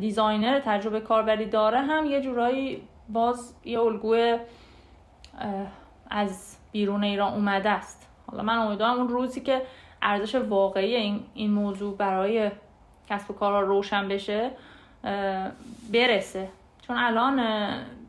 دیزاینر 0.00 0.60
تجربه 0.60 1.00
کاربری 1.00 1.46
داره 1.46 1.80
هم 1.80 2.06
یه 2.06 2.20
جورایی 2.20 2.82
باز 3.08 3.54
یه 3.64 3.80
الگوی 3.80 4.38
از 6.10 6.56
بیرون 6.72 7.04
ایران 7.04 7.32
اومده 7.32 7.70
است. 7.70 8.08
حالا 8.26 8.42
من 8.42 8.58
امیدوارم 8.58 8.98
اون 8.98 9.08
روزی 9.08 9.40
که 9.40 9.62
ارزش 10.02 10.34
واقعی 10.34 10.94
این, 10.94 11.24
این 11.34 11.50
موضوع 11.50 11.96
برای 11.96 12.50
کسب 13.08 13.30
و 13.30 13.34
کارها 13.34 13.60
روشن 13.60 14.08
بشه 14.08 14.50
برسه. 15.92 16.48
چون 16.86 16.96
الان 16.98 17.42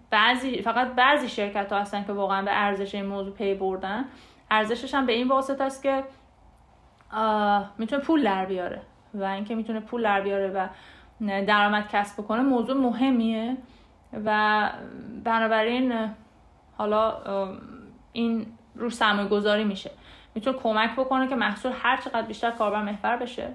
بعضی 0.10 0.62
فقط 0.62 0.88
بعضی 0.88 1.30
شرکت 1.30 1.72
ها 1.72 1.80
هستن 1.80 2.04
که 2.04 2.14
واقعا 2.14 2.42
به 2.42 2.52
ارزش 2.54 2.96
این 2.96 3.06
موضوع 3.06 3.34
پی 3.34 3.54
بردن. 3.54 4.06
ارزشش 4.52 4.94
هم 4.94 5.06
به 5.06 5.14
این 5.14 5.28
واسطه 5.28 5.64
است 5.64 5.84
که 5.84 6.04
می‌تونه 7.78 8.02
پول 8.02 8.24
در 8.24 8.46
بیاره 8.46 8.82
و 9.14 9.24
اینکه 9.24 9.56
می‌تونه 9.56 9.80
پول 9.80 10.04
در 10.04 10.22
بیاره 10.22 10.48
و 10.48 10.68
درآمد 11.22 11.88
کسب 11.88 12.28
کنه 12.28 12.42
موضوع 12.42 12.78
مهمیه 12.78 13.58
و 14.26 14.70
بنابراین 15.24 16.10
حالا 16.78 17.18
این 18.14 18.46
رو 18.76 18.90
سرمایه 18.90 19.28
گذاری 19.28 19.64
میشه. 19.64 19.92
می‌تونه 20.36 20.58
کمک 20.58 20.96
بکنه 20.96 21.28
که 21.28 21.36
محصول 21.36 21.72
هر 21.76 21.98
چقدر 21.98 22.22
بیشتر 22.22 22.52
کاربر 22.52 22.82
محور 22.82 23.18
بشه 23.18 23.54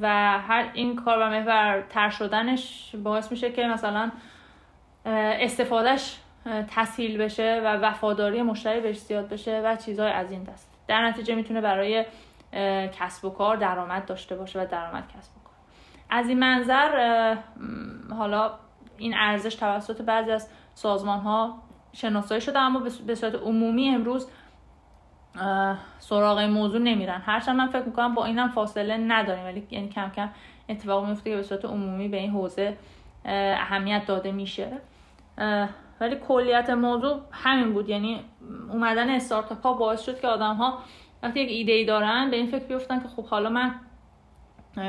و 0.00 0.08
هر 0.38 0.70
این 0.72 0.96
کاربر 0.96 1.40
محور 1.40 1.84
تر 1.90 2.10
شدنش 2.10 2.94
باعث 3.02 3.30
میشه 3.30 3.52
که 3.52 3.66
مثلا 3.66 4.10
استفادهش 5.06 6.18
تسهیل 6.68 7.18
بشه 7.18 7.62
و 7.64 7.76
وفاداری 7.76 8.42
مشتری 8.42 8.80
بهش 8.80 8.98
زیاد 8.98 9.28
بشه 9.28 9.62
و 9.64 9.76
چیزهای 9.76 10.10
از 10.10 10.30
این 10.30 10.42
دست. 10.42 10.70
در 10.88 11.08
نتیجه 11.08 11.34
می‌تونه 11.34 11.60
برای 11.60 12.04
کسب 12.92 13.24
و 13.24 13.30
کار 13.30 13.56
درآمد 13.56 14.06
داشته 14.06 14.34
باشه 14.34 14.62
و 14.62 14.66
درآمد 14.66 15.04
کسب 15.18 15.41
از 16.14 16.28
این 16.28 16.38
منظر 16.38 17.36
حالا 18.10 18.50
این 18.98 19.14
ارزش 19.16 19.54
توسط 19.54 20.02
بعضی 20.02 20.30
از 20.30 20.48
سازمان 20.74 21.18
ها 21.18 21.58
شناسایی 21.92 22.40
شده 22.40 22.58
اما 22.58 22.80
به 23.06 23.14
صورت 23.14 23.34
عمومی 23.34 23.88
امروز 23.88 24.28
سراغ 25.98 26.40
موضوع 26.40 26.80
نمیرن. 26.80 27.22
هرچند 27.26 27.56
من 27.56 27.66
فکر 27.66 27.82
می‌کنم 27.82 28.14
با 28.14 28.24
اینم 28.24 28.48
فاصله 28.48 28.96
نداریم 28.96 29.44
ولی 29.44 29.66
یعنی 29.70 29.88
کم 29.88 30.10
کم 30.16 30.28
اتفاق 30.68 31.06
میفته 31.08 31.30
که 31.30 31.36
به 31.36 31.42
صورت 31.42 31.64
عمومی 31.64 32.08
به 32.08 32.16
این 32.16 32.30
حوزه 32.30 32.76
اهمیت 33.24 34.06
داده 34.06 34.32
میشه. 34.32 34.68
ولی 36.00 36.16
کلیت 36.28 36.70
موضوع 36.70 37.20
همین 37.30 37.72
بود. 37.72 37.88
یعنی 37.88 38.20
اومدن 38.72 39.10
استارتاپ 39.10 39.62
ها 39.62 39.72
باعث 39.72 40.02
شد 40.02 40.20
که 40.20 40.28
آدم 40.28 40.54
ها 40.54 40.78
وقتی 41.22 41.40
یک 41.40 41.48
ایده 41.50 41.72
ای 41.72 41.84
دارن 41.84 42.30
به 42.30 42.36
این 42.36 42.46
فکر 42.46 42.64
بیفتن 42.64 43.00
که 43.00 43.08
خب 43.08 43.26
حالا 43.26 43.48
من 43.48 43.74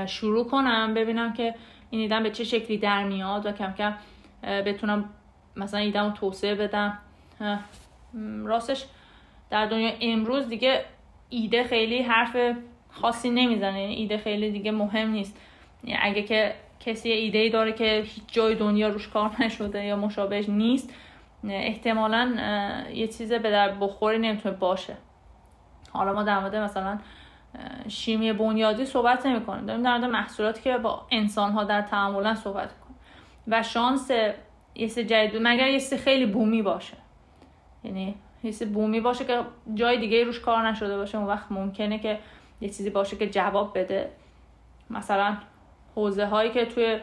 شروع 0.05 0.47
کنم 0.47 0.93
ببینم 0.93 1.33
که 1.33 1.55
این 1.89 2.01
ایدم 2.01 2.23
به 2.23 2.31
چه 2.31 2.43
شکلی 2.43 2.77
در 2.77 3.03
میاد 3.03 3.45
و 3.45 3.51
کم 3.51 3.73
کم 3.73 3.93
بتونم 4.43 5.09
مثلا 5.55 5.79
ایدم 5.79 6.05
رو 6.05 6.11
توسعه 6.11 6.55
بدم. 6.55 6.99
راستش 8.43 8.85
در 9.49 9.65
دنیا 9.65 9.91
امروز 10.01 10.49
دیگه 10.49 10.85
ایده 11.29 11.63
خیلی 11.63 12.01
حرف 12.01 12.37
خاصی 12.91 13.29
نمی‌زنه. 13.29 13.81
یعنی 13.81 13.93
ایده 13.93 14.17
خیلی 14.17 14.51
دیگه 14.51 14.71
مهم 14.71 15.09
نیست. 15.09 15.39
یعنی 15.83 15.99
اگه 16.03 16.23
که 16.23 16.55
کسی 16.79 17.09
ایده 17.09 17.37
ای 17.37 17.49
داره 17.49 17.73
که 17.73 18.03
هیچ 18.05 18.23
جای 18.27 18.55
دنیا 18.55 18.87
روش 18.87 19.07
کار 19.07 19.31
نشده 19.39 19.85
یا 19.85 19.95
مشابهش 19.95 20.49
نیست 20.49 20.93
احتمالا 21.43 22.35
یه 22.93 23.07
چیز 23.07 23.33
به 23.33 23.51
در 23.51 23.71
بخوری 23.75 24.19
نمی‌تونه 24.19 24.55
باشه. 24.55 24.97
حالا 25.91 26.13
ما 26.13 26.23
در 26.23 26.39
مورد 26.39 26.55
مثلا 26.55 26.99
شیمی 27.87 28.33
بنیادی 28.33 28.85
صحبت 28.85 29.25
نمی 29.25 29.45
کنیم 29.45 29.65
داریم 29.65 29.83
در 29.83 29.97
مورد 29.97 30.11
محصولاتی 30.11 30.61
که 30.61 30.77
با 30.77 31.07
انسان 31.11 31.51
ها 31.51 31.63
در 31.63 31.81
تعاملن 31.81 32.35
صحبت 32.35 32.69
کنیم 32.79 32.95
و 33.47 33.63
شانس 33.63 34.11
یه 34.75 34.89
جدید 34.89 35.41
مگر 35.41 35.67
یه 35.67 35.97
خیلی 35.97 36.25
بومی 36.25 36.61
باشه. 36.61 36.97
یعنی 37.83 38.15
یه 38.43 38.67
بومی 38.67 39.01
باشه 39.01 39.25
که 39.25 39.41
جای 39.73 39.99
دیگه 39.99 40.23
روش 40.23 40.39
کار 40.39 40.67
نشده 40.67 40.97
باشه. 40.97 41.17
اون 41.17 41.27
وقت 41.27 41.51
ممکنه 41.51 41.99
که 41.99 42.19
یه 42.61 42.69
چیزی 42.69 42.89
باشه 42.89 43.17
که 43.17 43.29
جواب 43.29 43.77
بده. 43.77 44.09
مثلا 44.89 45.37
حوزه 45.95 46.25
هایی 46.25 46.51
که 46.51 46.65
توی 46.65 46.99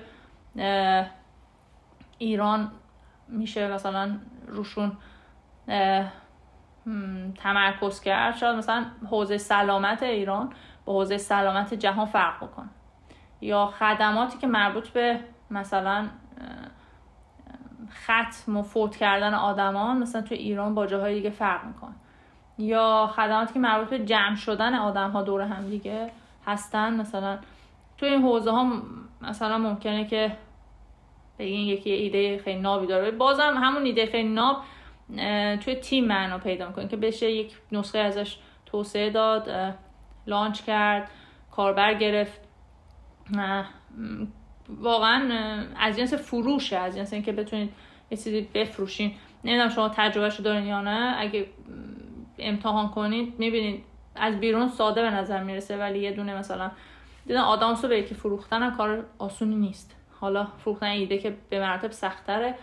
ایران 2.18 2.72
میشه 3.28 3.72
مثلا 3.72 4.18
روشون 4.46 4.92
تمرکز 7.34 8.00
کرد. 8.00 8.36
شاید 8.36 8.56
مثلا 8.56 8.84
حوزه 9.10 9.38
سلامت 9.38 10.02
ایران 10.02 10.52
با 10.84 10.92
حوزه 10.92 11.18
سلامت 11.18 11.74
جهان 11.74 12.06
فرق 12.06 12.36
بکنه 12.36 12.68
یا 13.40 13.66
خدماتی 13.66 14.38
که 14.38 14.46
مربوط 14.46 14.88
به 14.88 15.20
مثلا 15.50 16.06
ختم 18.04 18.56
و 18.56 18.62
فوت 18.62 18.96
کردن 18.96 19.34
آدمان 19.34 19.98
مثلا 19.98 20.22
توی 20.22 20.36
ایران 20.36 20.74
با 20.74 20.86
جاهای 20.86 21.14
دیگه 21.14 21.30
فرق 21.30 21.64
می‌کنه. 21.64 21.94
یا 22.58 23.10
خدماتی 23.16 23.54
که 23.54 23.58
مربوط 23.58 23.88
به 23.88 23.98
جمع 23.98 24.36
شدن 24.36 24.74
آدم 24.74 25.10
ها 25.10 25.22
دور 25.22 25.40
هم 25.40 25.70
دیگه 25.70 26.10
هستن. 26.46 27.00
مثلا 27.00 27.38
توی 27.98 28.08
این 28.08 28.22
حوزه 28.22 28.50
ها 28.50 28.72
مثلا 29.20 29.58
ممکنه 29.58 30.04
که 30.04 30.36
بگین 31.38 31.68
یکی 31.68 31.90
ایده 31.90 32.38
خیلی 32.38 32.60
نابی 32.60 32.86
داره. 32.86 33.10
بازم 33.10 33.54
همون 33.56 33.82
ایده 33.82 34.06
خیلی 34.06 34.28
ناب 34.28 34.56
توی 35.64 35.74
تیم 35.74 36.04
معنا 36.04 36.38
پیدا 36.38 36.66
می‌کنه 36.66 36.88
که 36.88 36.96
بشه 36.96 37.30
یک 37.30 37.56
نسخه 37.72 37.98
ازش 37.98 38.38
توسعه 38.66 39.10
داد 39.10 39.74
لانچ 40.26 40.62
کرد 40.62 41.10
کاربر 41.50 41.94
گرفت. 41.94 42.40
واقعا 44.68 45.32
از 45.78 45.96
جنس 45.98 46.14
فروشه 46.14 46.76
از 46.76 46.96
جنس 46.96 47.12
اینکه 47.12 47.32
بتونید 47.32 47.72
یه 48.10 48.16
چیزی 48.16 48.48
بفروشین. 48.54 49.12
نمی‌دونم 49.44 49.68
شما 49.68 49.88
تجربهش 49.88 50.40
دارین 50.40 50.66
یا 50.66 50.80
نه. 50.80 51.14
اگه 51.18 51.46
امتحان 52.38 52.88
کنید 52.88 53.34
می‌بینید 53.38 53.84
از 54.16 54.40
بیرون 54.40 54.68
ساده 54.68 55.02
به 55.02 55.10
نظر 55.10 55.42
می‌رسه 55.42 55.76
ولی 55.76 55.98
یه 55.98 56.12
دونه 56.12 56.34
مثلا 56.34 56.70
دیدن 57.26 57.40
آدامسو 57.40 57.88
به 57.88 57.98
یکی 57.98 58.14
فروختن 58.14 58.70
کار 58.70 59.04
آسونی 59.18 59.56
نیست. 59.56 59.96
حالا 60.20 60.44
فروختن 60.44 60.86
ایده 60.86 61.18
که 61.18 61.36
به 61.50 61.60
مراتب 61.60 61.90
سختره. 61.90 62.54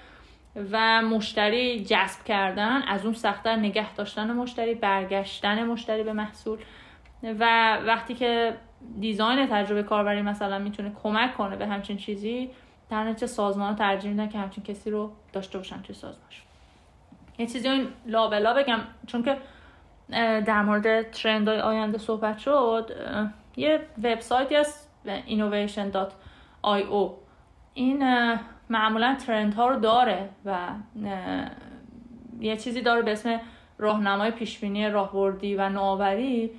و 0.71 1.01
مشتری 1.01 1.85
جذب 1.85 2.23
کردن 2.23 2.81
از 2.81 3.05
اون 3.05 3.13
سختتر 3.13 3.55
نگه 3.55 3.93
داشتن 3.93 4.31
مشتری 4.31 4.75
برگشتن 4.75 5.63
مشتری 5.63 6.03
به 6.03 6.13
محصول. 6.13 6.59
و 7.23 7.77
وقتی 7.85 8.13
که 8.15 8.57
دیزاین 8.99 9.47
تجربه 9.47 9.83
کاربری 9.83 10.21
مثلا 10.21 10.59
می‌تونه 10.59 10.91
کمک 11.03 11.37
کنه 11.37 11.55
به 11.55 11.67
همچین 11.67 11.97
چیزی 11.97 12.49
در 12.89 13.03
نتیجه 13.03 13.27
سازمان 13.27 13.75
ترجیح 13.75 14.11
میدن 14.11 14.29
که 14.29 14.37
همچین 14.37 14.63
کسی 14.63 14.91
رو 14.91 15.11
داشته 15.33 15.57
باشن 15.57 15.81
توی 15.81 15.95
سازمانشون 15.95 16.45
یه 17.37 17.47
چیزی 17.47 17.69
این 17.69 17.87
لابلا 18.05 18.53
بگم 18.53 18.79
چون 19.07 19.23
که 19.23 19.37
در 20.41 20.61
مورد 20.61 21.11
ترند 21.11 21.47
های 21.47 21.59
آینده 21.59 21.97
صحبت 21.97 22.37
شد 22.37 22.91
یه 23.55 23.79
وبسایتی 24.03 24.55
هست 24.55 24.91
innovation.io 25.27 27.11
این 27.73 28.03
معمولا 28.69 29.17
ترند 29.25 29.53
ها 29.53 29.67
رو 29.67 29.79
داره 29.79 30.29
و 30.45 30.69
یه 32.39 32.57
چیزی 32.57 32.81
داره 32.81 33.01
به 33.01 33.11
اسم 33.11 33.39
راهنمای 33.77 34.31
پیشبینی 34.31 34.89
راهبردی 34.89 35.55
و 35.55 35.69
نوآوری 35.69 36.51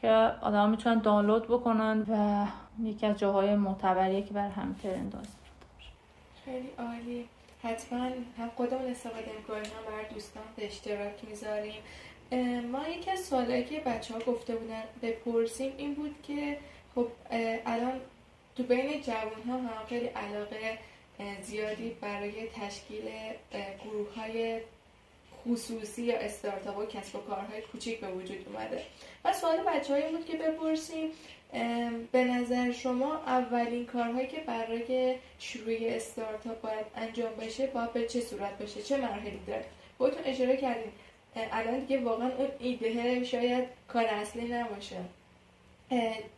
که 0.00 0.08
آدم 0.40 0.70
می‌تونن 0.70 0.98
دانلود 0.98 1.44
بکنن 1.44 2.04
و 2.08 2.46
یکی 2.82 3.06
از 3.06 3.18
جاهای 3.18 3.56
معتبریه 3.56 4.22
که 4.22 4.34
برای 4.34 4.50
همه 4.50 4.74
ترند 4.82 5.14
هست 5.14 5.38
خیلی 6.44 6.68
عالی. 6.78 7.28
حتما 7.62 8.04
هم 8.38 8.50
خودمون 8.56 8.90
استفاده 8.90 9.30
می‌کنیم 9.36 9.64
هم 9.64 9.92
برای 9.92 10.14
دوستان 10.14 10.42
به 10.56 10.66
اشتراک 10.66 11.14
می‌ذاریم. 11.28 11.82
ما 12.72 12.88
یکی 12.88 13.10
از 13.10 13.20
سوالایی 13.20 13.64
که 13.64 13.80
بچه 13.80 14.14
ها 14.14 14.20
گفته 14.20 14.56
بودن 14.56 14.82
بپرسیم 15.02 15.72
این 15.76 15.94
بود 15.94 16.14
که 16.22 16.58
خب 16.94 17.06
الان 17.66 17.92
تو 18.56 18.62
بین 18.62 19.00
جوان 19.02 19.42
ها 19.48 19.54
هم 19.54 19.86
خیلی 19.88 20.06
علاقه 20.06 20.78
زیادی 21.42 21.96
برای 22.00 22.48
تشکیل 22.48 23.04
گروه 23.84 24.14
های 24.14 24.60
خصوصی 25.44 26.02
یا 26.02 26.18
استارتاپ 26.18 26.78
و 26.78 26.86
کسب 26.86 27.16
و 27.16 27.18
کارهای 27.18 27.62
کوچیک 27.62 28.00
به 28.00 28.08
وجود 28.08 28.46
اومده. 28.48 28.82
و 29.24 29.32
سوال 29.32 29.56
بچه 29.66 30.08
بود 30.10 30.26
که 30.26 30.36
بپرسیم 30.36 31.10
به 32.12 32.24
نظر 32.24 32.72
شما 32.72 33.16
اولین 33.16 33.86
کارهایی 33.86 34.26
که 34.26 34.40
برای 34.40 35.16
شروع 35.38 35.76
استارتاپ 35.80 36.60
باید 36.60 36.86
انجام 36.96 37.34
بشه 37.34 37.66
باید 37.66 37.92
به 37.92 38.06
چه 38.06 38.20
صورت 38.20 38.58
بشه 38.58 38.82
چه 38.82 38.96
مراحلی 38.96 39.40
داره؟ 39.46 39.64
خودتون 39.98 40.22
اشاره 40.24 40.56
کردین. 40.56 40.92
الان 41.36 41.78
دیگه 41.78 42.00
واقعا 42.00 42.28
اون 42.28 42.48
ایده 42.58 43.24
شاید 43.24 43.64
کار 43.88 44.04
اصلی 44.04 44.48
نباشه. 44.48 44.96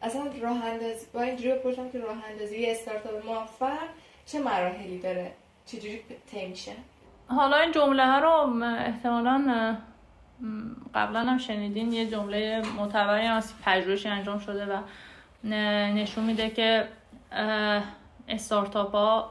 اصلا 0.03 0.33
راه 0.41 0.65
اندازی 0.65 1.07
با 1.13 1.23
اینجوری 1.23 1.53
بپرسم 1.53 1.91
که 1.91 1.99
راه 1.99 2.25
اندازی 2.31 2.67
استارتاپ 2.67 3.27
موفق 3.27 3.89
چه 4.33 4.39
مراحلی 4.39 4.99
داره؟ 4.99 5.33
چجوری 5.67 6.01
طی 6.31 6.47
میشه؟ 6.47 6.73
حالا 7.29 7.57
این 7.57 7.73
جمله 7.73 8.07
ها 8.07 8.19
رو 8.19 8.63
احتمالا 8.63 9.77
قبلا 10.95 11.21
هم 11.21 11.39
شنیدین. 11.39 11.93
یه 11.93 12.07
جمله 12.07 12.63
معتبری 12.77 13.27
از 13.27 13.55
پژوهشی 13.65 14.09
انجام 14.09 14.39
شده 14.39 14.67
و 14.67 14.79
نشون 15.95 16.25
میده 16.25 16.51
که 16.51 16.89
استارتاپ 18.29 18.93
ها 18.95 19.31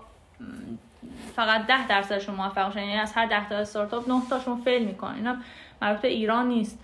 فقط 1.36 1.66
ده 1.66 1.88
درصدشون 1.88 2.36
موفق 2.36 2.72
شدن. 2.72 2.84
یعنی 2.84 3.00
از 3.00 3.14
هر 3.14 3.26
ده 3.26 3.50
تا 3.50 3.56
استارتاپ 3.56 4.10
نه 4.10 4.22
تاشون 4.30 4.62
فیل 4.62 4.86
می‌کنن. 4.86 5.16
اینا 5.16 5.38
مربوط 5.82 6.06
ایران 6.06 6.48
نیست 6.48 6.80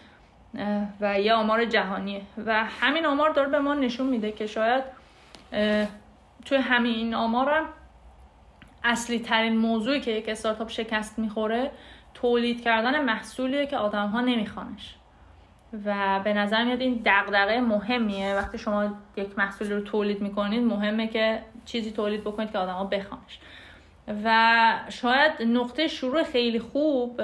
و 1.02 1.20
یه 1.20 1.34
آمار 1.34 1.66
جهانیه. 1.66 2.22
و 2.46 2.64
همین 2.64 3.06
آمار 3.06 3.30
داره 3.30 3.50
به 3.50 3.60
ما 3.60 3.74
نشون 3.74 4.08
میده 4.08 4.32
که 4.32 4.48
شاید 4.48 4.84
توی 6.46 6.58
همین 6.58 6.96
این 6.96 7.14
آمار 7.14 7.50
هم 7.50 7.66
اصلی 8.84 9.20
ترین 9.20 9.58
موضوعی 9.58 10.02
که 10.02 10.12
یک 10.12 10.30
استارتاپ 10.30 10.70
شکست 10.70 11.20
می‌خوره 11.20 11.72
تولید 12.14 12.64
کردن 12.64 13.04
محصولیه 13.04 13.66
که 13.66 13.78
آدم 13.78 14.08
ها 14.08 14.22
نمیخوانش. 14.22 14.96
و 15.86 16.20
به 16.24 16.34
نظر 16.34 16.64
میاد 16.64 16.82
این 16.82 17.02
دغدغه 17.06 17.62
مهمیه. 17.62 18.36
وقتی 18.36 18.58
شما 18.58 18.94
یک 19.18 19.38
محصولی 19.38 19.74
رو 19.74 19.82
تولید 19.82 20.22
می‌کنید 20.22 20.64
مهمه 20.64 21.08
که 21.08 21.42
چیزی 21.66 21.92
تولید 21.92 22.22
بکنید 22.22 22.52
که 22.52 22.58
آدم 22.58 22.74
ها 22.74 22.84
بخوانش. 22.84 23.40
و 24.24 24.74
شاید 24.90 25.32
نقطه 25.42 25.88
شروع 25.88 26.24
خیلی 26.24 26.60
خوب 26.60 27.22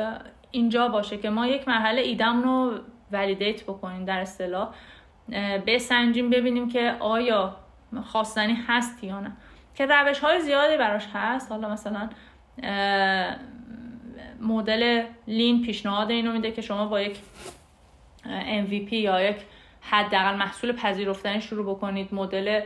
اینجا 0.52 0.88
باشه 0.88 1.18
که 1.18 1.30
ما 1.30 1.48
یک 1.48 1.68
مرحله 1.68 2.02
ایدم 2.02 2.44
رو 2.44 2.74
ولیدیت 3.12 3.64
بکنیم 3.64 4.06
در 4.06 4.20
اصطلاح. 4.20 4.70
بسنجیم 5.68 6.30
ببینیم 6.30 6.70
که 6.70 6.96
آیا 7.00 7.56
خواستنی 8.04 8.58
هست 8.68 9.04
یا 9.04 9.20
نه. 9.20 9.32
که 9.80 9.86
روش 9.86 10.20
های 10.20 10.42
زیادی 10.42 10.78
براش 10.78 11.08
هست. 11.14 11.52
حالا 11.52 11.70
مثلا 11.70 12.10
مدل 14.42 15.04
Lean 15.28 15.62
پیشنهاد 15.62 16.12
اینو 16.12 16.32
میده 16.32 16.52
که 16.52 16.62
شما 16.62 16.86
با 16.86 17.02
یک 17.02 17.18
MVP 18.26 18.94
یا 18.94 19.30
یک 19.30 19.36
حداقل 19.82 20.36
محصول 20.36 20.72
پذیرفتنی 20.72 21.42
شروع 21.42 21.76
بکنید. 21.76 22.14
مدل 22.14 22.62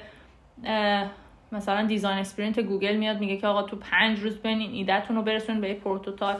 مثلا 1.51 1.85
design 1.85 2.17
sprint 2.17 2.59
گوگل 2.59 2.95
میاد 2.95 3.19
میگه 3.19 3.37
که 3.37 3.47
آقا 3.47 3.63
تو 3.63 3.75
پنج 3.75 4.19
روز 4.19 4.39
بین 4.39 4.59
این 4.59 4.71
ایدهتون 4.71 5.15
رو 5.15 5.21
برسونید 5.21 5.61
به 5.61 5.69
یک 5.69 5.79
prototype. 5.79 6.37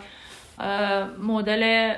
مدل 1.19 1.93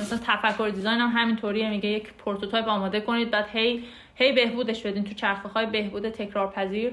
مثلا 0.00 0.18
تفکر 0.26 0.68
design 0.68 1.00
هم 1.00 1.12
همینطوریه. 1.14 1.70
میگه 1.70 1.88
یک 1.88 2.12
prototype 2.12 2.68
آماده 2.68 3.00
کنید 3.00 3.30
بعد 3.30 3.48
هی 3.52 3.84
هی 4.14 4.32
بهبودش 4.32 4.86
بدین. 4.86 5.04
تو 5.04 5.14
چرخه 5.14 5.48
های 5.48 5.66
بهبود 5.66 6.08
تکرار 6.08 6.50
پذیر 6.50 6.92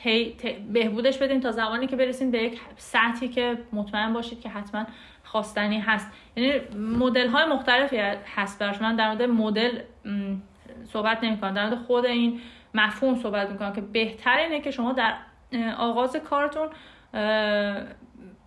هی 0.00 0.36
بهبودش 0.72 1.18
بدین 1.18 1.40
تا 1.40 1.50
زمانی 1.50 1.86
که 1.86 1.96
برسین 1.96 2.30
به 2.30 2.42
یک 2.42 2.60
سطحی 2.76 3.28
که 3.28 3.58
مطمئن 3.72 4.12
باشید 4.12 4.40
که 4.40 4.48
حتما 4.48 4.86
خواستنی 5.24 5.80
هست. 5.80 6.12
یعنی 6.36 6.60
مدل 6.76 7.28
های 7.28 7.46
مختلفی 7.46 7.96
هست 8.36 8.58
براش 8.58 8.82
من 8.82 8.96
در 8.96 9.08
مورد 9.08 9.22
مدل 9.22 9.78
صحبت 10.92 11.24
نمی 11.24 11.38
کنم 11.38 11.54
در 11.54 11.64
مورد 11.64 11.78
خود 11.78 12.06
این 12.06 12.40
مفهوم 12.74 13.14
صحبت 13.14 13.50
می‌کنم 13.50 13.72
که 13.72 13.80
بهتر 13.80 14.36
اینه 14.36 14.60
که 14.60 14.70
شما 14.70 14.92
در 14.92 15.14
آغاز 15.78 16.16
کارتون 16.16 16.68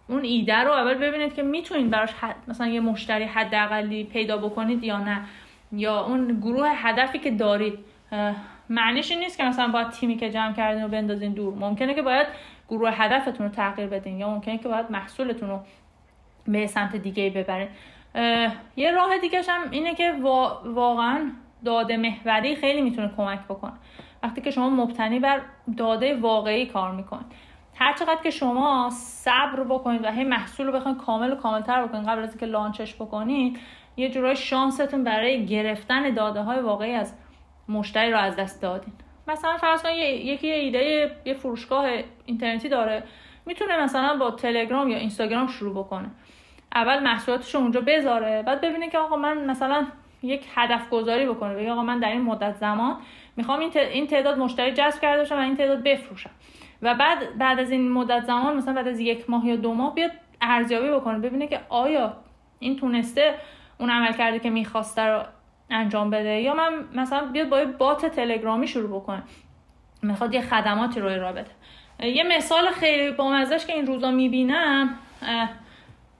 اون 0.07 0.23
ایده 0.23 0.57
رو 0.57 0.71
اول 0.71 0.93
ببینید 0.93 1.33
که 1.33 1.43
می‌تونید 1.43 1.89
براش 1.89 2.09
مثلا 2.47 2.67
یه 2.67 2.79
مشتری 2.79 3.23
حداقلی 3.23 4.03
پیدا 4.03 4.37
بکنید 4.37 4.83
یا 4.83 4.97
نه. 4.97 5.21
یا 5.71 6.05
اون 6.05 6.39
گروه 6.39 6.69
هدفی 6.69 7.19
که 7.19 7.31
دارید 7.31 7.79
معنیش 8.71 9.11
این 9.11 9.19
نیست 9.19 9.37
که 9.37 9.43
مثلا 9.43 9.67
باید 9.67 9.89
تیمی 9.89 10.17
که 10.17 10.29
جمع 10.29 10.53
کردین 10.53 10.83
رو 10.83 10.89
بندازین 10.89 11.33
دور. 11.33 11.53
ممکنه 11.53 11.93
که 11.93 12.01
باید 12.01 12.27
گروه 12.69 12.91
هدفتون 12.91 13.45
رو 13.45 13.51
تغییر 13.51 13.87
بدین 13.87 14.19
یا 14.19 14.29
ممکنه 14.29 14.57
که 14.57 14.67
باید 14.67 14.91
محصولتون 14.91 15.49
رو 15.49 15.59
به 16.47 16.67
سمت 16.67 16.95
دیگه 16.95 17.29
ببرین. 17.29 17.67
یه 18.75 18.91
راه 18.91 19.17
دیگه 19.17 19.41
هم 19.47 19.71
اینه 19.71 19.95
که 19.95 20.13
واقعا 20.65 21.31
داده 21.65 21.97
محوری 21.97 22.55
خیلی 22.55 22.81
می‌تونه 22.81 23.11
کمک 23.17 23.39
بکنه. 23.39 23.73
وقتی 24.23 24.41
که 24.41 24.51
شما 24.51 24.69
مبتنی 24.69 25.19
بر 25.19 25.41
داده 25.77 26.15
واقعی 26.15 26.65
کار 26.65 26.91
می‌کنید. 26.91 27.25
هر 27.75 27.93
چقدر 27.93 28.21
که 28.23 28.29
شما 28.29 28.89
صبر 28.91 29.63
بکنید 29.63 30.03
و 30.03 30.11
هی 30.11 30.23
محصول 30.23 30.67
رو 30.67 30.73
بخواید 30.73 30.97
کامل 30.97 31.31
و 31.31 31.35
کاملتر 31.35 31.87
بکنید 31.87 32.07
قبل 32.07 32.23
از 32.23 32.29
اینکه 32.29 32.45
لانچش 32.45 32.95
بکنید 32.95 33.59
یه 33.97 34.09
جورای 34.09 34.35
شانستون 34.35 35.03
برای 35.03 35.45
گرفتن 35.45 36.13
داده 36.13 36.41
های 36.41 36.59
واقعی 36.59 36.93
از 36.93 37.13
مشتری 37.69 38.11
رو 38.11 38.17
از 38.17 38.35
دست 38.35 38.61
دادین. 38.61 38.93
مثلا 39.27 39.57
فرض 39.57 39.83
کنید 39.83 39.97
یکی 40.25 40.51
ایده 40.51 41.11
یه 41.25 41.33
فروشگاه 41.33 41.89
اینترنتی 42.25 42.69
داره 42.69 43.03
می‌تونه 43.45 43.83
مثلا 43.83 44.17
با 44.17 44.31
تلگرام 44.31 44.89
یا 44.89 44.97
اینستاگرام 44.97 45.47
شروع 45.47 45.73
بکنه. 45.73 46.09
اول 46.75 46.99
محصولاتش 46.99 47.55
اونجا 47.55 47.81
بذاره 47.81 48.43
بعد 48.43 48.61
ببینه 48.61 48.89
که 48.89 48.97
آقا 48.97 49.15
من 49.15 49.45
مثلا 49.45 49.87
یک 50.23 50.45
هدف 50.55 50.89
گذاری 50.89 51.25
بکنه 51.25 51.55
بگه 51.55 51.71
آقا 51.71 51.83
من 51.83 51.99
در 51.99 52.11
این 52.11 52.21
مدت 52.21 52.55
زمان 52.55 52.97
می‌خوام 53.35 53.59
این 53.75 54.07
تعداد 54.07 54.37
مشتری 54.37 54.71
جذب 54.71 55.01
کرده 55.01 55.17
باشم 55.17 55.35
و 55.35 55.39
این 55.39 55.57
تعداد 55.57 55.83
بفروشم. 55.83 56.29
و 56.81 56.95
بعد 56.95 57.37
بعد 57.37 57.59
از 57.59 57.71
این 57.71 57.91
مدت 57.91 58.23
زمان 58.23 58.57
مثلا 58.57 58.73
بعد 58.73 58.87
از 58.87 58.99
یک 58.99 59.29
ماه 59.29 59.47
یا 59.47 59.55
دو 59.55 59.73
ماه 59.73 59.95
بیاد 59.95 60.11
ارزیابی 60.41 60.89
بکنه. 60.89 61.19
ببینه 61.19 61.47
که 61.47 61.59
آیا 61.69 62.17
این 62.59 62.75
تونسته 62.75 63.35
اون 63.79 63.89
عمل 63.89 64.13
کرده 64.13 64.39
که 64.39 64.49
می‌خواسته 64.49 65.01
رو 65.01 65.23
انجام 65.71 66.09
بده. 66.09 66.41
یا 66.41 66.53
من 66.53 66.71
مثلا 66.95 67.25
بیاد 67.25 67.49
با 67.49 67.65
بات 67.77 68.05
تلگرامی 68.05 68.67
شروع 68.67 69.01
بکنه 69.01 69.23
می‌خواد 70.01 70.33
یه 70.33 70.41
خدماتی 70.41 70.99
رو 70.99 71.07
ارائه 71.07 71.33
بده. 71.33 71.51
یه 72.07 72.23
مثال 72.37 72.71
خیلی 72.71 73.11
بامزش 73.11 73.65
که 73.65 73.73
این 73.73 73.87
روزا 73.87 74.11
می‌بینم 74.11 74.89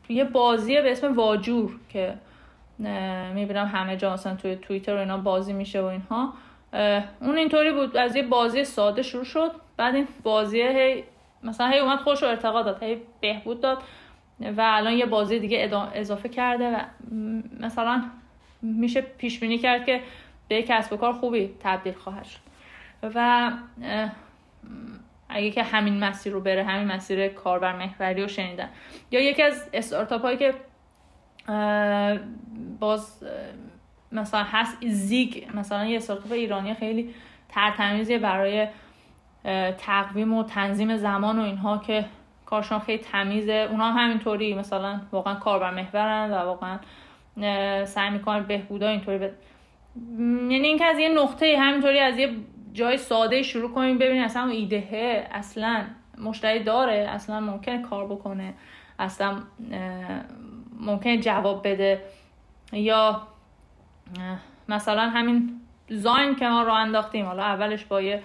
یه 0.09 0.23
بازی 0.23 0.81
به 0.81 0.91
اسم 0.91 1.13
واجور 1.13 1.79
که 1.89 2.13
می‌بینم 3.33 3.65
همه 3.65 3.97
جا 3.97 4.13
مثلا 4.13 4.35
توی 4.35 4.55
توییتر 4.55 4.95
و 4.95 4.99
اینا 4.99 5.17
بازی 5.17 5.53
میشه 5.53 5.81
و 5.81 5.85
اینها. 5.85 6.33
اون 7.21 7.37
اینطوری 7.37 7.71
بود. 7.71 7.97
از 7.97 8.15
یه 8.15 8.23
بازی 8.23 8.63
ساده 8.63 9.01
شروع 9.01 9.23
شد. 9.23 9.51
بعد 9.77 9.95
این 9.95 10.07
بازی 10.23 10.61
هی 10.61 11.03
مثلا 11.43 11.67
هی 11.67 11.79
اومد 11.79 11.99
خوش 11.99 12.23
رو 12.23 12.29
ارتقا 12.29 12.61
داد 12.61 12.83
هی 12.83 13.01
بهبود 13.21 13.61
داد 13.61 13.77
و 14.57 14.61
الان 14.61 14.93
یه 14.93 15.05
بازی 15.05 15.39
دیگه 15.39 15.69
اضافه 15.93 16.29
کرده 16.29 16.71
و 16.71 16.79
مثلا 17.59 18.03
میشه 18.61 19.01
پیش 19.01 19.39
بینی 19.39 19.57
کرد 19.57 19.85
که 19.85 20.01
به 20.47 20.61
کسب 20.61 20.93
و 20.93 20.97
کار 20.97 21.13
خوبی 21.13 21.49
تبدیل 21.59 21.93
خواهد 21.93 22.23
شد. 22.23 22.39
و 23.15 23.51
اگه 25.29 25.51
که 25.51 25.63
همین 25.63 25.99
مسیر 25.99 26.33
رو 26.33 26.41
بره 26.41 26.63
همین 26.63 26.87
مسیر 26.87 27.27
کاربر 27.27 27.75
محوری 27.75 28.21
رو 28.21 28.27
شنیدن. 28.27 28.69
یا 29.11 29.21
یکی 29.21 29.43
از 29.43 29.69
استارتاپ 29.73 30.21
هایی 30.21 30.37
که 30.37 30.53
باز 32.79 33.23
مثلا 34.11 34.43
هست 34.43 34.77
زیگ 34.87 35.47
مثلا 35.53 35.85
یه 35.85 35.97
استارتاپ 35.97 36.31
ایرانی 36.31 36.73
خیلی 36.73 37.13
ترتمیزی 37.49 38.17
برای 38.17 38.67
تقویم 39.77 40.33
و 40.33 40.43
تنظیم 40.43 40.97
زمان 40.97 41.39
و 41.39 41.41
اینها 41.41 41.77
که 41.77 42.05
کارشون 42.45 42.79
خیلی 42.79 43.03
تمیزه. 43.03 43.67
اونا 43.71 43.91
هم 43.91 44.05
همینطوری 44.05 44.53
مثلا 44.53 45.01
واقعا 45.11 45.35
کاربر 45.35 45.71
محورن 45.71 46.31
و 46.31 46.35
واقعا 46.35 46.79
سعی 47.85 48.09
می‌کنن 48.09 48.43
بهبودا 48.43 48.89
اینطوری 48.89 49.17
ب... 49.17 49.21
یعنی 50.51 50.67
اینکه 50.67 50.85
از 50.85 50.99
یه 50.99 51.09
نقطه 51.09 51.57
همینطوری 51.59 51.99
از 51.99 52.17
یه 52.17 52.35
جای 52.73 52.97
ساده 52.97 53.43
شروع 53.43 53.71
کنیم 53.71 53.97
ببینید 53.97 54.23
اصلا 54.23 54.41
اون 54.41 54.51
ایده 54.51 55.27
اصلا 55.31 55.85
مشتری 56.17 56.63
داره 56.63 57.07
اصلا 57.09 57.39
ممکنه 57.39 57.81
کار 57.81 58.05
بکنه 58.05 58.53
اصلا 58.99 59.37
ممکنه 60.79 61.17
جواب 61.17 61.67
بده. 61.67 62.01
یا 62.73 63.21
مثلا 64.69 65.09
همین 65.09 65.61
زاین 65.89 66.35
که 66.35 66.47
ما 66.47 66.63
رو 66.63 66.73
انداختیم 66.73 67.25
حالا 67.25 67.43
اولش 67.43 67.85
با 67.85 68.01
یه 68.01 68.21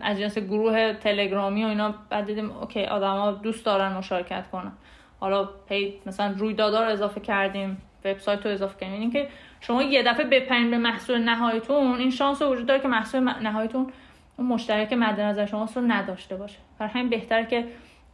از 0.00 0.18
جنس 0.18 0.38
گروه 0.38 0.92
تلگرامی 0.92 1.64
و 1.64 1.68
اینا 1.68 1.94
بعد 2.10 2.26
دیدیم 2.26 2.50
اوکی 2.50 2.84
آدما 2.84 3.30
دوست 3.30 3.66
دارن 3.66 3.92
مشارکت 3.92 4.50
کنن. 4.50 4.72
حالا 5.20 5.48
پی 5.68 6.00
مثلا 6.06 6.34
رویدادها 6.38 6.84
رو 6.84 6.90
اضافه 6.90 7.20
کردیم 7.20 7.82
وبسایت 8.04 8.46
رو 8.46 8.52
اضافه 8.52 8.80
کردیم. 8.80 9.00
این 9.00 9.10
که 9.10 9.28
شما 9.60 9.82
یه 9.82 10.02
دفعه 10.02 10.24
بپرین 10.24 10.70
به 10.70 10.78
محصول 10.78 11.18
نهاییتون 11.18 11.98
این 11.98 12.10
شانس 12.10 12.42
وجود 12.42 12.66
داره 12.66 12.80
که 12.80 12.88
محصول 12.88 13.20
نهاییتون 13.20 13.92
اون 14.36 14.46
مشترک 14.46 14.92
مد 14.92 15.20
نظر 15.20 15.46
شما 15.46 15.68
رو 15.74 15.82
نداشته 15.82 16.36
باشه. 16.36 16.58
برای 16.78 16.92
همین 16.92 17.08
بهتر 17.08 17.44
که 17.44 17.68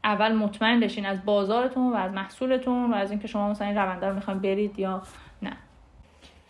اول 0.05 0.33
مطمئن 0.33 0.81
بشین 0.81 1.07
از 1.07 1.25
بازارتون 1.25 1.93
و 1.93 1.97
از 1.97 2.13
محصولتون 2.13 2.93
و 2.93 2.95
از 2.95 3.11
اینکه 3.11 3.29
شما 3.29 3.51
مثلا 3.51 3.67
این 3.67 3.77
رونده 3.79 4.09
رو 4.09 4.15
می‌خواین 4.15 4.41
برید 4.41 4.79
یا 4.79 5.03
نه. 5.43 5.57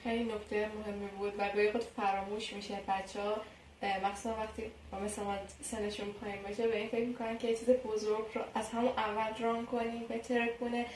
خیلی 0.02 0.24
نکته 0.24 0.68
مهمی 0.86 1.06
بود. 1.18 1.32
و 1.38 1.48
گاهی 1.54 1.72
خود 1.72 1.82
فراموش 1.82 2.52
میشه 2.52 2.74
بچه 2.74 3.20
ها 3.20 3.36
مخصوصا 3.82 4.30
وقتی 4.30 4.62
مثلا 5.04 5.38
سنشون 5.62 6.06
پایین 6.12 6.42
باشه 6.42 6.68
به 6.68 6.78
این 6.78 6.88
فکر 6.88 7.04
می‌کنن 7.04 7.38
که 7.38 7.48
چیز 7.48 7.70
بزرگ 7.70 8.24
رو 8.34 8.40
از 8.54 8.68
همون 8.68 8.92
اول 8.96 9.44
ران 9.44 9.66
کنیم 9.66 10.06
بهتر 10.08 10.46
کنه 10.46 10.86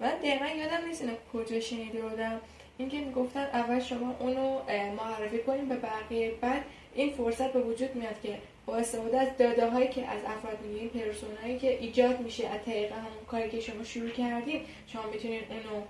من 0.00 0.10
دقیقا 0.18 0.46
یادم 0.46 0.86
نیست 0.88 1.02
اینو 1.02 1.14
کجا 1.32 1.60
شنیده 1.60 2.02
بودم. 2.02 2.40
اینکه 2.78 2.98
می‌گفتن 2.98 3.40
اول 3.52 3.80
شما 3.80 4.16
اونو 4.20 4.60
معرفی 4.96 5.38
کنیم 5.38 5.68
به 5.68 5.76
بقیه 5.76 6.30
بعد 6.40 6.64
این 6.94 7.12
فرصت 7.12 7.52
به 7.52 7.60
وجود 7.60 7.94
میاد 7.94 8.20
که 8.22 8.38
با 8.66 8.76
استفاده 8.76 9.20
از 9.20 9.28
داده 9.38 9.70
هایی 9.70 9.88
که 9.88 10.06
از 10.06 10.20
افراد 10.26 10.60
می‌گیریم 10.60 10.88
پرسونایی 10.88 11.58
که 11.58 11.78
ایجاد 11.78 12.20
میشه 12.20 12.48
از 12.48 12.60
طریق 12.66 12.92
همون 12.92 13.24
کاری 13.30 13.50
که 13.50 13.60
شما 13.60 13.84
شروع 13.84 14.10
کردیم 14.10 14.64
شما 14.92 15.02
می‌تونید 15.12 15.44
اونو 15.50 15.82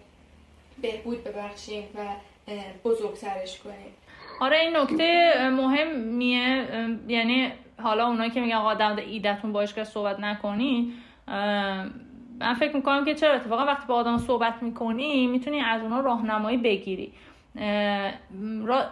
بهبود 0.83 1.25
ببخشید 1.25 1.85
و 1.95 2.07
بزرگترش 2.85 3.59
کنید. 3.59 4.06
آره 4.41 4.59
این 4.59 4.77
نکته 4.77 5.33
مهمیه 5.51 6.67
یعنی 7.09 7.53
حالا 7.83 8.07
اونایی 8.07 8.31
که 8.31 8.41
میگن 8.41 8.55
آقا 8.55 8.75
در 8.75 8.97
ایدتون 8.97 9.53
باش 9.53 9.75
که 9.75 9.85
صحبت 9.85 10.21
نکنی 10.21 10.93
من 12.41 12.55
فکر 12.59 12.77
می‌کنم 12.77 13.05
که 13.05 13.15
چرا 13.15 13.33
اتفاقا 13.35 13.65
وقتی 13.65 13.87
با 13.87 13.95
آدم 13.95 14.19
صحبت 14.19 14.63
می‌کنی 14.63 15.27
می‌تونی 15.27 15.61
از 15.61 15.83
اونا 15.83 16.01
راهنمایی 16.01 16.57
بگیری. 16.57 17.13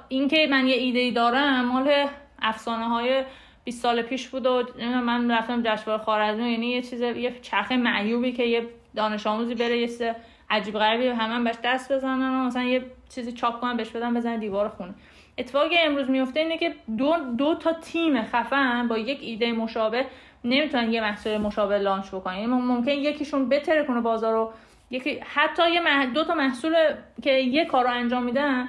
اینکه 0.08 0.46
من 0.50 0.66
یه 0.66 0.74
ایده 0.74 0.98
ای 0.98 1.10
دارم 1.10 1.64
مال 1.64 2.06
افسانه 2.42 2.84
های 2.84 3.22
20 3.64 3.82
سال 3.82 4.02
پیش 4.02 4.28
بود 4.28 4.46
و 4.46 4.62
من 4.80 5.30
رفتم 5.30 5.62
جشنواره 5.62 6.02
خوارزمی 6.02 6.50
یعنی 6.50 6.66
یه 6.66 6.82
چیز 6.82 7.00
یه 7.00 7.40
چرخه 7.42 7.76
معیوبی 7.76 8.32
که 8.32 8.42
یه 8.42 8.68
دانش 8.96 9.26
آموزی 9.26 9.54
بره 9.54 9.78
یه 9.78 9.86
چیز 9.86 10.02
عجیب 10.50 10.78
غریبی 10.78 11.06
همه 11.06 11.44
بهش 11.44 11.56
دست 11.64 11.92
بزنن 11.92 12.40
و 12.40 12.44
مثلا 12.46 12.62
یه 12.62 12.84
چیزی 13.14 13.32
چاپ 13.32 13.60
کنن 13.60 13.76
بهش 13.76 13.90
بدن 13.90 14.14
بزنن 14.14 14.38
دیوار 14.38 14.68
خونه. 14.68 14.94
اتفاقی 15.38 15.78
امروز 15.78 16.10
میفته 16.10 16.40
اینه 16.40 16.58
که 16.58 16.74
دو, 16.98 17.16
دو 17.38 17.54
تا 17.54 17.72
تیم 17.72 18.22
خفن 18.22 18.88
با 18.88 18.98
یک 18.98 19.18
ایده 19.22 19.52
مشابه 19.52 20.06
نمی‌تونن 20.44 20.92
یه 20.92 21.00
محصول 21.00 21.36
مشابه 21.36 21.78
لانچ 21.78 22.08
بکنن. 22.08 22.34
یعنی 22.34 22.46
ممکن 22.46 22.90
یکیشون 22.90 23.48
بتره 23.48 23.84
کنه 23.84 24.00
بازار 24.00 24.32
رو 24.32 24.52
یکی 24.90 25.20
حتی 25.34 25.70
یه 25.72 26.06
دو 26.06 26.24
تا 26.24 26.34
محصول 26.34 26.76
که 27.22 27.32
یه 27.32 27.64
کار 27.64 27.86
انجام 27.86 28.22
میدن 28.22 28.68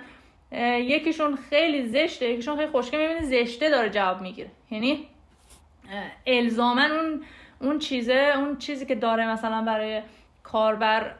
یکیشون 0.79 1.35
خیلی 1.49 1.87
زشته 1.87 2.29
یکیشون 2.29 2.55
خیلی 2.55 2.67
خوشگل 2.67 2.99
می‌بینی 2.99 3.25
زشته 3.25 3.69
داره 3.69 3.89
جواب 3.89 4.21
می‌گیره. 4.21 4.49
یعنی 4.71 5.07
الزاماً 6.27 6.91
اون 6.91 7.23
اون 7.61 7.79
چیزه 7.79 8.33
اون 8.35 8.57
چیزی 8.57 8.85
که 8.85 8.95
داره 8.95 9.27
مثلا 9.27 9.61
برای 9.61 10.01
کاربر 10.43 11.11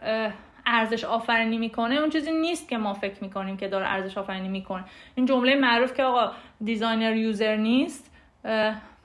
ارزش 0.65 1.03
آفرینی 1.03 1.57
می‌کنه 1.57 1.95
اون 1.95 2.09
چیزی 2.09 2.31
نیست 2.31 2.69
که 2.69 2.77
ما 2.77 2.93
فکر 2.93 3.23
می‌کنیم 3.23 3.57
که 3.57 3.67
داره 3.67 3.87
ارزش 3.87 4.17
آفرینی 4.17 4.47
می‌کنه. 4.47 4.83
این 5.15 5.25
جمله 5.25 5.55
معروف 5.55 5.93
که 5.93 6.03
آقا 6.03 6.31
designer 6.63 7.15
user 7.15 7.55
نیست 7.55 8.11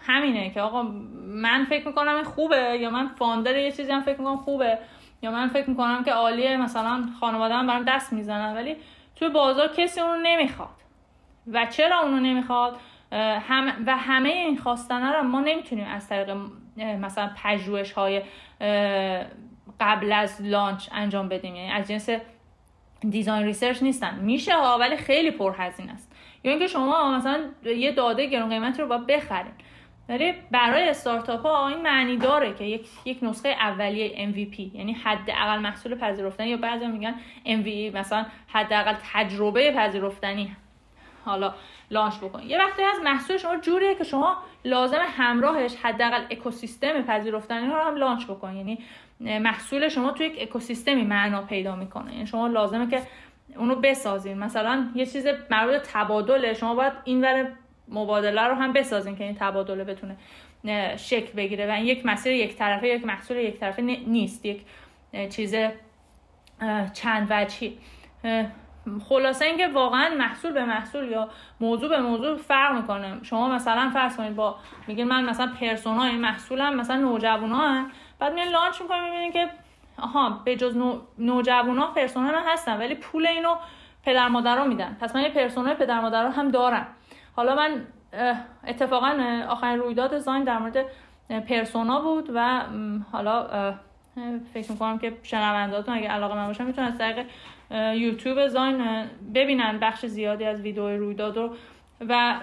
همینه 0.01 0.51
که 0.51 0.61
آقا 0.61 0.83
من 1.27 1.65
فکر 1.65 1.87
می‌کنم 1.87 2.23
خوبه 2.23 2.79
یا 2.81 2.91
من 2.91 3.07
founder 3.09 3.57
یه 3.57 3.73
چیزی 3.73 3.93
هم 3.93 4.01
فکر 4.01 4.19
می‌کنم 4.19 4.37
خوبه 4.37 4.79
یا 5.23 5.31
من 5.31 5.49
فکر 5.49 5.71
می‌کنم 5.71 6.05
که 6.05 6.13
عالیه 6.13 6.57
مثلا 6.57 7.05
خانواده 7.21 7.55
هم 7.55 7.67
برام 7.67 7.85
دست 7.85 8.13
می‌زنن. 8.13 8.55
ولی 8.57 8.77
توی 9.17 9.29
بازار 9.29 9.69
کسی 9.69 10.01
اونو 10.01 10.21
نمی‌خواد. 10.23 10.69
و 11.53 11.67
چرا 11.67 12.01
اونو 12.01 12.21
نمی‌خواد؟ 12.21 12.77
هم 13.13 13.73
و 13.87 13.97
همه 13.97 14.29
این 14.29 14.59
خواستنه 14.59 15.13
رو 15.13 15.23
ما 15.23 15.41
نمی‌تونیم 15.41 15.87
از 15.87 16.09
طریق 16.09 16.37
مثلا 16.77 17.31
پژوهش 17.43 17.93
های 17.93 18.23
قبل 19.81 20.13
از 20.13 20.43
launch 20.43 20.89
انجام 20.93 21.29
بدیم. 21.29 21.57
یعنی 21.57 21.71
از 21.71 21.89
جنس 21.89 22.09
design 23.11 23.47
research 23.47 23.83
نیستن. 23.83 24.19
میشه 24.19 24.55
ها 24.55 24.79
ولی 24.79 24.97
خیلی 24.97 25.31
پرهزینه 25.31 25.93
است. 25.93 26.13
یا 26.45 26.51
اینکه 26.51 26.67
شما 26.67 27.17
مثلا 27.17 27.41
یه 27.65 27.93
داده 27.93 28.27
گرون 28.27 28.49
قیمتی 28.49 28.83
رو 28.83 28.89
باید 28.89 29.07
بخرین. 29.07 29.53
ولی 30.09 30.35
برای 30.51 30.89
استارتاپ 30.89 31.43
ها 31.43 31.69
این 31.69 31.83
معنی 31.83 32.17
داره 32.17 32.55
که 32.55 32.65
یک 32.65 32.89
یک 33.05 33.19
نسخه 33.23 33.49
اولیه 33.49 34.33
MVP 34.33 34.75
یعنی 34.75 34.93
حداقل 34.93 35.59
محصول 35.59 35.95
پذیرفتنی 35.95 36.49
یا 36.49 36.57
بعضی 36.57 36.87
میگن 36.87 37.15
MVP 37.47 37.95
مثلا 37.95 38.27
حداقل 38.49 38.95
تجربه 39.13 39.73
پذیرفتنی. 39.73 40.57
حالا 41.25 41.55
لانچ 41.91 42.19
بکنید 42.19 42.51
یه 42.51 42.59
وقتی 42.59 42.83
از 42.83 43.01
محصول 43.05 43.37
شما 43.37 43.57
جوریه 43.57 43.95
که 43.95 44.05
شما 44.05 44.37
لازم 44.65 44.99
همراهش 45.17 45.77
حداقل 45.83 46.25
اکوسیستم 46.31 47.03
پذیرفتنی 47.03 47.67
رو 47.67 47.77
هم 47.77 47.97
لانچ 47.97 48.27
بکنید 48.27 48.57
یعنی 48.57 48.79
محصول 49.21 49.89
شما 49.89 50.11
توی 50.11 50.27
یک 50.27 50.39
اکوسیستمی 50.41 51.05
معنا 51.05 51.43
پیدا 51.43 51.77
می‌کنه. 51.77 52.13
یعنی 52.13 52.27
شما 52.27 52.47
لازمه 52.47 52.91
که 52.91 53.03
اونو 53.57 53.75
بسازین. 53.75 54.39
مثلا 54.39 54.89
یه 54.95 55.07
چیز 55.07 55.27
مربوط 55.51 55.77
تبادله 55.93 56.55
شما 56.55 56.75
باید 56.75 56.93
این 57.05 57.21
ور 57.25 57.53
مبادله 57.89 58.43
رو 58.43 58.55
هم 58.55 58.73
بسازین 58.73 59.17
که 59.17 59.25
این 59.25 59.35
تبادله 59.35 59.85
بتونه 59.85 60.17
شکل 60.97 61.33
بگیره. 61.33 61.67
و 61.67 61.71
این 61.71 61.87
یک 61.87 62.07
مسیر 62.07 62.33
یک 62.33 62.57
طرفه 62.57 62.89
یک 62.89 63.07
محصول 63.07 63.37
یک 63.37 63.59
طرفه 63.59 63.83
نیست. 63.83 64.47
یک 64.47 64.65
چیز 65.31 65.55
چند 66.93 67.27
وجهی. 67.31 67.79
خلاصه 69.09 69.45
اینکه 69.45 69.69
واقعا 69.69 70.15
محصول 70.15 70.53
به 70.53 70.65
محصول 70.65 71.09
یا 71.09 71.29
موضوع 71.61 71.89
به 71.89 72.01
موضوع 72.01 72.37
فرق 72.37 72.77
می‌کنه. 72.77 73.19
شما 73.23 73.49
مثلا 73.49 73.91
فرض 73.95 74.17
کنید 74.17 74.37
با 74.37 74.57
میگین 74.87 75.09
من 75.09 75.25
مثلا 75.25 75.53
پرسونا 75.61 76.05
این 76.05 76.21
محصولم 76.21 76.77
مثلا 76.77 76.97
نوجوانا 76.97 77.87
بعد 78.21 78.35
میان 78.35 78.49
لانچ 78.49 78.83
می‌کنیم 78.83 79.05
می‌بینین 79.05 79.33
که 79.33 79.51
آها 79.99 80.41
به 80.45 80.57
جز 80.57 80.77
نو... 80.77 80.99
نوجوانا 81.19 81.87
پرسونا 81.87 82.27
من 82.27 82.43
هستن 82.47 82.79
ولی 82.79 82.95
پول 82.95 83.27
اینو 83.27 83.55
پدر 84.05 84.29
مادرها 84.29 84.65
میدن. 84.65 84.97
پس 85.01 85.17
من 85.17 85.23
یه 85.23 85.29
پرسونای 85.29 85.75
پدر 85.75 86.01
مادرها 86.01 86.31
هم 86.31 86.51
دارم. 86.51 86.87
حالا 87.37 87.55
من 87.55 87.87
اتفاقا 88.67 89.43
آخرین 89.49 89.79
رویداد 89.79 90.19
زاین 90.19 90.45
در 90.45 90.59
مورد 90.59 90.85
پرسونا 91.49 92.01
بود 92.01 92.31
و 92.35 92.61
حالا 93.13 93.47
فکر 94.55 94.73
می‌کنم 94.73 94.99
که 94.99 95.19
شنونداتون 95.23 95.95
اگه 95.95 96.09
علاقه 96.09 96.35
من 96.35 96.47
باشن 96.47 96.65
می‌تونن 96.65 96.87
از 96.87 96.99
طریق 96.99 97.27
یوتیوب 97.95 98.47
زاین 98.47 99.05
ببینن 99.35 99.79
بخش 99.79 100.07
زیادی 100.07 100.45
از 100.45 100.61
ویدیو 100.61 100.89
رویداد 100.89 101.37
رو. 101.37 101.57
و 102.09 102.35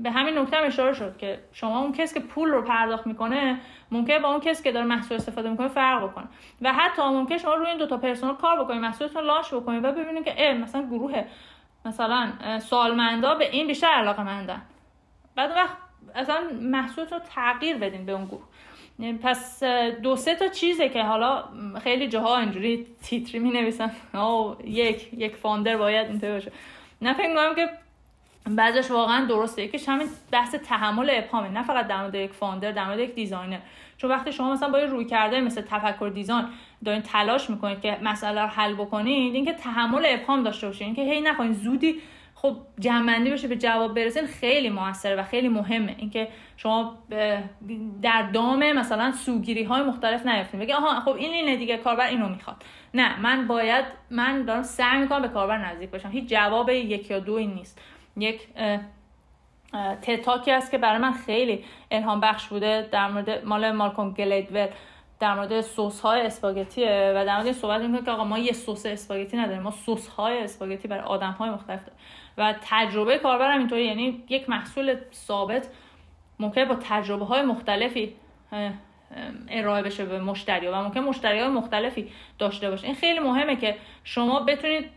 به 0.00 0.10
همین 0.10 0.38
نکته 0.38 0.56
هم 0.56 0.66
اشاره 0.66 0.92
شد 0.92 1.16
که 1.16 1.38
شما 1.52 1.80
اون 1.80 1.92
کسی 1.92 2.20
که 2.20 2.26
پول 2.26 2.48
رو 2.48 2.62
پرداخت 2.62 3.06
می‌کنه 3.06 3.60
ممکنه 3.90 4.18
با 4.18 4.28
اون 4.28 4.40
کسی 4.40 4.62
که 4.62 4.72
داره 4.72 4.86
محصول 4.86 5.16
استفاده 5.16 5.50
می‌کنه 5.50 5.68
فرق 5.68 6.04
بکنه. 6.04 6.24
و 6.62 6.72
حتی 6.72 7.02
ممکنه 7.02 7.38
شما 7.38 7.54
روی 7.54 7.68
این 7.68 7.78
دو 7.78 7.86
تا 7.86 7.96
پرسونال 7.96 8.36
کار 8.36 8.64
بکنید 8.64 8.80
محصولتون 8.80 9.24
لاش 9.24 9.54
بکنید 9.54 9.84
و 9.84 9.92
ببینید 9.92 10.24
که 10.24 10.58
مثلا 10.62 10.82
گروه 10.82 11.24
مثلا 11.84 12.32
سالمندا 12.58 13.34
به 13.34 13.50
این 13.50 13.66
بیشتر 13.66 13.86
علاقه 13.86 14.22
مندن. 14.22 14.62
بعد 15.34 15.50
وقت 15.50 15.76
اصلا 16.14 16.40
محصولتون 16.60 17.18
رو 17.18 17.24
تغییر 17.34 17.76
بدین 17.76 18.06
به 18.06 18.12
اون 18.12 18.24
گروه. 18.24 18.42
پس 19.22 19.64
دو 20.02 20.16
سه 20.16 20.34
تا 20.34 20.48
چیزه 20.48 20.88
که 20.88 21.02
حالا 21.02 21.44
خیلی 21.82 22.08
جاها 22.08 22.38
اینجوری 22.38 22.86
تیتری 23.02 23.38
می 23.38 23.50
نویسن 23.50 23.90
یک 24.64 25.12
یک 25.12 25.36
founder 25.36 25.76
باید 25.76 26.08
اینطوری 26.08 26.32
باشه. 26.32 26.52
نه 27.02 27.14
فکر 27.14 27.54
که 27.54 27.70
بعضش 28.46 28.90
واقعا 28.90 29.24
درسته. 29.24 29.62
یکیش 29.62 29.88
همین 29.88 30.08
بحث 30.30 30.54
تحمل 30.54 31.10
ابهامه. 31.12 31.48
نه 31.48 31.62
فقط 31.62 31.86
در 31.86 32.00
مورد 32.00 32.14
یک 32.14 32.32
founder 32.32 32.72
در 32.72 32.84
مورد 32.84 32.98
یک 32.98 33.14
designer. 33.14 33.58
چون 33.96 34.10
وقتی 34.10 34.32
شما 34.32 34.52
مثلا 34.52 34.68
با 34.68 34.78
رویکرده 34.78 35.40
مثل 35.40 35.60
تفکر 35.60 36.10
design 36.14 36.44
دارین 36.84 37.02
تلاش 37.02 37.50
می‌کنید 37.50 37.80
که 37.80 37.98
مسئله 38.02 38.40
رو 38.40 38.46
حل 38.46 38.74
بکنید 38.74 39.34
اینکه 39.34 39.52
تحمل 39.52 40.06
ابهام 40.08 40.42
داشته 40.42 40.66
باشید 40.66 40.82
اینکه 40.82 41.02
هی 41.02 41.20
نکنید 41.20 41.52
زودی 41.52 42.00
خب 42.34 42.56
جمع‌بندی 42.78 43.30
بشه 43.30 43.48
به 43.48 43.56
جواب 43.56 43.94
برسین 43.94 44.26
خیلی 44.26 44.70
موثره 44.70 45.16
و 45.16 45.22
خیلی 45.22 45.48
مهمه. 45.48 45.94
اینکه 45.98 46.28
شما 46.56 46.98
در 48.02 48.22
دام 48.22 48.72
مثلا 48.72 49.12
سوگیری 49.12 49.64
های 49.64 49.82
مختلف 49.82 50.26
نیفتین 50.26 50.60
بگی 50.60 50.72
آها 50.72 51.00
خب 51.00 51.14
این 51.14 51.32
اینه 51.32 51.56
دیگه 51.56 51.76
کاربر 51.76 52.06
اینو 52.06 52.28
می‌خواد. 52.28 52.64
نه 52.94 53.20
من 53.20 53.46
باید 53.46 53.84
من 54.10 54.42
دارم 54.42 54.62
سعی 54.62 55.00
می‌کنم 55.00 55.22
به 55.22 55.28
کاربر 55.28 55.58
نزدیک 55.58 55.90
باشم 55.90 56.10
هیچ 56.10 56.28
جواب 56.28 56.70
یک 56.70 57.10
یا 57.10 57.18
دو 57.18 57.34
این 57.34 57.54
نیست. 57.54 57.80
یک 58.20 58.48
TED 60.02 60.20
Talk 60.20 60.44
ی 60.44 60.50
است 60.50 60.70
که 60.70 60.78
برای 60.78 60.98
من 60.98 61.12
خیلی 61.12 61.64
الهام 61.90 62.20
بخش 62.20 62.46
بوده 62.48 62.88
در 62.92 63.08
مورد 63.10 63.44
مال 63.44 63.72
مالکوم 63.72 64.10
گلدول 64.10 64.66
در 65.20 65.34
مورد 65.34 65.60
سس 65.60 66.00
های 66.00 66.20
اسپاگتیه 66.20 67.12
و 67.16 67.24
در 67.24 67.36
مورد 67.36 67.52
صحبت 67.52 67.80
می‌کنه 67.80 68.04
که 68.04 68.10
آقا 68.10 68.24
ما 68.24 68.38
یه 68.38 68.52
سس 68.52 68.86
اسپاگتی 68.86 69.36
نداریم 69.36 69.62
ما 69.62 69.70
سس 69.70 70.08
های 70.08 70.38
اسپاگتی 70.38 70.88
برای 70.88 71.04
آدم 71.04 71.32
های 71.32 71.50
مختلف 71.50 71.80
داریم 71.80 72.00
و 72.38 72.54
تجربه 72.62 73.18
کاربر 73.18 73.52
هم 73.52 73.58
اینطوری 73.58 73.84
یعنی 73.84 74.24
یک 74.28 74.50
محصول 74.50 74.96
ثابت 75.12 75.68
ممکنه 76.38 76.64
با 76.64 76.76
تجربه 76.80 77.24
های 77.24 77.42
مختلفی 77.42 78.14
ارائه 79.48 79.82
بشه 79.82 80.04
به 80.04 80.20
مشتری 80.20 80.66
و 80.66 80.82
ممکن 80.82 81.00
مشتری 81.00 81.38
های 81.38 81.48
مختلفی 81.48 82.10
داشته 82.38 82.70
باشه. 82.70 82.86
این 82.86 82.94
خیلی 82.94 83.18
مهمه 83.18 83.56
که 83.56 83.76
شما 84.04 84.40
بتونید 84.40 84.90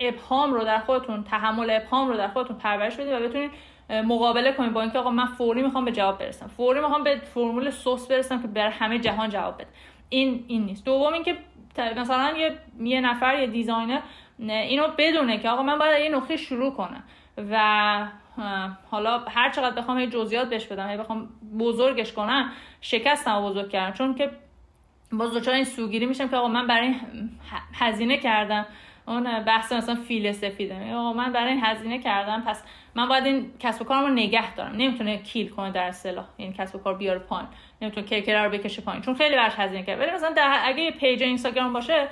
ابهام 0.00 0.52
رو 0.52 0.64
در 0.64 0.78
خودتون 0.78 1.24
تحمل 1.24 1.70
ابهام 1.70 2.08
رو 2.08 2.16
در 2.16 2.28
خودتون 2.28 2.56
پرورش 2.56 2.96
بدید 2.96 3.12
و 3.12 3.28
بتونید 3.28 3.50
مقابله 3.90 4.52
کنید 4.52 4.72
با 4.72 4.80
اینکه 4.80 4.98
آقا 4.98 5.10
من 5.10 5.26
فوری 5.26 5.62
می‌خوام 5.62 5.84
به 5.84 5.92
جواب 5.92 6.18
برسم. 6.18 6.46
فوری 6.46 6.80
می‌خوام 6.80 7.04
به 7.04 7.16
فرمول 7.16 7.70
سس 7.70 8.08
برسم 8.08 8.42
که 8.42 8.48
برای 8.48 8.72
همه 8.72 8.98
جهان 8.98 9.28
جواب 9.28 9.54
بده. 9.54 9.66
این 10.08 10.44
این 10.48 10.64
نیست. 10.64 10.84
دوم 10.84 11.12
اینکه 11.12 11.36
مثلا 11.96 12.38
یه 12.38 12.58
یه 12.80 13.00
نفر 13.00 13.38
یه 13.38 13.46
designer 13.46 14.00
اینو 14.38 14.88
بدونه 14.98 15.38
که 15.38 15.48
آقا 15.48 15.62
من 15.62 15.78
باید 15.78 16.04
یه 16.04 16.16
نقطه 16.16 16.36
شروع 16.36 16.72
کنم 16.74 17.04
و 17.50 18.06
حالا 18.90 19.18
هر 19.18 19.50
چقدر 19.50 19.74
بخوام 19.76 19.98
یه 19.98 20.06
جزئیات 20.06 20.48
بهش 20.48 20.66
بدم 20.66 20.88
هی 20.88 20.96
بخوام 20.96 21.28
بزرگش 21.58 22.12
کنم 22.12 22.52
شکستم 22.80 23.36
رو 23.36 23.48
بزرگ 23.48 23.70
کردم. 23.70 23.92
چون 23.92 24.14
که 24.14 24.30
باز 25.12 25.48
این 25.48 25.64
سوگیری 25.64 26.06
میشم 26.06 26.28
که 26.28 26.36
آقا 26.36 26.48
من 26.48 26.66
برای 26.66 26.94
هزینه 27.74 28.16
کردم. 28.16 28.66
اون 29.06 29.44
بحث 29.44 29.72
مثلا 29.72 29.94
فیل 29.94 30.32
سفیده. 30.32 30.94
آقا 30.94 31.12
من 31.12 31.32
برای 31.32 31.52
این 31.52 31.64
هزینه 31.64 31.98
کردم 31.98 32.42
پس 32.46 32.64
من 32.94 33.08
باید 33.08 33.24
این 33.24 33.50
کسب 33.58 33.82
و 33.82 33.84
کارم 33.84 34.12
نگه 34.12 34.54
دارم. 34.54 34.72
نمی‌تونه 34.72 35.18
kill 35.18 35.48
کنه 35.48 35.70
در 35.70 35.84
اصطلاح 35.84 36.24
این 36.36 36.52
کسب 36.52 36.76
و 36.76 36.78
کار 36.78 36.94
بیاره 36.94 37.18
پایین. 37.18 37.48
نمی‌تونه 37.82 38.06
کرکره 38.06 38.42
رو 38.42 38.50
بکشه 38.50 38.82
پایین. 38.82 39.02
چون 39.02 39.14
خیلی 39.14 39.36
براش 39.36 39.52
هزینه 39.56 39.82
کرد. 39.82 40.00
ولی 40.00 40.10
مثلا 40.10 40.30
در 40.30 40.60
اگه 40.64 40.82
یه 40.82 40.90
page 40.90 41.22
اینستاگرام 41.22 41.72
باشه 41.72 42.08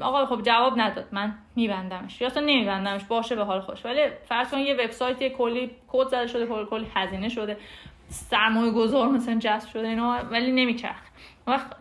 آقا 0.00 0.26
خب 0.26 0.42
جواب 0.42 0.80
نداد. 0.80 1.08
من 1.12 1.34
میبندمش. 1.56 2.20
یا 2.20 2.26
اصلا 2.26 2.42
نمیبندمش. 2.42 3.04
باشه 3.04 3.36
به 3.36 3.44
حال 3.44 3.60
خودش. 3.60 3.84
ولی 3.84 4.00
فرض 4.28 4.50
کن 4.50 4.58
یه 4.58 4.74
وبسایت 4.74 5.28
کلی 5.28 5.70
کد 5.88 6.08
زده 6.08 6.26
شده 6.26 6.46
کلی 6.46 6.64
کلی 6.64 6.86
هزینه 6.94 7.28
شده. 7.28 7.56
سرمایه 8.08 8.72
گذار 8.72 9.08
مثلا 9.08 9.38
جذب 9.38 9.68
شده 9.68 9.88
اینا 9.88 10.18
ولی 10.30 10.52
نمیچرخ 10.52 10.96
وقت 11.46 11.76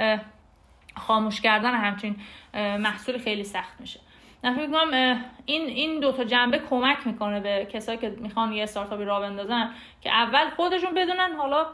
خاموش 0.95 1.41
کردن 1.41 1.73
همچین 1.73 2.15
محصول 2.53 3.17
خیلی 3.17 3.43
سخت 3.43 3.81
میشه. 3.81 3.99
من 4.43 4.55
فکر 4.55 5.17
این 5.45 5.61
این 5.67 5.99
دو 5.99 6.11
تا 6.11 6.23
جنبه 6.23 6.59
کمک 6.69 7.07
می‌کنه 7.07 7.39
به 7.39 7.67
کسایی 7.73 7.97
که 7.97 8.09
می‌خوان 8.09 8.53
یه 8.53 8.63
استارتاپی 8.63 9.03
راه 9.03 9.21
بندازن 9.21 9.69
که 10.01 10.11
اول 10.11 10.49
خودشون 10.49 10.93
بدونن 10.93 11.35
حالا 11.37 11.65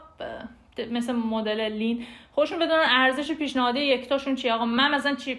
مثل 0.90 1.12
مدل 1.12 1.60
Lean 1.60 2.06
خودشون 2.32 2.58
بدونن 2.58 2.84
ارزش 2.88 3.32
پیشنهادی 3.32 3.80
یکتاشون 3.80 4.34
چیه 4.34 4.50
آقا 4.50 4.64
من 4.64 4.94
مثلا 4.94 5.14
چی 5.14 5.38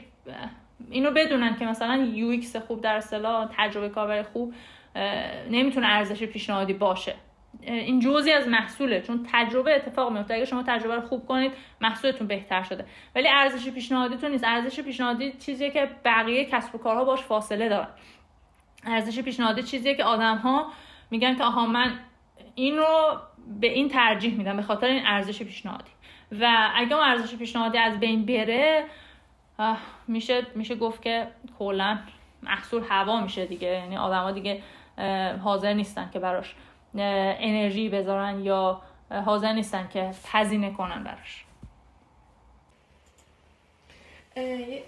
اینو 0.92 1.12
بدونن 1.12 1.56
که 1.56 1.66
مثلا 1.66 1.96
UX 1.96 2.56
خوب 2.56 2.82
در 2.82 2.96
اصطلاح 2.96 3.50
تجربه 3.58 3.90
کاربر 3.90 4.24
خوب 4.24 4.54
نمی‌تونه 5.50 5.88
ارزش 5.88 6.24
پیشنهادی 6.24 6.74
باشه. 6.74 7.16
این 7.62 8.00
جزئی 8.00 8.32
از 8.32 8.48
محصوله. 8.48 9.02
چون 9.02 9.28
تجربه 9.32 9.76
اتفاق 9.76 10.12
میفته. 10.12 10.34
اگه 10.34 10.46
شما 10.46 10.64
تجربه 10.64 10.96
رو 10.96 11.02
خوب 11.02 11.28
کنید 11.28 11.52
محصولتون 11.82 12.28
بهتر 12.28 12.64
شده. 12.64 12.86
ولی 13.16 13.28
ارزش 13.28 13.70
پیشنهادیتون 13.70 14.32
نیست. 14.32 14.44
ارزش 14.44 14.80
پیشنهادی 14.80 15.32
چیزیه 15.32 15.72
که 15.72 15.90
بقیه 16.06 16.46
کسب 16.46 16.76
و 16.76 16.78
کارها 16.78 17.06
باش 17.06 17.22
فاصله 17.22 17.70
دارن. 17.70 17.88
ارزش 18.86 19.20
پیشنهادی 19.20 19.64
چیزیه 19.64 19.96
که 19.96 20.04
آدم 20.04 20.38
ها 20.38 20.68
میگن 21.12 21.36
که 21.36 21.44
آها 21.44 21.66
من 21.66 22.00
این 22.56 22.78
رو 22.78 23.18
به 23.60 23.68
این 23.68 23.90
ترجیح 23.90 24.38
میدم. 24.38 24.58
به 24.58 24.64
خاطر 24.64 24.88
این 24.88 25.06
ارزش 25.06 25.44
پیشنهادی. 25.44 25.92
و 26.32 26.72
اگه 26.76 26.96
اون 26.96 27.06
ارزش 27.06 27.36
پیشنهادی 27.36 27.78
از 27.78 28.00
بین 28.00 28.26
بره 28.26 28.86
میشه 30.08 30.48
میشه 30.56 30.76
گفت 30.76 31.02
که 31.02 31.28
کلا 31.60 32.00
محصول 32.44 32.84
هوا 32.90 33.22
میشه 33.22 33.46
دیگه. 33.46 33.68
یعنی 33.68 33.98
آدما 33.98 34.32
دیگه 34.32 34.62
حاضر 35.44 35.74
نیستن 35.74 36.10
که 36.14 36.20
براش 36.20 36.56
انرژی 37.00 37.90
بذارن 37.90 38.40
یا 38.40 38.82
حاضر 39.26 39.54
نیستن 39.54 39.88
که 39.94 40.12
هزینه 40.32 40.74
کنن 40.74 41.04
براش. 41.04 41.44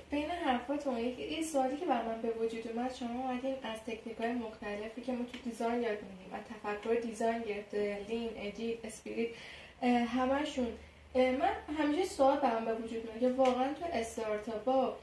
بین 0.10 0.30
حرفاتون 0.46 0.98
یه 0.98 1.44
سوالی 1.44 1.78
که 1.78 1.86
بر 1.86 2.06
من 2.06 2.22
به 2.22 2.30
وجود 2.30 2.68
اومد 2.68 2.96
شما 2.96 3.24
اومدین 3.24 3.56
از 3.64 3.80
تکنیک 3.88 4.18
های 4.18 4.34
مختلفی 4.34 5.02
که 5.02 5.12
ما 5.12 5.26
تو 5.34 5.38
design 5.44 5.82
یاد 5.82 5.98
میگیم 6.02 6.34
و 6.34 6.38
تفکر 6.38 7.02
design 7.02 7.42
گرفته 7.42 8.06
Lean 8.10 8.30
Agile 8.38 8.80
Sprint 8.84 9.30
همشون 10.08 10.68
من 11.16 11.76
همیشه 11.80 12.06
سوال 12.06 12.38
برام 12.38 12.66
به 12.66 12.74
وجود 12.74 13.04
میاد 13.06 13.20
که 13.20 13.30
واقعا 13.30 13.74
تو 13.74 13.86
استارتاپا 13.94 14.98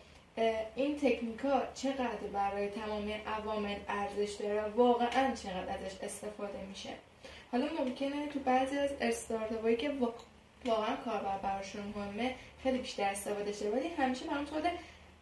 این 0.76 0.96
تکنیک 0.96 1.40
ها 1.40 1.62
چقدر 1.74 2.26
برای 2.32 2.68
تمامی 2.68 3.12
عوامل 3.12 3.76
ارزش 3.88 4.34
داره 4.34 4.62
واقعا 4.62 5.34
چقدر 5.34 5.68
ازش 5.68 5.96
استفاده 6.02 6.58
میشه؟ 6.68 6.90
حالا 7.52 7.66
ممکنه 7.78 8.28
تو 8.28 8.38
بعضی 8.38 8.78
از 8.78 8.90
استارتاپایی 9.00 9.76
که 9.76 9.92
واقعا 10.64 10.96
کاربر 10.96 11.38
براشون 11.38 11.94
مهمه 11.96 12.34
خیلی 12.62 12.78
بیشتر 12.78 13.02
استفاده 13.10 13.52
شه 13.52 13.70
ولی 13.70 13.88
همیشه 13.88 14.26
برام 14.26 14.44
خود 14.44 14.62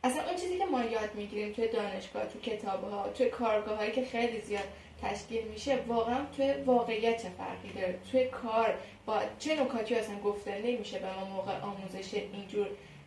اصلا 0.05 0.25
اون 0.25 0.37
چیزی 0.37 0.59
که 0.59 0.65
ما 0.65 0.85
یاد 0.85 1.15
می‌گیریم 1.15 1.53
توی 1.53 1.69
دانشگاه 1.69 2.27
تو 2.27 2.41
کتاب 2.41 2.91
ها 2.91 3.09
توی 3.09 3.29
کارگاه 3.29 3.77
هایی 3.77 3.93
که 3.93 4.05
خیلی 4.05 4.41
زیاد 4.41 4.69
تشکیل 5.03 5.45
میشه 5.45 5.79
واقعا 5.89 6.27
توی 6.37 6.53
واقعیت 6.53 7.23
چه 7.23 7.29
فرقی 7.29 7.81
داره؟ 7.81 7.99
توی 8.13 8.25
کار 8.25 8.75
با 9.07 9.21
چه 9.39 9.63
نکاتی 9.63 9.95
اصلا 9.95 10.19
گفته 10.21 10.59
نمیشه 10.59 10.99
به 10.99 11.07
ما 11.07 11.25
موقع 11.25 11.61
آموزش 11.61 12.15
اینجور 12.15 12.67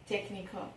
تکنیک 0.09 0.47
ها 0.47 0.69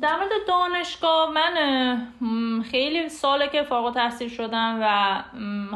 در 0.00 0.16
مورد 0.16 0.30
دانشگاه 0.48 1.30
من 1.30 2.62
خیلی 2.70 3.08
ساله 3.08 3.48
که 3.48 3.62
فارغ 3.62 3.94
تحصیل 3.94 4.28
شدم 4.28 4.78
و 4.82 5.24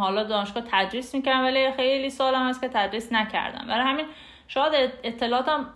حالا 0.01 0.25
دانشگاه 0.25 0.63
تدریس 0.71 1.15
می‌کردم 1.15 1.45
ولی 1.45 1.73
خیلی 1.73 2.11
ساله 2.11 2.49
هست 2.49 2.61
که 2.61 2.69
تدریس 2.69 3.13
نکردم. 3.13 3.67
برای 3.67 3.85
همین 3.85 4.07
شاید 4.49 4.93
اطلاعاتم 5.05 5.67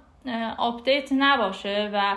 update 0.59 1.12
نباشه 1.12 1.90
و 1.92 2.16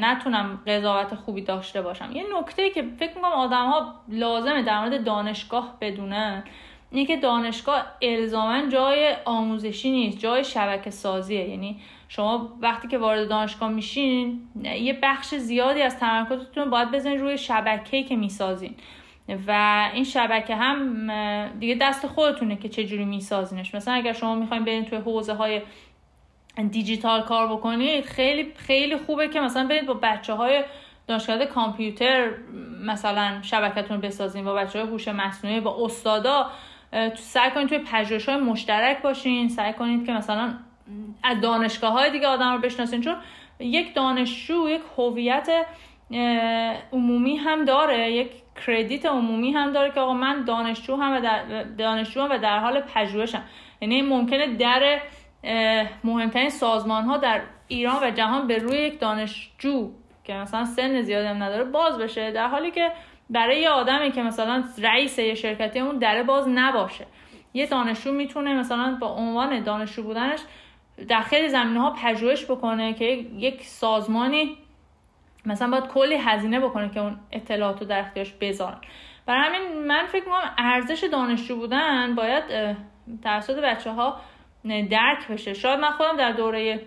نتونم 0.00 0.62
قضاوت 0.66 1.14
خوبی 1.14 1.42
داشته 1.42 1.82
باشم. 1.82 2.12
یه 2.12 2.24
نکته 2.38 2.70
که 2.70 2.84
فکر 2.98 3.16
می‌کنم 3.16 3.32
آدم 3.32 3.66
ها 3.66 3.94
لازمه 4.08 4.62
در 4.62 4.80
مورد 4.80 5.04
دانشگاه 5.04 5.74
بدونن 5.80 6.44
اینه 6.90 7.06
که 7.06 7.16
دانشگاه 7.16 7.84
الزاما 8.02 8.66
جای 8.66 9.16
آموزشی 9.24 9.90
نیست 9.90 10.18
جای 10.18 10.44
شبکه 10.44 10.90
سازیه 10.90 11.48
یعنی 11.48 11.80
شما 12.08 12.58
وقتی 12.60 12.88
که 12.88 12.98
وارد 12.98 13.28
دانشگاه 13.28 13.68
میشین 13.68 14.40
یه 14.64 14.98
بخش 15.02 15.34
زیادی 15.34 15.82
از 15.82 15.98
تمرکزتون 15.98 16.70
باید 16.70 16.90
بزنید 16.90 17.20
روی 17.20 17.38
شبکه‌ای 17.38 18.04
که 18.04 18.16
می‌سازین. 18.16 18.74
و 19.46 19.90
این 19.94 20.04
شبکه 20.04 20.56
هم 20.56 21.58
دیگه 21.58 21.74
دست 21.80 22.06
خودتونه 22.06 22.56
که 22.56 22.68
چجوری 22.68 23.04
میسازینش. 23.04 23.74
مثلا 23.74 23.94
اگر 23.94 24.12
شما 24.12 24.34
می‌خواین 24.34 24.64
برین 24.64 24.84
توی 24.84 24.98
حوزه 24.98 25.34
های 25.34 25.62
دیجیتال 26.70 27.22
کار 27.22 27.48
بکنید 27.48 28.04
خیلی 28.04 28.52
خیلی 28.56 28.96
خوبه 28.96 29.28
که 29.28 29.40
مثلا 29.40 29.66
برید 29.66 29.86
با 29.86 29.94
بچه 29.94 30.32
های 30.32 30.64
دانشگاه 31.06 31.46
کامپیوتر 31.46 32.30
مثلا 32.84 33.38
شبکتون 33.42 34.00
بسازین 34.00 34.44
با 34.44 34.54
بچه 34.54 34.78
های 34.78 34.88
هوش 34.88 35.08
مصنوعی 35.08 35.60
با 35.60 35.84
استادا 35.84 36.50
سعی 37.14 37.50
کنید 37.50 37.68
توی 37.68 37.78
پژوهش 37.78 38.28
های 38.28 38.38
مشترک 38.40 39.02
باشین. 39.02 39.48
سعی 39.48 39.72
کنید 39.72 40.06
که 40.06 40.12
مثلا 40.12 40.54
از 41.22 41.40
دانشگاه 41.40 41.92
های 41.92 42.10
دیگه 42.10 42.26
آدم 42.26 42.52
رو 42.52 42.58
بشناسین 42.58 43.00
چون 43.00 43.16
یک 43.58 43.94
دانشجو 43.94 44.68
یک 44.68 44.82
هویت 44.98 45.48
عمومی 46.92 47.36
هم 47.36 47.64
داره 47.64 48.12
یک 48.12 48.30
کردیت 48.66 49.06
عمومی 49.06 49.52
هم 49.52 49.72
داره 49.72 49.90
که 49.90 50.00
آقا 50.00 50.14
من 50.14 50.44
دانشجو 50.44 50.96
هم 50.96 51.16
و 51.16 51.20
در 51.20 51.62
دانشجو 51.62 52.22
هم 52.22 52.30
و 52.30 52.38
در 52.38 52.58
حال 52.58 52.80
پژوهشم. 52.80 53.42
یعنی 53.80 54.02
ممکنه 54.02 54.56
در 54.56 55.00
مهمترین 56.04 56.50
سازمان 56.50 57.04
ها 57.04 57.16
در 57.16 57.40
ایران 57.68 58.02
و 58.02 58.10
جهان 58.10 58.46
به 58.46 58.58
روی 58.58 58.78
یک 58.78 59.00
دانشجو 59.00 59.90
که 60.24 60.34
مثلا 60.34 60.64
سن 60.64 61.02
زیادی 61.02 61.26
هم 61.26 61.42
نداره 61.42 61.64
باز 61.64 61.98
بشه 61.98 62.30
در 62.30 62.48
حالی 62.48 62.70
که 62.70 62.92
برای 63.30 63.60
یه 63.60 63.68
آدمی 63.68 64.12
که 64.12 64.22
مثلا 64.22 64.64
رئیس 64.78 65.18
یه 65.18 65.34
شرکتی 65.34 65.78
اون 65.80 65.98
دره 65.98 66.22
باز 66.22 66.48
نباشه. 66.48 67.06
یه 67.54 67.66
دانشجو 67.66 68.12
می‌تونه 68.12 68.54
مثلا 68.54 68.98
با 69.00 69.08
عنوان 69.08 69.62
دانشجو 69.62 70.02
بودنش 70.02 70.40
در 71.08 71.20
خیلی 71.20 71.48
زمینه 71.48 71.80
ها 71.80 71.90
پژوهش 71.90 72.44
بکنه 72.44 72.94
که 72.94 73.04
یک 73.36 73.62
سازمانی 73.62 74.56
مثلا 75.46 75.70
باید 75.70 75.86
کلی 75.86 76.14
هزینه 76.14 76.60
بکنه 76.60 76.90
که 76.90 77.00
اون 77.00 77.18
اطلاعات 77.32 77.80
رو 77.80 77.86
در 77.86 78.00
اختیارش 78.00 78.32
بذارن. 78.40 78.80
برای 79.26 79.42
همین 79.42 79.86
من 79.86 80.06
فکر 80.06 80.24
می‌کنم 80.24 80.54
ارزش 80.58 81.04
دانشجو 81.12 81.56
بودن 81.56 82.14
باید 82.14 82.44
توسط 83.22 83.60
بچه 83.60 83.90
ها 83.90 84.20
درک 84.90 85.28
بشه. 85.30 85.54
شاید 85.54 85.80
من 85.80 85.90
خودم 85.90 86.16
در 86.16 86.32
دوره 86.32 86.80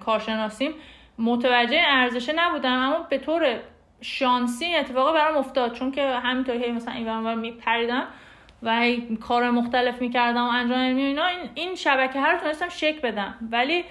کارشناسیم 0.00 0.72
متوجه 1.18 1.82
ارزش 1.88 2.32
نبودم 2.36 2.72
اما 2.72 3.06
به 3.10 3.18
طور 3.18 3.60
شانسی 4.00 4.74
اتفاقا 4.74 5.12
برام 5.12 5.36
افتاد. 5.36 5.72
چون 5.72 5.92
که 5.92 6.02
همینطور 6.02 6.56
هی 6.56 6.72
مثلا 6.72 6.94
این 6.94 7.04
برام 7.04 7.38
میپریدم 7.38 8.06
و 8.66 8.96
کار 9.20 9.50
مختلف 9.50 10.00
می‌کردم 10.00 10.44
و 10.44 10.48
انجام 10.48 10.78
و 10.78 10.82
اینا 10.82 11.26
این 11.54 11.74
شبکه 11.74 12.20
ها 12.20 12.30
رو 12.30 12.38
تونستم 12.38 12.68
شک 12.68 13.00
بدم. 13.00 13.34
ولی 13.50 13.84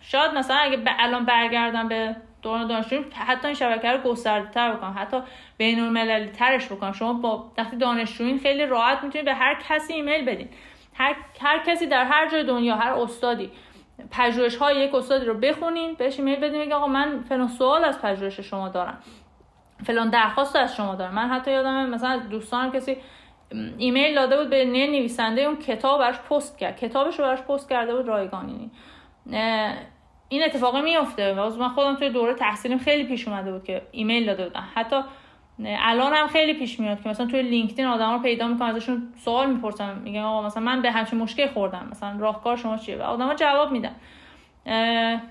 شاید 0.00 0.34
مثلا 0.34 0.56
اگه 0.56 0.78
الان 0.98 1.24
برگردم 1.24 1.88
به 1.88 2.16
دوران 2.42 2.66
دانشجویی 2.66 3.04
حتی 3.26 3.46
این 3.46 3.56
شبکه 3.56 3.92
رو 3.92 3.98
گسترده 3.98 4.50
تر 4.50 4.72
بکنم. 4.72 4.94
حتی 4.98 5.22
بین 5.56 5.80
المللی 5.80 6.28
ترش 6.28 6.66
بکنم. 6.66 6.92
شما 6.92 7.12
با 7.12 7.52
وقتی 7.58 7.76
دانشجویین 7.76 8.38
خیلی 8.38 8.66
راحت 8.66 9.04
می‌تونید 9.04 9.24
به 9.24 9.34
هر 9.34 9.58
کسی 9.68 9.92
ایمیل 9.92 10.24
بدین. 10.24 10.48
هر, 10.94 11.14
هر 11.40 11.58
کسی 11.58 11.86
در 11.86 12.04
هر 12.04 12.28
جای 12.28 12.44
دنیا 12.44 12.76
هر 12.76 12.92
استادی 12.92 13.50
پژوهش 14.10 14.56
های 14.56 14.76
یک 14.76 14.94
استادی 14.94 15.24
رو 15.24 15.34
بخونین 15.34 15.94
بهش 15.94 16.18
ایمیل 16.18 16.40
بدین 16.40 16.60
میگه 16.60 16.74
آقا 16.74 16.86
من 16.86 17.22
فلان 17.28 17.48
سوال 17.48 17.84
از 17.84 18.02
پژوهش 18.02 18.40
شما 18.40 18.68
دارم. 18.68 18.98
فلان 19.84 20.10
درخواست 20.10 20.56
از 20.56 20.76
شما 20.76 20.94
دارم. 20.94 21.14
من 21.14 21.28
حتی 21.28 21.50
یادم 21.50 21.86
مثلا 21.86 22.16
دوستانم 22.16 22.72
کسی 22.72 22.96
ایمیل 23.78 24.14
داده 24.14 24.36
بود 24.36 24.50
به 24.50 24.64
نویسنده 24.64 25.40
اون 25.40 25.56
کتاب 25.56 26.00
براش 26.00 26.18
پست 26.18 26.58
کرد. 26.58 26.80
کتابش 26.80 27.18
رو 27.18 27.24
براش 27.24 27.42
پست 27.42 27.70
کرده 27.70 27.96
بود 27.96 28.08
رایگانی. 28.08 28.70
این 30.28 30.44
اتفاقی 30.44 30.82
میفته 30.82 31.34
و 31.34 31.56
من 31.58 31.68
خودم 31.68 31.96
توی 31.96 32.10
دوره 32.10 32.34
تحصیلیم 32.34 32.78
خیلی 32.78 33.04
پیش 33.04 33.28
اومده 33.28 33.52
بود 33.52 33.64
که 33.64 33.82
ایمیل 33.90 34.26
داده 34.26 34.44
بودم 34.44 34.68
حتی 34.74 34.96
الان 35.64 36.12
هم 36.12 36.26
خیلی 36.26 36.54
پیش 36.54 36.80
میاد 36.80 37.02
که 37.02 37.08
مثلا 37.08 37.26
توی 37.26 37.42
لینکدین 37.42 37.86
آدم 37.86 38.12
رو 38.12 38.18
پیدا 38.18 38.48
می‌کنم 38.48 38.68
ازشون 38.68 39.12
سوال 39.24 39.50
می‌پرسم 39.50 39.98
میگم 40.04 40.22
آقا 40.22 40.46
مثلا 40.46 40.62
من 40.62 40.82
به 40.82 40.90
همچین 40.90 41.18
مشکل 41.18 41.46
خوردم. 41.46 41.88
مثلا 41.90 42.16
راهکار 42.18 42.56
شما 42.56 42.76
چیه؟ 42.76 42.96
و 42.96 43.02
آدم 43.02 43.34
جواب 43.34 43.72
میدن. 43.72 43.94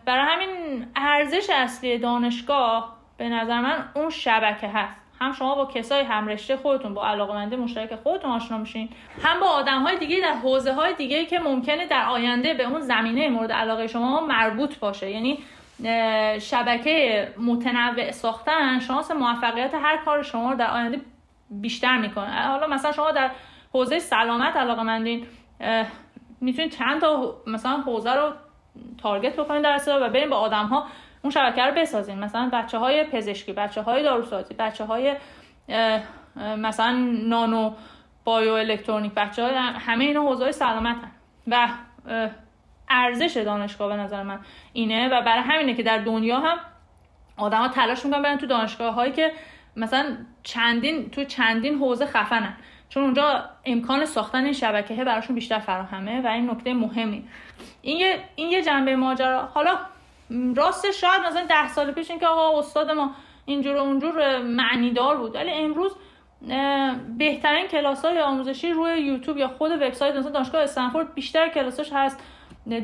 برای 0.05 0.25
همین 0.27 0.85
ارزش 0.95 1.49
اصلی 1.49 1.97
دانشگاه 1.97 2.97
به 3.17 3.29
نظر 3.29 3.61
من 3.61 3.89
اون 3.95 4.09
شبکه 4.09 4.67
هست. 4.67 5.01
هم 5.21 5.31
شما 5.31 5.55
با 5.55 5.65
کسای 5.65 6.03
هم 6.03 6.27
رشته 6.27 6.57
خودتون 6.57 6.93
با 6.93 7.07
علاقمندی 7.07 7.55
مشترک 7.55 7.95
خودتون 7.95 8.31
آشنا 8.31 8.57
میشین. 8.57 8.89
هم 9.23 9.39
با 9.39 9.45
آدم 9.45 9.81
های 9.81 9.97
دیگه 9.97 10.19
در 10.21 10.33
حوزه 10.33 10.73
های 10.73 10.93
دیگه 10.93 11.25
که 11.25 11.39
ممکنه 11.39 11.87
در 11.87 12.05
آینده 12.05 12.53
به 12.53 12.63
اون 12.63 12.81
زمینه 12.81 13.29
مورد 13.29 13.51
علاقه 13.51 13.87
شما 13.87 14.25
مربوط 14.25 14.79
باشه. 14.79 15.11
یعنی 15.11 15.39
شبکه 16.39 17.27
متنوع 17.37 18.11
ساختن 18.11 18.79
شانس 18.79 19.11
موفقیت 19.11 19.73
هر 19.73 19.97
کار 19.97 20.23
شما 20.23 20.51
رو 20.51 20.57
در 20.57 20.71
آینده 20.71 21.01
بیشتر 21.49 21.97
می‌کنه. 21.97 22.47
حالا 22.47 22.67
مثلا 22.67 22.91
شما 22.91 23.11
در 23.11 23.31
حوزه 23.73 23.99
سلامت 23.99 24.55
علاقه 24.55 24.83
مندین 24.83 25.27
می‌تونید 26.41 26.71
چند 26.71 27.01
تا 27.01 27.35
مثلا 27.47 27.77
حوزه 27.77 28.13
رو 28.13 28.31
تارگت 29.01 29.39
بکنید 29.39 29.63
در 29.63 29.79
و 29.87 30.09
بریم 30.09 30.29
با 30.29 30.37
آدم 30.37 30.65
ها 30.65 30.87
اون 31.21 31.31
شبکه 31.31 31.63
رو 31.63 31.73
بسازین. 31.73 32.19
مثلا 32.19 32.49
بچه 32.53 32.77
های 32.77 33.03
پزشکی 33.03 33.53
بچه 33.53 33.81
های 33.81 34.03
داروسازی 34.03 34.53
بچه 34.53 34.85
های 34.85 35.15
مثلا 36.35 36.91
نانو 37.23 37.73
بایو 38.23 38.53
الکترونیک 38.53 39.13
بچه 39.13 39.43
های 39.43 39.55
همه 39.55 40.05
اینا 40.05 40.21
حوزه 40.21 40.51
سلامت 40.51 40.95
هن. 40.95 41.11
و 41.47 41.67
ارزش 42.89 43.37
دانشگاه 43.37 43.89
به 43.89 43.95
نظر 43.95 44.23
من 44.23 44.39
اینه 44.73 45.07
و 45.07 45.21
برای 45.21 45.43
همینه 45.43 45.73
که 45.73 45.83
در 45.83 45.97
دنیا 45.97 46.39
هم 46.39 46.57
آدما 47.37 47.67
تلاش 47.67 48.05
می‌کنن 48.05 48.21
برن 48.21 48.37
تو 48.37 48.45
دانشگاه 48.45 48.93
هایی 48.93 49.11
که 49.11 49.31
مثلا 49.75 50.17
چندین 50.43 51.09
تو 51.09 51.23
چندین 51.23 51.77
حوزه 51.77 52.05
خفنن. 52.05 52.53
چون 52.89 53.03
اونجا 53.03 53.49
امکان 53.65 54.05
ساختن 54.05 54.43
این 54.43 54.53
شبکه 54.53 55.03
براشون 55.03 55.35
بیشتر 55.35 55.59
فراهمه 55.59 56.21
و 56.21 56.27
این 56.27 56.49
نکته 56.49 56.73
مهمی. 56.73 57.27
این 57.81 57.97
یه 57.97 58.23
این 58.35 58.49
یه 58.49 58.63
جنبه 58.63 58.95
ماجرا. 58.95 59.45
حالا 59.45 59.77
راستش 60.55 61.01
شاید 61.01 61.21
مثلا 61.27 61.45
ده 61.45 61.67
سال 61.67 61.91
پیش 61.91 62.09
اینکه 62.09 62.27
آقا 62.27 62.59
استاد 62.59 62.91
ما 62.91 63.11
اینجور 63.45 63.75
و 63.75 63.79
اونجور 63.79 64.41
معنیدار 64.41 65.17
بود. 65.17 65.35
ولی 65.35 65.51
امروز 65.51 65.95
بهترین 67.17 67.67
کلاس 67.67 68.05
های 68.05 68.19
آموزشی 68.19 68.71
روی 68.71 68.99
یوتیوب 69.01 69.37
یا 69.37 69.47
خود 69.47 69.71
وبسایت 69.71 70.15
مثلا 70.15 70.31
دانشگاه 70.31 70.61
استنفورد 70.61 71.13
بیشتر 71.13 71.49
کلاسش 71.49 71.93
هست. 71.93 72.23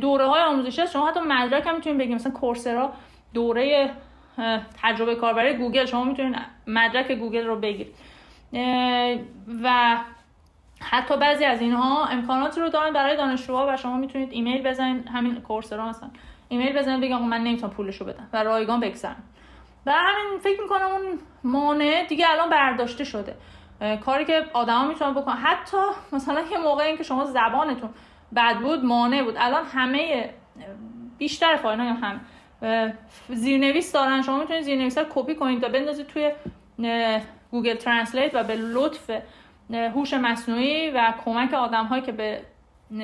دوره 0.01 0.25
های 0.25 0.41
آموزشی 0.41 0.81
هست. 0.81 0.93
شما 0.93 1.07
حتی 1.07 1.19
مدرک 1.19 1.67
هم 1.67 1.75
می‌تونید 1.75 1.99
بگیم 1.99 2.15
مثلا 2.15 2.31
کورسرا 2.31 2.93
دوره 3.33 3.91
تجربه 4.83 5.15
کاربری 5.15 5.53
گوگل. 5.53 5.85
شما 5.85 6.03
می‌تونید 6.03 6.35
مدرک 6.67 7.11
گوگل 7.11 7.45
رو 7.45 7.59
بگیرید 7.59 7.95
و 9.63 9.97
حتی 10.81 11.17
بعضی 11.17 11.45
از 11.45 11.61
اینها 11.61 12.05
امکاناتی 12.05 12.61
رو 12.61 12.69
دارن 12.69 12.93
برای 12.93 13.17
دانشجوها 13.17 13.67
و 13.69 13.77
شما 13.77 13.97
می‌تونید 13.97 14.31
ایمیل 14.31 14.63
بزنید. 14.63 15.07
همین 15.07 15.41
کورسرا 15.41 15.89
مثلا. 15.89 16.09
ایمیل 16.49 16.77
بزنید 16.77 17.01
بگم 17.01 17.21
من 17.21 17.41
نمی‌تونم 17.41 17.73
پولشو 17.73 18.05
بدم 18.05 18.27
و 18.33 18.43
رایگان 18.43 18.79
بگذرم. 18.79 19.23
و 19.85 19.91
همین 19.91 20.39
فکر 20.39 20.61
می‌کنم 20.61 20.87
اون 20.91 21.19
مانع 21.43 22.05
دیگه 22.09 22.25
الان 22.29 22.49
برداشته 22.49 23.03
شده. 23.03 23.35
کاری 24.05 24.25
که 24.25 24.45
آدما 24.53 24.87
می‌تونن 24.87 25.13
بکنن. 25.13 25.35
حتی 25.35 25.77
مثلا 26.11 26.41
یه 26.51 26.57
موقعی 26.57 26.97
که 26.97 27.03
شما 27.03 27.25
زبانتون 27.25 27.89
بد 28.35 28.59
بود 28.59 28.85
مانع 28.85 29.23
بود. 29.23 29.35
الان 29.37 29.65
همه 29.65 30.29
بیشتر 31.17 31.55
فایل 31.55 31.79
هم 31.79 32.21
زیرنویس 33.29 33.91
دارن. 33.91 34.21
شما 34.21 34.39
می‌تونید 34.39 34.63
زیرنویس 34.63 34.97
رو 34.97 35.05
کپی 35.09 35.35
کنید 35.35 35.61
تا 35.61 35.69
بندازید 35.69 36.07
توی 36.07 36.31
Google 37.51 37.75
Translate 37.75 38.35
و 38.35 38.43
به 38.43 38.55
لطف 38.55 39.11
هوش 39.71 40.13
مصنوعی 40.13 40.91
و 40.91 41.13
کمک 41.25 41.53
آدم 41.53 41.85
هایی 41.85 42.01
که 42.01 42.11
به 42.11 42.41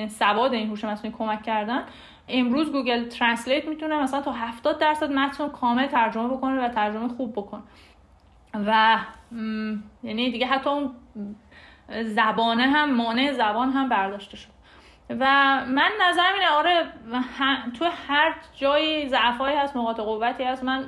سواد 0.10 0.54
این 0.54 0.70
هوش 0.70 0.84
مصنوعی 0.84 1.18
کمک 1.18 1.44
کردن. 1.44 1.84
امروز 2.28 2.72
Google 2.72 3.06
Translate 3.10 3.66
می‌تونه 3.66 4.04
مثلا 4.04 4.22
تا 4.22 4.32
70 4.32 4.80
درصد 4.80 5.12
متن 5.12 5.50
کامل 5.50 5.88
ترجمه 5.88 6.28
بکنه 6.28 6.66
و 6.66 6.70
ترجمه 6.70 7.08
خوب 7.08 7.32
بکنه. 7.32 7.62
و 8.54 8.98
یعنی 10.04 10.32
دیگه 10.32 10.46
حتی 10.46 10.70
اون 10.70 10.92
زبانه 12.04 12.64
هم 12.64 12.94
مانع 12.94 13.32
زبان 13.32 13.70
هم 13.70 13.90
برداشته 13.90 14.38
شد 14.38 14.50
و 15.10 15.26
من 15.68 15.92
نظرم 16.02 16.34
اینه 16.34 16.50
آره 16.50 16.86
تو 17.80 17.86
هر 18.08 18.36
جایی 18.56 19.10
ضعفایی 19.10 19.58
هست 19.58 19.78
نقاط 19.78 20.00
قوتی 20.00 20.44
هست 20.44 20.64
من 20.64 20.86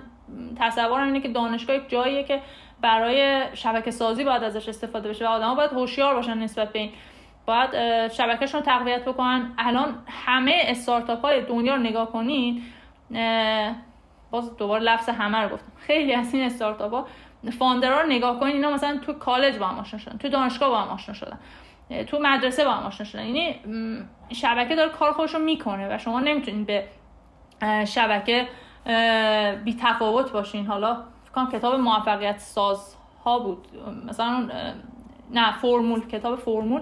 تصورم 0.60 1.06
اینه 1.06 1.22
که 1.22 1.28
دانشگاه 1.28 1.76
یک 1.76 1.90
جاییه 1.90 2.24
که 2.24 2.42
برای 2.82 3.44
شبکه 3.54 3.92
سازی 3.92 4.24
باید 4.24 4.44
ازش 4.44 4.70
استفاده 4.70 5.10
بشه 5.10 5.26
و 5.26 5.30
آدما 5.30 5.56
باید 5.56 5.72
هوشیار 5.72 6.16
باشن 6.16 6.38
نسبت 6.38 6.74
به 6.74 6.80
این. 6.80 6.92
باید 7.46 8.08
شبکهشون 8.12 8.60
رو 8.60 8.66
تقویت 8.66 9.06
بکنن. 9.06 9.54
الان 9.58 9.96
همه 10.08 10.62
استارتاپ 10.66 11.22
های 11.22 11.42
دنیا 11.42 11.76
رو 11.76 11.82
نگاه 11.82 12.12
کنین 12.12 12.64
باز 14.32 14.58
دوباره 14.58 14.84
لفظ 14.84 15.10
همه 15.10 15.38
رو 15.38 15.50
گفتم. 15.50 15.72
خیلی 15.78 16.14
از 16.14 16.34
این 16.34 16.44
استارتاپ 16.44 16.94
ها 16.94 17.08
فاندرها 17.60 18.02
رو 18.02 18.08
نگاه 18.08 18.40
کنین 18.40 18.56
اینا 18.56 18.72
مثلا 18.72 18.98
تو 18.98 19.14
کالج 19.14 19.58
با 19.58 19.68
هم 19.68 19.80
آشنا 19.80 20.00
شدن 20.00 20.18
تو 20.18 20.30
دانشگاه 20.30 20.70
با 20.70 20.78
هم 20.78 20.88
آشنا 20.88 21.16
شدن 21.16 21.40
تو 22.08 22.20
مدرسه 22.20 22.66
با 22.66 22.72
هم 22.72 22.86
آشنا 22.86 23.06
شدن. 23.06 23.26
یعنی 23.26 23.56
شبکه 24.34 24.76
داره 24.76 24.90
کار 24.90 25.12
خودش 25.12 25.34
رو 25.34 25.40
می‌کنه 25.40 25.96
و 25.96 25.98
شما 25.98 26.20
نمی‌تونید 26.20 26.68
به 26.68 26.88
شبکه 27.86 28.48
بی 29.64 29.78
تفاوت 29.82 30.32
باشین. 30.32 30.68
حالا 30.68 30.98
فکر 31.24 31.60
کتاب 31.60 31.76
موفقیت 31.76 32.38
ساز 32.38 32.96
ها 33.26 33.40
بود. 33.40 33.68
مثلا 34.10 34.50
نه 35.32 35.52
فرمول 35.52 36.08
کتاب 36.08 36.36
فرمول. 36.36 36.82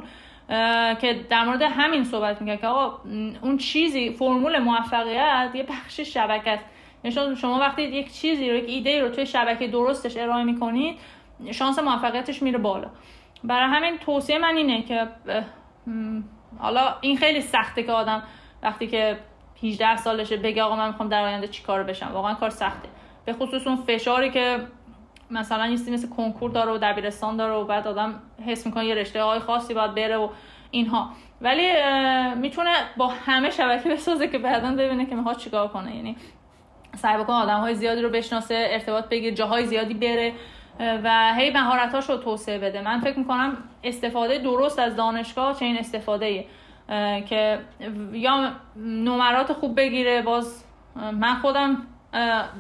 که 1.01 1.25
در 1.29 1.43
مورد 1.45 1.61
همین 1.61 2.03
صحبت 2.03 2.41
میگه 2.41 2.57
که 2.57 2.67
آقا 2.67 2.97
اون 3.41 3.57
چیزی 3.57 4.09
فرمول 4.09 4.59
موفقیت 4.59 5.51
یه 5.53 5.63
بخش 5.63 5.99
شبکه 5.99 6.51
است. 6.51 6.65
یعنی 7.03 7.35
شما 7.35 7.59
وقتی 7.59 7.81
یک 7.81 8.13
چیزی 8.13 8.49
رو 8.49 8.55
یک 8.55 8.65
ایده 8.67 9.01
رو 9.01 9.09
توی 9.09 9.25
شبکه 9.25 9.67
درستش 9.67 10.17
ارائه 10.17 10.43
می‌کنید 10.43 10.99
شانس 11.51 11.79
موفقیتش 11.79 12.41
میره 12.41 12.57
بالا. 12.57 12.87
برای 13.43 13.69
همین 13.69 13.97
توصیه 13.97 14.37
من 14.37 14.55
اینه 14.57 14.81
که 14.81 15.07
حالا 16.59 16.95
این 17.01 17.17
خیلی 17.17 17.41
سخته 17.41 17.83
که 17.83 17.91
آدم 17.91 18.23
وقتی 18.63 18.87
که 18.87 19.17
18 19.63 19.95
سالشه 19.95 20.37
بگه 20.37 20.63
آقا 20.63 20.75
من 20.75 20.87
می‌خوام 20.87 21.09
در 21.09 21.23
آینده 21.23 21.47
چی 21.47 21.63
کار 21.63 21.83
بشم. 21.83 22.11
واقعا 22.13 22.33
کار 22.33 22.49
سخته. 22.49 22.89
به 23.25 23.33
خصوص 23.33 23.67
اون 23.67 23.75
فشاری 23.75 24.31
که 24.31 24.59
مثلا 25.31 25.67
یه 25.67 25.93
مثل 25.93 26.09
کنکور 26.09 26.51
داره 26.51 26.71
و 26.71 26.77
دبیرستان 26.77 27.37
داره 27.37 27.53
و 27.53 27.65
بعد 27.65 27.87
آدم 27.87 28.19
حس 28.45 28.65
می‌کنه 28.65 28.85
یه 28.85 28.95
رشته 28.95 29.23
های 29.23 29.39
خاصی 29.39 29.73
باید 29.73 29.95
بره 29.95 30.17
و 30.17 30.29
اینها. 30.71 31.09
ولی 31.41 31.71
می‌تونه 32.35 32.71
با 32.97 33.07
همه 33.07 33.49
شبکه 33.49 33.89
بسازه 33.89 34.27
که 34.27 34.37
بعدا 34.37 34.71
ببینه 34.71 35.05
که 35.05 35.15
می‌خواد 35.15 35.37
چیکار 35.37 35.67
کنه. 35.67 35.95
یعنی 35.95 36.15
سعی 36.95 37.17
بکنه 37.17 37.35
آدم 37.35 37.59
های 37.59 37.75
زیادی 37.75 38.01
رو 38.01 38.09
بشناسه 38.09 38.67
ارتباط 38.69 39.05
بگیره 39.09 39.35
جاهای 39.35 39.65
زیادی 39.65 39.93
بره 39.93 40.33
و 41.03 41.33
هی 41.35 41.51
مهارتاش 41.51 42.09
رو 42.09 42.17
توسعه 42.17 42.59
بده. 42.59 42.81
من 42.81 42.99
فکر 42.99 43.19
می‌کنم 43.19 43.57
استفاده 43.83 44.37
درست 44.37 44.79
از 44.79 44.95
دانشگاه 44.95 45.59
چه 45.59 45.65
این 45.65 45.77
استفاده 45.77 46.45
که 47.29 47.59
یا 48.13 48.51
نمرات 48.75 49.53
خوب 49.53 49.75
بگیره. 49.75 50.21
باز 50.21 50.63
من 50.95 51.35
خودم 51.35 51.87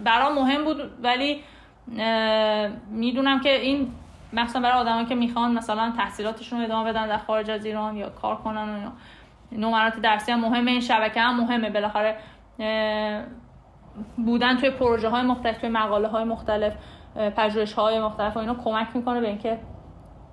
برام 0.03 0.33
مهم 0.35 0.63
بود 0.63 0.91
ولی 1.03 1.43
می‌دونم 2.89 3.39
که 3.39 3.55
این 3.55 3.91
مثلا 4.33 4.61
برای 4.61 4.79
آدمایی 4.79 5.05
که 5.05 5.15
می‌خوان 5.15 5.53
مثلا 5.53 5.93
تحصیلاتشون 5.97 6.59
رو 6.59 6.65
ادامه 6.65 6.89
بدن 6.89 7.07
در 7.07 7.17
خارج 7.17 7.51
از 7.51 7.65
ایران 7.65 7.97
یا 7.97 8.09
کار 8.09 8.35
کنن 8.35 8.85
و 8.85 8.89
نمرات 9.51 9.99
درسی 9.99 10.31
هم 10.31 10.39
مهمه 10.39 10.71
این 10.71 10.81
شبکه 10.81 11.21
هم 11.21 11.41
مهمه. 11.41 11.69
بالاخره 11.69 12.17
بودن 14.17 14.57
توی 14.57 14.69
پروژه 14.69 15.09
های 15.09 15.21
مختلف 15.21 15.57
توی 15.57 15.69
مقاله 15.69 16.07
های 16.07 16.23
مختلف 16.23 16.73
پژوهش 17.15 17.73
های 17.73 17.99
مختلف 17.99 18.37
و 18.37 18.39
اینا 18.39 18.55
کمک 18.55 18.87
می‌کنه 18.93 19.21
به 19.21 19.27
اینکه 19.27 19.59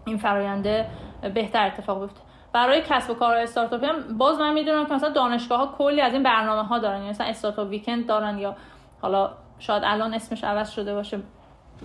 این 0.06 0.16
فراینده 0.16 0.86
بهتر 1.34 1.66
اتفاق 1.66 2.00
بیفته. 2.00 2.20
برای 2.52 2.82
کسب 2.82 3.10
و 3.10 3.14
کار 3.14 3.36
استارتاپی 3.36 3.86
هم 3.86 4.18
باز 4.18 4.38
من 4.38 4.52
می‌دونم 4.52 4.86
که 4.86 4.94
مثلا 4.94 5.10
دانشگاه 5.10 5.58
ها 5.58 5.66
کلی 5.78 6.00
از 6.00 6.12
این 6.12 6.22
برنامه 6.22 6.68
ها 6.68 6.78
دارن. 6.78 6.96
یعنی 6.96 7.10
مثلا 7.10 7.26
استارتاپ 7.26 7.68
ویکند 7.68 8.06
دارن 8.06 8.38
یا 8.38 8.56
حالا 9.02 9.30
شاید 9.58 9.82
الان 9.86 10.14
اسمش 10.14 10.44
عوض 10.44 10.70
شده 10.70 10.94
باشه. 10.94 11.18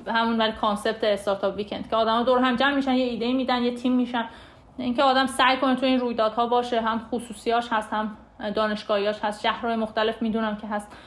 همون 0.07 0.37
ولی 0.37 0.51
concept 0.51 1.03
startup 1.03 1.55
weekend 1.55 1.89
که 1.89 1.95
آدما 1.95 2.23
دور 2.23 2.39
هم 2.39 2.55
جمع 2.55 2.75
میشن 2.75 2.93
یه 2.93 3.05
ایده 3.05 3.33
میدن 3.33 3.63
یه 3.63 3.75
تیم 3.75 3.95
میشن. 3.95 4.25
اینکه 4.77 5.03
آدم 5.03 5.25
سعی 5.25 5.57
کنه 5.57 5.75
تو 5.75 5.85
این 5.85 5.99
رویدادها 5.99 6.47
باشه 6.47 6.81
هم 6.81 6.99
خصوصیاش 7.11 7.67
هست 7.71 7.93
هم 7.93 8.17
دانشگاهیاش 8.55 9.19
هست 9.23 9.41
شهرهای 9.41 9.75
مختلف 9.75 10.21
می‌دونم 10.21 10.57
که 10.57 10.67
هست. 10.67 10.97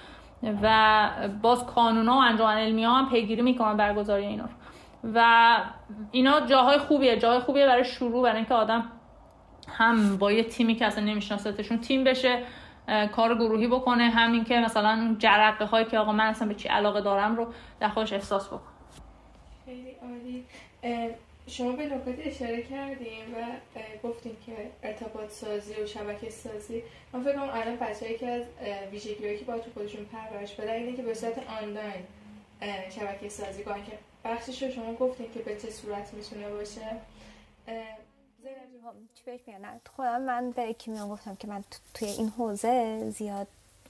و 0.62 1.09
باز 1.43 1.66
کانونا 1.66 2.14
و 2.14 2.20
انجمن 2.20 2.59
علمی 2.59 2.84
ها 2.84 2.95
هم 2.95 3.11
پیگیری 3.11 3.43
می‌کنن 3.43 3.76
برگزاری 3.76 4.26
اینا 4.26 4.45
رو. 4.45 4.51
و 5.14 5.57
اینا 6.11 6.41
جاهای 6.41 6.78
خوبیه 6.78 7.18
جاهای 7.18 7.39
خوبیه 7.39 7.66
برای 7.66 7.84
شروع 7.84 8.22
برای 8.22 8.37
اینکه 8.37 8.55
آدم 8.55 8.84
هم 9.68 10.16
با 10.16 10.32
یه 10.32 10.45
تیمی 10.45 10.74
که 10.74 10.87
اصلا 10.87 11.05
نمیشناستشون 11.05 11.78
تیم 11.78 12.05
بشه 12.05 12.43
کار 13.12 13.34
گروهی 13.34 13.68
بکنه. 13.68 14.05
همین 14.05 14.45
که 14.45 14.59
مثلا 14.59 15.16
جرقه 15.18 15.64
هایی 15.64 15.84
که 15.84 15.99
آقا 15.99 16.12
من 16.12 16.26
اصلا 16.26 16.49
به 16.49 16.55
چی 16.55 16.68
علاقه 16.68 17.01
دارم 17.01 17.37
رو 17.37 17.53
در 17.80 17.89
خودش 17.89 18.12
احساس 18.12 18.49
بکنه. 18.49 18.75
خیلی 19.66 19.96
عالی. 20.02 20.44
شما 21.46 21.72
به 21.72 21.86
نکات 21.86 22.14
اشاره 22.18 22.62
کردیم 22.62 23.34
و 23.34 23.44
گفتیم 24.08 24.36
که 24.46 24.52
ارتباط 24.82 25.30
سازی 25.30 25.74
و 25.74 25.86
شبکه 25.86 26.30
سازی. 26.30 26.82
من 27.12 27.22
فکر 27.22 27.32
کنم 27.32 27.50
الان 27.52 27.76
بچه‌ای 27.76 28.18
که 28.18 28.28
از 28.28 28.42
ویژگی‌هایی 28.92 29.38
که 29.38 29.44
با 29.44 29.58
تو 29.58 29.70
خودشون 29.74 30.04
پرورش 30.04 30.54
بدن 30.54 30.72
اینه 30.72 30.96
که 30.96 31.02
به 31.02 31.14
صورت 31.14 31.38
آنلاین 31.62 32.04
شبکه 32.90 33.28
سازی 33.28 33.64
کنن. 33.64 33.84
که 33.84 33.92
بخشش 34.24 34.62
رو 34.62 34.70
شما 34.70 34.94
گفتیم 34.94 35.30
که 35.30 35.40
به 35.40 35.60
چه 35.60 35.70
صورت 35.70 36.14
می‌تونه 36.14 36.48
باشه؟ 36.48 36.96
چی 39.14 39.40
خودم 39.96 40.22
من 40.22 40.50
به 40.50 40.72
کیمیا 40.72 41.08
گفتم 41.08 41.36
که 41.36 41.48
من 41.48 41.64
توی 41.94 42.08
این 42.08 42.28
حوزه 42.28 43.10
زیاد 43.10 43.46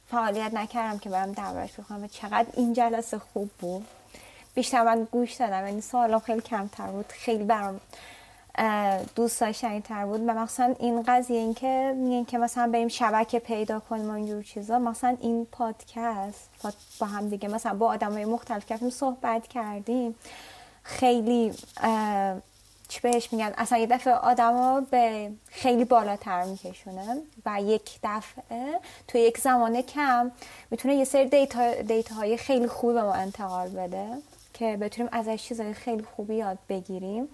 فعالیت 0.06 0.54
نکردم 0.54 0.98
که 0.98 1.10
برم 1.10 1.32
دربارش 1.32 1.80
بخونم 1.80 2.04
و 2.04 2.06
چقدر 2.06 2.46
این 2.56 2.72
جلسه 2.72 3.18
خوب 3.18 3.50
بود. 3.58 3.86
بیشتر 4.56 4.82
من 4.82 5.08
گوش 5.10 5.34
دادم 5.34 5.66
یعنی 5.66 5.80
سوالم 5.80 6.18
خیلی 6.18 6.40
کمتر 6.40 6.86
بود 6.86 7.06
خیلی 7.08 7.44
برام 7.44 7.80
دوست 9.14 9.40
داشتنی 9.40 9.80
تر 9.80 10.06
بود 10.06 10.20
و 10.20 10.34
مثلا 10.34 10.74
این 10.78 11.02
قضیه 11.02 11.38
این 11.38 11.54
که 11.54 11.94
میگن 11.96 12.24
که 12.24 12.38
مثلا 12.38 12.70
بریم 12.72 12.88
شبکه 12.88 13.38
پیدا 13.38 13.80
کنیم 13.80 14.10
و 14.10 14.12
اینجور 14.12 14.42
چیزا 14.42 14.78
مثلا 14.78 15.16
این 15.20 15.46
پادکست 15.52 16.50
با 17.00 17.06
هم 17.06 17.28
دیگه 17.28 17.48
مثلا 17.48 17.74
با 17.74 17.86
آدم 17.86 18.12
های 18.12 18.24
مختلف 18.24 18.66
کردیم 18.66 18.90
صحبت 18.90 19.46
کردیم 19.46 20.14
خیلی 20.82 21.52
چی 22.88 23.00
بهش 23.00 23.32
میگن؟ 23.32 23.52
اصلا 23.56 23.78
یه 23.78 23.86
دفعه 23.86 24.14
آدما 24.14 24.80
به 24.80 25.30
خیلی 25.46 25.84
بالاتر 25.84 26.44
میکشونه 26.44 27.22
و 27.46 27.62
یک 27.62 27.98
دفعه 28.02 28.80
تو 29.08 29.18
یک 29.18 29.38
زمان 29.38 29.82
کم 29.82 30.30
می‌تونه 30.70 30.94
یه 30.94 31.04
سری 31.04 31.28
دیتا, 31.28 31.74
دیتا 31.74 32.14
های 32.14 32.36
خیلی 32.36 32.66
خوبی 32.66 32.94
به 32.94 33.02
ما 33.02 33.12
انتقال 33.12 33.68
بده. 33.68 34.06
که 34.58 34.76
بتونیم 34.76 35.08
ازش 35.12 35.42
چیزای 35.42 35.74
خیلی 35.74 36.02
خوبی 36.02 36.34
یاد 36.34 36.58
بگیریم 36.68 37.28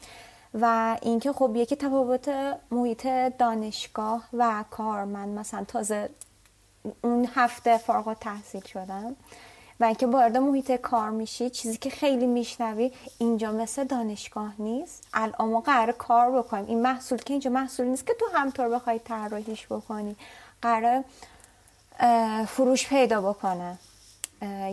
و 0.55 0.97
اینکه 1.03 1.33
خب 1.33 1.53
یکی 1.55 1.77
تفاوت 1.77 2.29
محیط 2.71 3.07
دانشگاه 3.39 4.29
و 4.33 4.65
کار 4.71 5.05
من 5.05 5.29
مثلا 5.29 5.65
تازه 5.65 6.09
اون 7.03 7.29
هفته 7.35 7.79
فارغ 7.79 8.17
تحصیل 8.21 8.65
شدم 8.65 9.17
و 9.81 9.85
اینکه 9.85 10.07
وارد 10.07 10.37
محیط 10.37 10.73
کار 10.73 11.11
میشی 11.11 11.51
چیزی 11.51 11.77
که 11.77 11.91
خیلی 11.91 12.27
میشنوی 12.27 12.93
اینجا 13.19 13.53
مثل 13.53 13.85
دانشگاه 13.85 14.55
نیست. 14.59 15.09
الان 15.15 15.49
ما 15.49 15.61
قرار 15.61 15.93
کار 15.93 16.43
بکنیم. 16.43 16.67
این 16.67 16.83
محصول 16.83 17.19
که 17.19 17.35
اینجا 17.35 17.51
محصول 17.51 17.87
نیست 17.87 18.07
که 18.07 18.15
تو 18.21 18.27
همطور 18.35 18.69
بخوای 18.69 18.99
طراحیش 18.99 19.67
بکنی 19.67 20.17
قرار 20.63 21.05
فروش 22.47 22.89
پیدا 22.89 23.33
بکنه. 23.33 23.79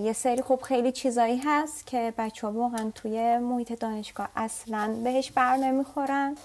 یه 0.01 0.13
سری 0.13 0.41
خب 0.41 0.59
خیلی 0.63 0.91
چیزایی 0.91 1.41
هست 1.45 1.87
که 1.87 2.13
بچه 2.17 2.47
ها 2.47 2.53
واقعا 2.53 2.91
توی 2.95 3.37
محیط 3.37 3.79
دانشگاه 3.79 4.29
اصلا 4.35 4.95
بهش 5.03 5.31
بر 5.31 5.57
نمی‌خورن 5.57 6.37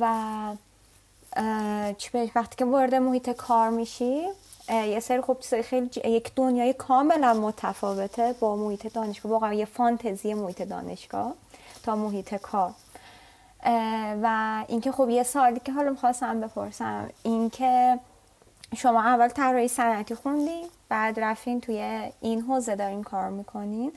و 0.00 0.06
چی 1.98 2.10
بهش 2.12 2.30
وقتی 2.34 2.56
که 2.56 2.64
وارد 2.64 2.94
محیط 2.94 3.30
کار 3.30 3.70
میشی 3.70 4.22
یه 4.68 5.00
سری 5.00 5.20
خب 5.20 5.36
خیلی 5.62 5.90
یک 6.04 6.32
دنیای 6.36 6.72
کاملا 6.72 7.34
متفاوته 7.34 8.34
با 8.40 8.56
محیط 8.56 8.94
دانشگاه 8.94 9.32
واقعا 9.32 9.52
یه 9.52 9.64
فانتزی 9.64 10.34
محیط 10.34 10.62
دانشگاه 10.62 11.34
تا 11.82 11.96
محیط 11.96 12.34
کار. 12.34 12.74
و 14.22 14.64
اینکه 14.68 14.92
خب 14.92 15.08
یه 15.08 15.22
سالی 15.22 15.60
که 15.60 15.72
حالا 15.72 15.90
می‌خواستم 15.90 16.40
بپرسم 16.40 17.10
اینکه 17.22 17.98
شما 18.74 19.02
اول 19.02 19.28
طراحی 19.28 19.68
صنعتی 19.68 20.14
خوندین 20.14 20.66
بعد 20.88 21.20
رفتین 21.20 21.60
توی 21.60 22.10
این 22.20 22.40
حوزه 22.40 22.76
دارین 22.76 23.02
کار 23.02 23.30
می‌کنین. 23.30 23.92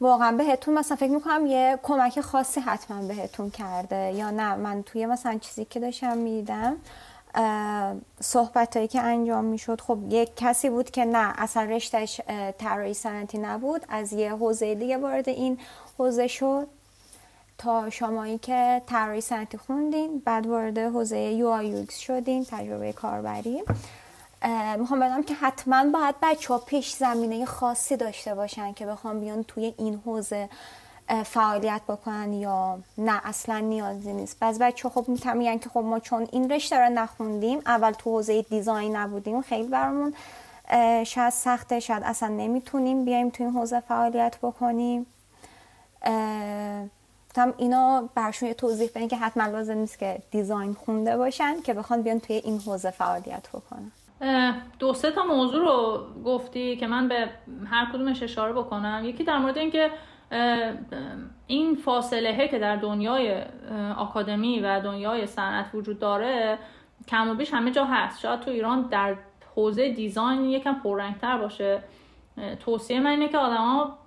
واقعا 0.00 0.36
بهتون 0.36 0.74
مثلا 0.74 0.96
فکر 0.96 1.10
می‌کنم 1.10 1.46
یه 1.46 1.78
کمک 1.82 2.20
خاصی 2.20 2.60
حتما 2.60 3.02
بهتون 3.02 3.50
کرده. 3.50 4.12
یا 4.12 4.30
نه 4.30 4.54
من 4.54 4.82
توی 4.82 5.06
مثلا 5.06 5.38
چیزی 5.38 5.64
که 5.64 5.80
داشتم 5.80 6.16
میدم 6.18 6.76
صحبت 8.20 8.76
هایی 8.76 8.88
که 8.88 9.00
انجام 9.00 9.44
می‌شد 9.44 9.80
خب 9.80 9.98
یک 10.08 10.36
کسی 10.36 10.70
بود 10.70 10.90
که 10.90 11.04
نه 11.04 11.34
اصلا 11.38 11.62
رشتش 11.62 12.20
طراحی 12.58 12.94
صنعتی 12.94 13.38
نبود. 13.38 13.84
از 13.88 14.12
یه 14.12 14.32
حوزه 14.32 14.74
دیگه 14.74 14.96
وارد 14.96 15.28
این 15.28 15.58
حوزه 15.98 16.26
شد. 16.26 16.66
تا 17.60 17.90
شمایی 17.90 18.38
که 18.38 18.82
طراحی 18.86 19.20
صنعتی 19.20 19.58
خوندین 19.58 20.22
بعد 20.24 20.46
وارد 20.46 20.78
حوزه 20.78 21.18
یو 21.18 21.48
آی 21.48 21.86
شدین 21.86 22.44
تجربه 22.44 22.92
کاربری. 22.92 23.62
می‌خوام 24.78 25.00
بدم 25.00 25.22
که 25.22 25.34
حتما 25.34 25.90
باید 25.92 26.14
بچه 26.22 26.54
ها 26.54 26.58
پیش 26.58 26.94
زمینه 26.94 27.44
خاصی 27.44 27.96
داشته 27.96 28.34
باشن 28.34 28.72
که 28.72 28.86
بخوام 28.86 29.20
بیان 29.20 29.42
توی 29.42 29.74
این 29.78 30.02
حوزه 30.06 30.48
فعالیت 31.24 31.80
بکنن 31.88 32.32
یا 32.32 32.78
نه 32.98 33.20
اصلا 33.24 33.58
نیازی 33.58 34.12
نیست. 34.12 34.38
بعض 34.38 34.58
بچه 34.58 34.88
خب 34.88 35.04
میگن 35.34 35.58
که 35.58 35.68
خب 35.68 35.80
ما 35.80 35.98
چون 35.98 36.28
این 36.32 36.50
رشته 36.50 36.78
رو 36.78 36.88
نخوندیم 36.88 37.58
اول 37.66 37.92
تو 37.92 38.10
حوزه 38.10 38.42
دیزاین 38.42 38.96
نبودیم 38.96 39.42
خیلی 39.42 39.68
برامون 39.68 40.14
شاید 41.04 41.30
سخته 41.30 41.80
شاید 41.80 42.02
اصلا 42.02 42.28
نمی‌تونیم 42.28 43.04
بیایم 43.04 43.30
تو 43.30 43.44
این 43.44 43.52
حوزه 43.52 43.80
فعالیت 43.80 44.36
بکنیم. 44.42 45.06
هم 47.38 47.54
اینا 47.56 48.08
برشون 48.14 48.48
یه 48.48 48.54
توضیح 48.54 48.88
بدین 48.94 49.08
که 49.08 49.16
حتما 49.16 49.46
لازم 49.46 49.74
نیست 49.74 49.98
که 49.98 50.22
دیزاین 50.30 50.74
خونده 50.74 51.16
باشن 51.16 51.60
که 51.60 51.74
بخوان 51.74 52.02
بیان 52.02 52.20
توی 52.20 52.36
این 52.36 52.60
حوزه 52.60 52.90
فعالیت 52.90 53.48
بکنن. 53.48 53.92
دو 54.78 54.94
سه 54.94 55.10
تا 55.10 55.24
موضوع 55.24 55.60
رو 55.60 56.06
گفتی 56.24 56.76
که 56.76 56.86
من 56.86 57.08
به 57.08 57.30
هر 57.70 57.92
کدومش 57.92 58.22
اشاره 58.22 58.52
بکنم. 58.52 59.02
یکی 59.04 59.24
در 59.24 59.38
مورد 59.38 59.58
اینکه 59.58 59.90
این 61.46 61.76
فاصله 61.76 62.48
که 62.48 62.58
در 62.58 62.76
دنیای 62.76 63.42
آکادمی 63.96 64.60
و 64.60 64.80
دنیای 64.80 65.26
صنعت 65.26 65.66
وجود 65.74 65.98
داره 65.98 66.58
کم 67.08 67.28
و 67.28 67.34
بیش 67.34 67.54
همه 67.54 67.70
جا 67.70 67.84
هست. 67.84 68.20
شاید 68.20 68.40
تو 68.40 68.50
ایران 68.50 68.82
در 68.82 69.16
حوزه 69.56 69.92
دیزاین 69.92 70.44
یکم 70.44 70.74
پررنگتر 70.84 71.38
باشه. 71.38 71.82
توصیه 72.60 73.00
من 73.00 73.10
اینه 73.10 73.28
که 73.28 73.38
آدما 73.38 73.98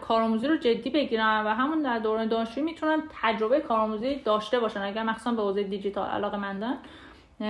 کارآموزی 0.00 0.48
رو 0.48 0.56
جدی 0.56 0.90
بگیرن 0.90 1.46
و 1.46 1.48
همون 1.48 1.82
در 1.82 1.98
دوران 1.98 2.28
دانشجویی 2.28 2.66
می‌تونن 2.66 3.02
تجربه 3.22 3.60
کارآموزی 3.60 4.16
داشته 4.16 4.60
باشن. 4.60 4.82
اگر 4.82 5.02
مخصوصا 5.02 5.32
به 5.32 5.42
حوزه 5.42 5.62
دیجیتال 5.62 6.08
علاقه 6.08 6.36
مندن 6.36 6.78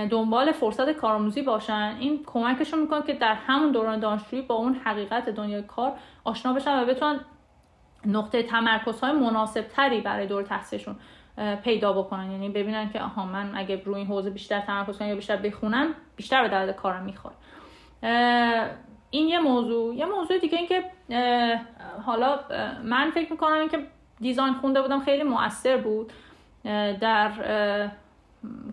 دنبال 0.09 0.51
فرصت 0.51 0.91
کارآموزی 0.91 1.41
باشن. 1.41 1.95
این 1.99 2.23
کمکشون 2.25 2.79
می‌کنه 2.79 3.01
که 3.01 3.13
در 3.13 3.33
همون 3.33 3.71
دوران 3.71 3.99
دانشجویی 3.99 4.41
با 4.41 4.55
اون 4.55 4.73
حقیقت 4.73 5.29
دنیای 5.29 5.63
کار 5.63 5.93
آشنا 6.23 6.53
بشن 6.53 6.83
و 6.83 6.85
بتونن 6.85 7.19
نقطه 8.05 8.43
تمرکز 8.43 9.01
های 9.01 9.11
مناسب 9.11 9.61
تری 9.61 10.01
برای 10.01 10.27
دور 10.27 10.43
تحصیلشون 10.43 10.95
پیدا 11.63 11.93
بکنن. 11.93 12.31
یعنی 12.31 12.49
ببینن 12.49 12.89
که 12.89 13.01
آها 13.01 13.25
من 13.25 13.51
اگه 13.55 13.81
روی 13.85 13.95
این 13.95 14.07
حوزه 14.07 14.29
بیشتر 14.29 14.59
تمرکز 14.59 14.97
کنم 14.97 15.07
یا 15.07 15.15
بیشتر 15.15 15.37
بخونم 15.37 15.87
بیشتر 16.15 16.43
به 16.43 16.49
درد 16.49 16.75
کارم 16.75 17.03
می‌خوره. 17.03 17.35
این 19.09 19.27
یه 19.27 19.39
موضوع. 19.39 19.95
یه 19.95 20.05
موضوع 20.05 20.37
دیگه 20.37 20.57
این 20.57 20.67
که 20.67 20.83
حالا 22.05 22.39
من 22.83 23.11
فکر 23.11 23.31
می‌کنم 23.31 23.69
که 23.69 23.79
دیزاین 24.19 24.53
خونده 24.53 24.81
بودم 24.81 24.99
خیلی 24.99 25.23
مؤثر 25.23 25.77
بود 25.77 26.13
در 26.99 27.31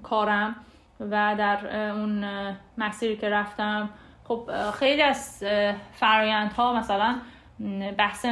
کارم 0.02 0.56
و 1.01 1.35
در 1.39 1.90
اون 1.90 2.24
مسیری 2.78 3.16
که 3.16 3.28
رفتم. 3.28 3.90
خب 4.24 4.51
خیلی 4.74 5.02
از 5.02 5.44
فرایندها 5.93 6.73
مثلا 6.73 7.16
بحث 7.98 8.27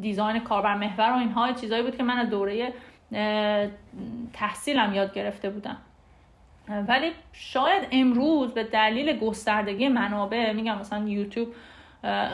دیزاین 0.00 0.40
کاربر 0.40 0.74
محور 0.74 1.10
و 1.10 1.16
اینها 1.16 1.52
چیزایی 1.52 1.82
بود 1.82 1.96
که 1.96 2.02
من 2.02 2.18
از 2.18 2.30
دوره 2.30 2.72
تحصیلم 4.32 4.94
یاد 4.94 5.14
گرفته 5.14 5.50
بودم. 5.50 5.76
ولی 6.88 7.12
شاید 7.32 7.88
امروز 7.92 8.54
به 8.54 8.64
دلیل 8.64 9.18
گستردگی 9.18 9.88
منابع 9.88 10.52
میگم 10.52 10.78
مثلا 10.78 11.08
یوتیوب 11.08 11.48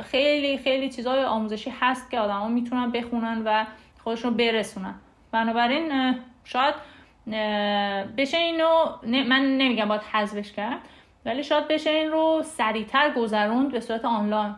خیلی 0.05 0.59
خیلی 0.59 0.88
چیزهای 0.88 1.24
آموزشی 1.24 1.72
هست 1.80 2.10
که 2.10 2.18
آدما 2.18 2.48
می‌تونن 2.48 2.93
بخونن 2.93 3.43
و 3.44 3.64
خودشون 4.05 4.34
برسونن. 4.34 4.94
بنابراین 5.32 6.14
شاید 6.44 6.74
بشه 8.16 8.36
اینو 8.36 8.84
من 9.02 9.59
نمیگم 9.59 9.88
باید 9.88 10.02
حذفش 10.02 10.52
کرد 10.52 10.78
ولی 11.24 11.44
شاید 11.44 11.68
بشه 11.68 11.90
این 11.90 12.10
رو 12.10 12.43
سریعتر 12.44 13.10
گذروند 13.10 13.72
به 13.72 13.80
صورت 13.80 14.05
آنلاین. 14.05 14.55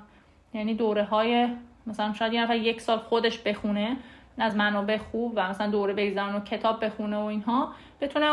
یعنی 0.55 0.75
دوره 0.75 1.05
های 1.05 1.49
مثلا 1.87 2.13
شاید 2.13 2.33
یه 2.33 2.43
نفر 2.43 2.57
یک 2.57 2.81
سال 2.81 2.99
خودش 2.99 3.39
بخونه 3.39 3.97
از 4.39 4.57
منابع 4.57 4.97
خوب 4.97 5.33
و 5.37 5.49
مثلا 5.49 5.67
دوره 5.67 5.93
بگذارن 5.93 6.35
و 6.35 6.41
کتاب 6.41 6.85
بخونه 6.85 7.17
و 7.17 7.25
اینها 7.25 7.73
بتونه 8.01 8.27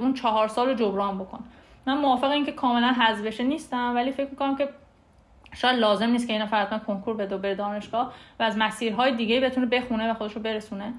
اون 0.00 0.14
چهار 0.14 0.48
سال 0.48 0.68
رو 0.68 0.74
جبران 0.74 1.18
بکن 1.18 1.44
من 1.86 1.98
موافق 1.98 2.30
این 2.30 2.46
که 2.46 2.52
کاملا 2.52 2.92
حذف 2.92 3.26
بشه 3.26 3.44
نیستم 3.44 3.92
ولی 3.94 4.12
فکر 4.12 4.30
می‌کنم 4.30 4.56
که 4.56 4.68
شاید 5.54 5.78
لازم 5.78 6.06
نیست 6.06 6.26
که 6.26 6.32
این 6.32 6.42
نفر 6.42 6.62
حتما 6.62 6.78
کنکور 6.78 7.16
بده 7.16 7.36
و 7.36 7.54
دانشگاه 7.54 8.12
و 8.40 8.42
از 8.42 8.58
مسیرهای 8.58 9.16
دیگه 9.16 9.40
بتونه 9.40 9.66
بخونه 9.66 10.10
و 10.10 10.14
خودش 10.14 10.32
رو 10.32 10.42
برسونه 10.42 10.94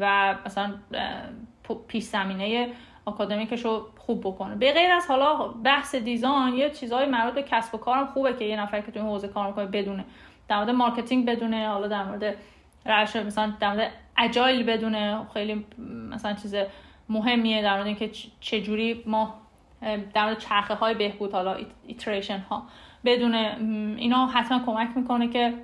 و 0.00 0.34
مثلا 0.46 0.74
پیش 1.88 2.04
زمینه 2.04 2.68
آکادمیکش 3.04 3.64
رو 3.64 3.86
خوب 3.98 4.20
بکنه. 4.20 4.54
به 4.54 4.72
غیر 4.72 4.90
از 4.90 5.06
حالا 5.08 5.48
بحث 5.48 5.94
design 5.94 6.54
یه 6.54 6.70
چیزهای 6.70 7.06
مربوط 7.06 7.34
به 7.34 7.42
کسب 7.42 7.74
و 7.74 7.78
کارم 7.78 8.06
خوبه 8.06 8.32
که 8.32 8.44
یه 8.44 8.60
نفر 8.60 8.80
که 8.80 8.92
تو 8.92 9.00
این 9.00 9.08
حوزه 9.08 9.28
کار 9.28 9.46
می‌کنه 9.46 9.66
بدونه. 9.66 10.04
در 10.48 10.56
مورد 10.56 10.70
marketing 10.70 11.26
بدونه 11.26 11.68
حالا 11.68 11.88
در 11.88 12.04
مورد 12.04 12.36
روش 12.86 13.16
مثلا 13.16 13.52
در 13.60 13.72
مورد 13.72 13.90
agile 14.18 14.62
بدونه. 14.62 15.26
خیلی 15.32 15.66
مثلا 16.10 16.34
چیز 16.34 16.54
مهمیه 17.08 17.62
در 17.62 17.74
مورد 17.74 17.86
اینکه 17.86 18.10
چجوری 18.40 19.02
ما 19.06 19.41
در 20.14 20.24
مورد 20.24 20.38
چرخه 20.38 20.74
های 20.74 20.94
بهبود 20.94 21.32
حالا 21.32 21.56
ایتریشن 21.86 22.38
ها 22.38 22.62
بدونه 23.04 23.56
اینا 23.96 24.26
حتما 24.26 24.60
کمک 24.66 24.96
می‌کنه 24.96 25.28
که 25.28 25.54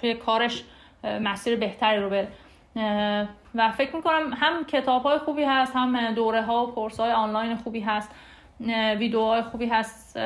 توی 0.00 0.14
کارش 0.14 0.64
مسیر 1.04 1.56
بهتری 1.56 2.00
رو 2.00 2.10
بره. 2.10 2.28
و 3.54 3.70
فکر 3.70 3.96
می‌کنم 3.96 4.32
هم 4.32 4.64
کتاب 4.64 5.02
های 5.02 5.18
خوبی 5.18 5.42
هست 5.44 5.76
هم 5.76 6.14
دوره 6.14 6.42
ها 6.42 6.66
و 6.66 6.70
کورس 6.70 7.00
های 7.00 7.12
آنلاین 7.12 7.56
خوبی 7.56 7.80
هست 7.80 8.14
ویدیوهای 8.98 9.42
خوبی 9.42 9.66
هست. 9.66 10.18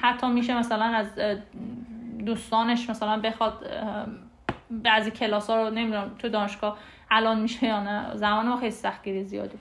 حتی 0.00 0.26
میشه 0.26 0.58
مثلا 0.58 0.84
از 0.84 1.06
دوستانش 2.26 2.90
مثلا 2.90 3.20
بخواد 3.20 3.66
بعضی 4.70 5.10
کلاس 5.10 5.50
ها 5.50 5.62
رو 5.62 5.70
نمی‌دونم 5.70 6.10
تو 6.18 6.28
دانشگاه 6.28 6.78
الان 7.10 7.40
میشه 7.40 7.66
یا 7.66 7.82
نه 7.82 8.16
زمان 8.16 8.48
ما 8.48 8.56
خیلی 8.56 8.70
سختگیری 8.70 9.24
زیادی. 9.24 9.58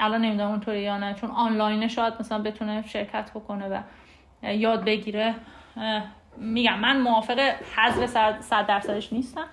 الان 0.00 0.20
نمی‌دونم 0.20 0.50
اونطوری 0.50 0.80
یا 0.82 0.98
نه 0.98 1.14
چون 1.14 1.30
آنلاینه 1.30 1.88
شاید 1.88 2.14
مثلا 2.20 2.38
بتونه 2.38 2.82
شرکت 2.86 3.30
بکنه 3.30 3.68
و 3.68 3.80
یاد 4.52 4.84
بگیره. 4.84 5.34
میگم 6.36 6.78
من 6.78 7.00
موافق 7.00 7.38
حذف 7.76 8.06
صد 8.40 8.66
درصدش 8.66 9.12
نیستم. 9.12 9.46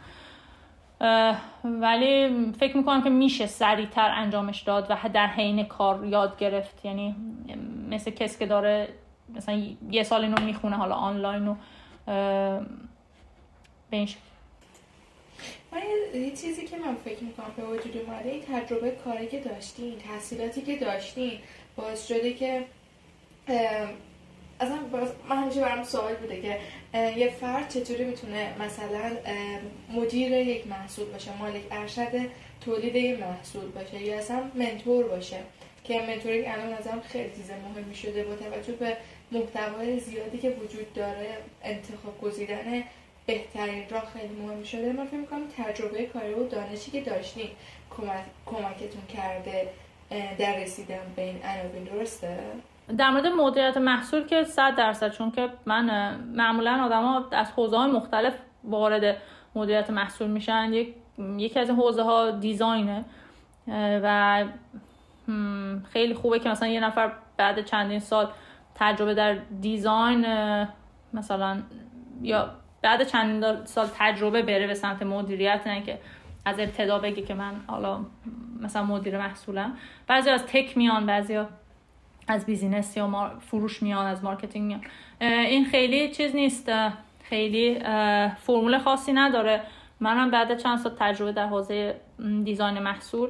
ولی 1.64 2.52
فکر 2.52 2.78
می‌کنم 2.78 3.02
که 3.04 3.10
میشه 3.10 3.46
سریعتر 3.46 4.12
انجامش 4.16 4.62
داد 4.62 4.88
و 4.90 5.10
در 5.14 5.28
حین 5.28 5.64
کار 5.64 6.06
یاد 6.06 6.38
گرفت. 6.38 6.86
یعنی 6.86 7.16
مثل 7.90 8.12
کسی 8.12 8.40
که 8.40 8.46
داره 8.46 8.90
مثلا 9.36 9.62
یه 9.90 10.04
سال 10.04 10.24
اینو 10.24 10.42
می‌خونه 10.42 10.76
حالا 10.76 10.96
آنلاین 10.96 11.48
و 11.48 11.56
به 13.90 13.98
این 13.98 14.08
یه 16.14 16.32
چیزی 16.32 16.66
که 16.66 16.78
من 16.78 16.96
فکر 17.06 17.24
می‌کنم 17.24 17.52
به 17.58 17.64
وجود 17.64 17.98
اومده 17.98 18.30
این 18.30 18.42
تجربه 18.42 18.92
کاری 18.92 19.28
که 19.28 19.40
داشتین 19.40 19.96
تحصیلاتی 20.00 20.62
که 20.62 20.76
داشتین 20.76 21.40
باعث 21.76 22.08
شده 22.08 22.34
که 22.34 22.64
اصلا 24.60 24.80
من 25.30 25.38
همیشه 25.38 25.62
برام 25.62 25.84
سوال 25.84 26.14
بوده 26.14 26.42
که 26.42 26.60
یه 27.20 27.30
فرد 27.30 27.70
چطوری 27.70 28.06
می‌تونه 28.06 28.54
مثلا 28.60 29.18
مدیر 29.94 30.32
یک 30.32 30.68
محصول 30.68 31.06
باشه 31.06 31.38
مالک 31.38 31.62
ارشد 31.72 32.30
تولید 32.62 32.96
یک 32.96 33.20
محصول 33.20 33.66
باشه 33.66 34.04
یا 34.04 34.18
اصلا 34.18 34.52
منتور 34.56 35.08
باشه؟ 35.08 35.38
که 35.84 36.02
منتورینگ 36.02 36.46
الان 36.48 36.74
ازم 36.74 37.02
خیلی 37.08 37.30
چیز 37.30 37.52
مهمی 37.52 37.96
شده 37.96 38.24
با 38.24 38.36
توجه 38.36 38.74
به 38.74 38.98
محتوای 39.32 40.00
زیادی 40.00 40.38
که 40.38 40.50
وجود 40.50 40.94
داره 40.94 41.38
انتخاب 41.64 42.22
گزیدن 42.22 42.84
بهترین 43.28 43.84
راه 43.90 44.04
خیلی 44.06 44.34
مهم 44.42 44.64
شده. 44.64 44.94
من 44.94 45.06
فکر 45.06 45.18
می‌کنم 45.18 45.48
تجربه 45.58 46.06
کاری 46.06 46.34
و 46.34 46.48
دانشی 46.48 46.92
که 46.92 47.02
داشتین 47.02 47.50
کمکتون 48.46 49.02
کرده 49.16 49.70
در 50.40 50.60
رسیدن 50.60 51.14
به 51.16 51.22
این 51.22 51.40
عناوین 51.44 51.84
درسته؟ 51.84 52.38
در 52.98 53.10
مورد 53.10 53.28
مدیریت 53.28 53.78
محصول 53.78 54.28
که 54.28 54.44
صد 54.44 54.76
درصد 54.76 55.12
چون 55.12 55.32
که 55.32 55.50
من 55.66 56.16
معمولا 56.36 56.84
آدما 56.86 57.26
از 57.32 57.52
حوزه 57.52 57.86
مختلف 57.86 58.34
وارد 58.64 59.18
مدیریت 59.56 59.90
محصول 59.90 60.28
میشن. 60.28 60.74
یک 60.74 60.94
یکی 61.38 61.60
از 61.60 61.70
حوزه 61.70 62.04
ها 62.04 62.32
دیزاینه. 62.32 63.06
و 64.04 64.46
خیلی 65.94 66.14
خوبه 66.14 66.40
که 66.40 66.50
مثلا 66.50 66.68
یه 66.68 66.80
نفر 66.80 67.12
بعد 67.38 67.66
چندین 67.66 68.00
سال 68.00 68.30
تجربه 68.76 69.14
در 69.14 69.34
design 69.62 70.26
مثلا 71.14 71.62
یا 72.22 72.50
بعد 72.82 73.04
چندین 73.04 73.66
سال 73.66 73.88
تجربه 73.98 74.42
بره 74.42 74.68
به 74.68 74.74
سمت 74.74 75.04
مدیریت 75.04 75.62
نه 75.68 75.82
که 75.82 76.00
از 76.46 76.60
ابتدا 76.60 77.00
بگی 77.00 77.22
که 77.22 77.34
من 77.34 77.54
حالا 77.68 78.06
مثلا 78.62 78.84
مدیر 78.84 79.18
محصولم. 79.18 79.78
بعضی 80.08 80.30
از 80.30 80.46
tech 80.46 80.78
میان 80.78 81.06
بعضی 81.06 81.40
از 82.28 82.46
business 82.46 82.98
یا 82.98 83.38
فروش 83.40 83.84
میان 83.84 84.06
از 84.06 84.24
marketing 84.24 84.66
میان. 84.66 84.82
این 85.22 85.66
خیلی 85.66 86.12
چیز 86.12 86.36
نیست. 86.36 86.72
خیلی 87.24 87.80
فرمول 88.38 88.78
خاصی 88.78 89.14
نداره. 89.14 89.62
منم 90.00 90.32
بعد 90.32 90.58
چند 90.58 90.78
سال 90.78 90.96
تجربه 91.00 91.32
در 91.32 91.48
حوزه 91.48 92.02
دیزاین 92.44 92.80
محصول 92.80 93.30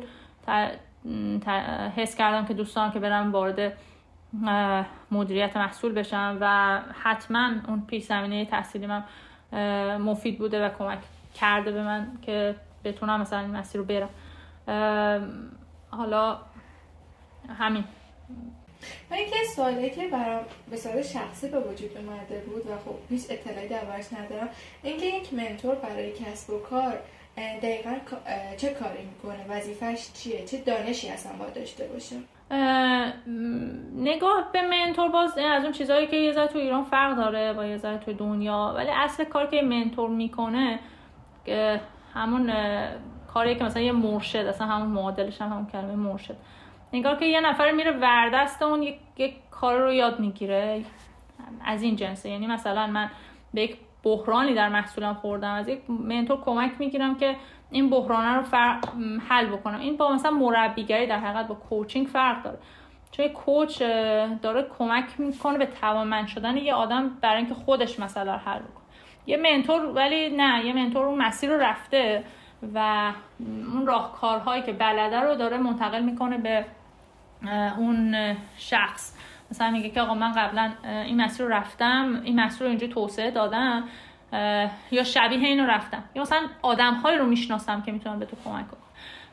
حس 1.96 2.16
کردم 2.16 2.46
که 2.46 2.54
دوستان 2.54 2.92
که 2.92 3.00
برم 3.00 3.32
وارد 3.32 3.78
مدیریت 5.12 5.58
محصول 5.58 5.94
بشم 5.94 6.38
و 6.42 6.80
حتما 7.04 7.52
اون 7.68 7.84
پیش 7.88 8.04
زمینه 8.04 8.46
تحصیلی 8.46 8.88
من 8.88 9.04
مفید 10.00 10.38
بوده 10.38 10.66
و 10.66 10.70
کمک 10.70 11.00
کرده 11.36 11.72
به 11.72 11.84
من 11.84 12.18
که 12.22 12.56
بتونم 12.84 13.22
مثلا 13.22 13.40
این 13.40 13.52
مسیر 13.52 13.82
رو 13.82 13.88
برم. 13.88 14.10
حالا 15.92 16.38
همین. 17.60 17.84
من 19.12 19.18
یکی 19.18 19.46
سوالی 19.56 19.90
که 19.90 20.08
برام 20.08 20.44
به 20.70 20.78
صورت 20.78 21.02
شخصی 21.02 21.48
به 21.48 21.60
وجود 21.60 21.98
اومده 21.98 22.40
بود 22.40 22.68
و 22.68 22.78
خب 22.86 22.96
هیچ 23.10 23.24
اطلاعی 23.30 23.68
دربارش 23.68 24.06
ندارم 24.14 24.50
اینکه 24.84 25.06
یک 25.06 25.34
منتور 25.34 25.76
برای 25.76 26.12
کسب 26.12 26.50
و 26.54 26.60
کار 26.60 27.00
دقیقا 27.38 27.96
چه 28.58 28.70
کاری 28.74 29.06
می‌کنه؟ 29.06 29.46
وظیفش 29.50 30.12
چیه؟ 30.14 30.46
چه 30.46 30.58
دانشی 30.58 31.10
اصلا 31.10 31.34
باید 31.34 31.54
داشته 31.54 31.88
باشه؟ 31.88 32.16
نگاه 33.96 34.50
به 34.54 34.62
منتور 34.62 35.10
باز 35.10 35.38
از 35.38 35.64
اون 35.64 35.72
چیزهایی 35.72 36.08
که 36.08 36.16
یه 36.16 36.32
ذره 36.32 36.48
تو 36.48 36.60
ایران 36.60 36.84
فرق 36.84 37.16
داره 37.16 37.54
با 37.54 37.66
یه 37.66 37.78
ذره 37.78 37.98
تو 37.98 38.14
دنیا 38.14 38.74
ولی 38.76 38.90
اصل 38.90 39.24
کار 39.24 39.48
که 39.48 39.62
منتور 39.62 40.10
می‌کنه 40.10 40.80
همون 42.14 42.54
کاری 43.34 43.56
که 43.56 43.64
مثلا 43.64 43.82
یه 43.82 43.92
مرشد 43.92 44.40
اصلا 44.40 44.68
همون 44.68 44.88
معادلش 44.88 45.42
هم 45.42 45.50
همون 45.50 45.66
کلمه 45.66 45.96
مرشد. 45.96 46.36
نگاه 46.94 47.20
که 47.20 47.26
یه 47.26 47.42
نفر 47.42 47.72
میره 47.72 47.92
وردست 47.92 48.62
اون 48.62 48.84
یک, 48.84 49.00
یک 49.18 49.36
کار 49.52 49.80
رو 49.80 49.94
یاد 49.94 50.20
می‌گیره. 50.20 50.84
از 51.66 51.84
این 51.84 51.96
جنسه. 51.96 52.30
یعنی 52.30 52.48
مثلا 52.48 52.88
من 52.88 53.10
به 53.54 53.62
یک 53.62 53.78
بحرانی 54.04 54.54
در 54.54 54.70
محصولم 54.70 55.14
خوردم. 55.14 55.54
از 55.54 55.68
یک 55.68 55.90
منتور 55.90 56.42
کمک 56.42 56.72
می‌گیرم 56.80 57.16
که 57.16 57.36
این 57.72 57.90
بحرانه 57.90 58.34
رو 58.34 58.44
حل 59.30 59.46
بکنم. 59.46 59.80
این 59.80 59.98
با 59.98 60.12
مثلا 60.12 60.32
مربیگری 60.32 61.08
در 61.08 61.20
حقیقت 61.20 61.48
با 61.48 61.56
کوچینگ 61.56 62.08
فرق 62.08 62.44
داره. 62.44 62.58
چون 63.12 63.28
کوچ 63.28 63.82
داره 64.42 64.68
کمک 64.78 65.20
می‌کنه 65.20 65.58
به 65.58 65.66
توانمند 65.66 66.28
شدن 66.28 66.58
یه 66.58 66.74
آدم 66.74 67.10
برای 67.22 67.38
اینکه 67.38 67.54
خودش 67.54 68.00
مسئله 68.00 68.32
حل 68.32 68.60
بکنه. 68.60 68.84
یه 69.26 69.38
منتور 69.38 69.86
ولی 69.86 70.30
نه 70.30 70.66
یه 70.66 70.74
منتور 70.74 71.06
اون 71.06 71.22
مسیر 71.22 71.50
رو 71.50 71.62
رفته 71.62 72.24
و 72.74 73.12
اون 73.74 73.88
راهکارهایی 73.88 74.64
که 74.64 74.74
بلده 74.74 75.20
رو 75.20 75.36
داره 75.36 75.58
منتقل 75.58 76.02
می‌کنه 76.02 76.38
به 76.38 76.66
اون 77.78 78.16
شخص. 78.58 79.18
مثلا 79.52 79.72
میگه 79.72 79.90
که 79.90 80.02
آقا 80.02 80.14
من 80.14 80.32
قبلا 80.32 80.72
این 80.84 81.22
مسیر 81.22 81.46
رو 81.46 81.54
رفتم 81.54 82.22
این 82.24 82.40
مسیر 82.40 82.64
رو 82.64 82.70
اینجا 82.70 82.88
توسعه 82.88 83.32
دادم. 83.32 83.84
یا 84.92 85.04
شبیه 85.04 85.48
اینو 85.48 85.66
رفتم. 85.66 86.04
یا 86.16 86.22
مثلا 86.22 86.42
آدم 86.62 87.04
رو 87.20 87.26
می‌شناسم 87.26 87.82
که 87.82 87.92
می‌تونن 87.92 88.20
به 88.20 88.26
تو 88.26 88.36
کمک 88.44 88.68
کنم 88.68 88.80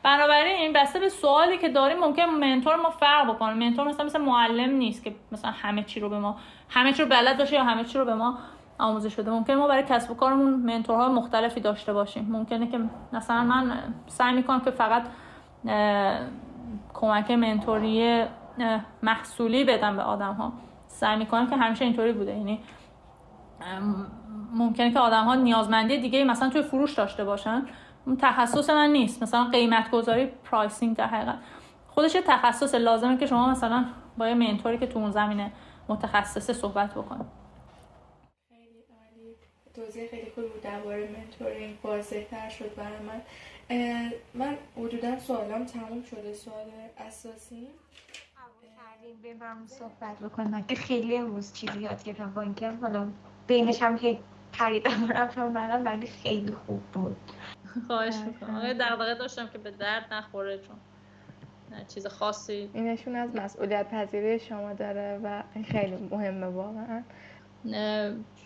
بنابراین 0.02 0.56
این 0.56 0.72
بسته 0.72 0.98
به 0.98 1.08
سوالی 1.08 1.58
که 1.58 1.68
داریم 1.68 1.98
ممکن 1.98 2.24
منتور 2.24 2.76
ما 2.76 2.90
فرق 2.90 3.34
بکنه. 3.34 3.54
منتور 3.54 3.88
مثلا 3.88 4.06
مثل 4.06 4.20
معلم 4.20 4.70
نیست 4.70 5.04
که 5.04 5.14
مثلا 5.32 5.50
همه 5.50 5.82
چی 5.82 6.00
رو 6.00 6.08
به 6.08 6.18
ما 6.18 6.36
همه 6.68 6.92
چی 6.92 7.02
رو 7.02 7.08
بلد 7.08 7.38
باشه 7.38 7.54
یا 7.54 7.64
همه 7.64 7.84
چی 7.84 7.98
رو 7.98 8.04
به 8.04 8.14
ما 8.14 8.38
آموزش 8.78 9.14
بده. 9.14 9.30
ممکنه 9.30 9.56
ما 9.56 9.68
برای 9.68 9.82
کسب 9.82 10.10
و 10.10 10.14
کارمون 10.14 10.54
منتورهای 10.54 11.08
مختلفی 11.08 11.60
داشته 11.60 11.92
باشیم. 11.92 12.28
ممکنه 12.30 12.66
که 12.66 12.80
مثلا 13.12 13.44
من 13.44 13.78
سعی 14.06 14.34
می‌کنم 14.34 14.60
که 14.60 14.70
فقط 14.70 15.02
کمک 16.94 17.30
mentor 17.30 18.11
ی 18.11 18.24
محصولی 19.02 19.64
بدم 19.64 19.96
به 19.96 20.02
آدم 20.02 20.32
ها 20.32 20.52
سعی 20.88 21.16
می‌کنم 21.16 21.50
که 21.50 21.56
همیشه 21.56 21.84
اینطوری 21.84 22.12
بوده. 22.12 22.36
یعنی 22.36 22.60
ممکنه 24.52 24.92
که 24.92 24.98
آدم 24.98 25.24
ها 25.24 25.34
نیازمندی 25.34 26.00
دیگه 26.00 26.24
مثلا 26.24 26.48
توی 26.50 26.62
فروش 26.62 26.94
داشته 26.94 27.24
باشن. 27.24 27.66
تخصص 28.18 28.70
من 28.70 28.90
نیست. 28.90 29.22
مثلا 29.22 29.44
قیمت 29.44 29.90
گذاری 29.90 30.26
pricing 30.26 30.96
در 30.96 31.06
حقیقت 31.06 31.38
خودش 31.88 32.14
یه 32.14 32.22
تخصص 32.22 32.74
لازمه 32.74 33.16
که 33.16 33.26
شما 33.26 33.50
مثلا 33.50 33.84
با 34.18 34.28
یه 34.28 34.34
mentor 34.34 34.72
ی 34.72 34.78
که 34.78 34.86
تو 34.86 34.98
اون 34.98 35.10
زمینه 35.10 35.52
متخصصه 35.88 36.52
صحبت 36.52 36.94
بکنید. 36.94 37.26
خیلی 38.48 38.84
عالی 38.90 39.34
توضیح 39.74 40.08
خیلی 40.08 40.30
خوب 40.34 40.52
بود 40.52 40.62
درباره 40.62 41.08
منتورینگ 41.18 41.78
واضح 41.82 42.24
تر 42.30 42.48
شد 42.48 42.74
برای 42.74 42.98
من. 42.98 43.20
من 44.34 44.56
حدودا 44.76 45.18
سوالام 45.18 45.64
تموم 45.64 46.02
شده. 46.02 46.32
سوال 46.32 46.66
اساسی؟ 46.98 47.68
کردیم 49.12 49.66
صحبت 49.66 50.18
بکنم 50.18 50.62
که 50.62 50.74
خیلی 50.74 51.16
امروز 51.16 51.52
چیزی 51.52 51.80
یاد 51.80 52.04
گرفتم. 52.04 52.32
با 52.34 52.42
اینکه 52.42 52.70
حالا 52.70 53.08
بینش 53.46 53.82
هم 53.82 53.96
هی 53.96 54.18
پریدم 54.52 55.08
رفتم 55.08 55.82
ولی 55.84 56.06
خیلی 56.06 56.52
خوب 56.66 56.80
بود. 56.92 57.16
خواهش 57.86 58.14
می‌کنم. 58.26 58.54
آره. 58.54 58.74
دغدغه 58.74 59.14
داشتم 59.14 59.48
که 59.48 59.58
به 59.58 59.70
درد 59.70 60.14
نخوره 60.14 60.58
چون 60.58 60.76
چیز 61.88 62.06
خاصی. 62.06 62.70
اینشون 62.74 63.16
از 63.16 63.34
مسئولیت 63.34 63.90
پذیری 63.90 64.38
شما 64.38 64.72
داره 64.72 65.20
و 65.24 65.42
خیلی 65.70 65.96
مهمه 66.10 66.46
واقعا. 66.46 67.02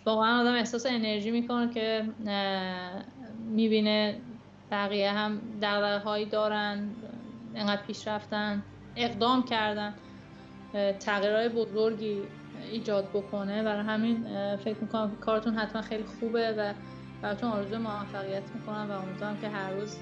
واقعا 0.05 0.41
آدم 0.41 0.53
احساس 0.53 0.85
انرژی 0.85 1.31
می‌کنه 1.31 1.73
که 1.73 2.05
می‌بینه 3.39 4.19
بقیه 4.71 5.11
هم 5.11 5.41
دغدغه 5.61 5.97
هایی 5.97 6.25
دارن 6.25 6.89
انقدر 7.55 7.81
پیش 7.81 8.07
رفتن 8.07 8.63
اقدام 8.95 9.43
کردن. 9.43 9.93
تغییرهای 10.99 11.49
بزرگی 11.49 12.21
ایجاد 12.71 13.09
بکنه. 13.09 13.63
برای 13.63 13.83
همین 13.83 14.25
فکر 14.55 14.77
می‌کنم 14.81 15.17
کارتون 15.21 15.53
حتما 15.53 15.81
خیلی 15.81 16.03
خوبه 16.03 16.51
و 16.57 16.73
براتون 17.21 17.49
آرزو 17.49 17.79
موفقیت 17.79 18.43
می‌کنم 18.55 18.87
و 18.89 18.91
امیدوارم 18.91 19.37
که 19.41 19.49
هر 19.49 19.71
روز 19.71 19.97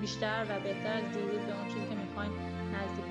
بیشتر 0.00 0.46
و 0.50 0.60
بهتر 0.60 0.92
از 0.92 1.12
دیروز 1.12 1.40
به 1.46 1.58
اون 1.58 1.68
چیزی 1.68 1.86
که 1.88 1.94
می‌خواین 1.94 2.32
نزدیک 2.74 3.09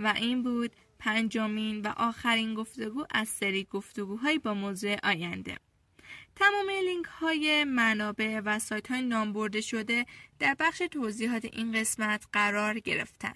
و 0.00 0.14
این 0.16 0.42
بود 0.42 0.76
پنجمین 0.98 1.82
و 1.82 1.88
آخرین 1.96 2.54
گفتگو 2.54 3.04
از 3.10 3.28
سری 3.28 3.64
گفتگوهایی 3.64 4.38
با 4.38 4.54
موضوع 4.54 4.96
آینده. 5.02 5.56
تمام 6.36 6.70
لینک 6.70 7.06
های 7.06 7.64
منابع 7.64 8.40
و 8.44 8.58
سایت 8.58 8.90
های 8.90 9.02
نام 9.02 9.60
شده 9.60 10.06
در 10.38 10.56
بخش 10.58 10.78
توضیحات 10.78 11.44
این 11.44 11.72
قسمت 11.72 12.24
قرار 12.32 12.78
گرفتن. 12.78 13.34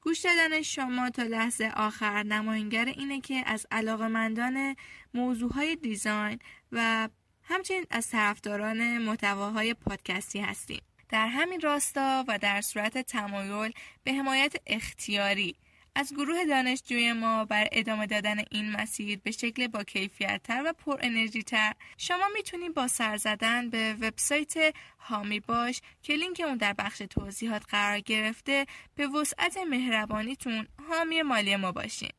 گوش 0.00 0.20
دادن 0.20 0.62
شما 0.62 1.10
تا 1.10 1.22
لحظه 1.22 1.72
آخر 1.76 2.22
نماینگر 2.22 2.84
اینه 2.84 3.20
که 3.20 3.42
از 3.46 3.66
علاقمندان 3.70 4.76
موضوع 5.14 5.52
های 5.52 5.76
دیزاین 5.76 6.38
و 6.72 7.08
همچنین 7.42 7.84
از 7.90 8.10
طرفداران 8.10 8.98
محتواهای 8.98 9.74
پادکستی 9.74 10.40
هستیم. 10.40 10.80
در 11.08 11.26
همین 11.26 11.60
راستا 11.60 12.24
و 12.28 12.38
در 12.38 12.60
صورت 12.60 12.98
تمایل 12.98 13.72
به 14.04 14.12
حمایت 14.12 14.54
اختیاری 14.66 15.56
از 15.98 16.12
گروه 16.14 16.44
دانشجوی 16.44 17.12
ما 17.12 17.44
بر 17.44 17.68
ادامه 17.72 18.06
دادن 18.06 18.36
این 18.50 18.70
مسیر 18.70 19.18
به 19.24 19.30
شکل 19.30 19.66
با 19.66 19.84
کیفیت 19.84 20.40
تر 20.44 20.62
و 20.66 20.72
پر 20.72 20.98
انرژی 21.00 21.42
تر 21.42 21.72
شما 21.96 22.24
می‌تونید 22.34 22.74
با 22.74 22.88
سر 22.88 23.16
زدن 23.16 23.70
به 23.70 23.96
وبسایت 24.00 24.74
هامی 24.98 25.40
باش 25.40 25.80
که 26.02 26.12
لینک 26.12 26.42
اون 26.46 26.56
در 26.56 26.72
بخش 26.72 26.98
توضیحات 26.98 27.62
قرار 27.68 28.00
گرفته 28.00 28.66
به 28.94 29.06
وسعت 29.06 29.56
مهربانیتون 29.56 30.66
حامی 30.88 31.22
مالی 31.22 31.56
ما 31.56 31.72
باشین. 31.72 32.12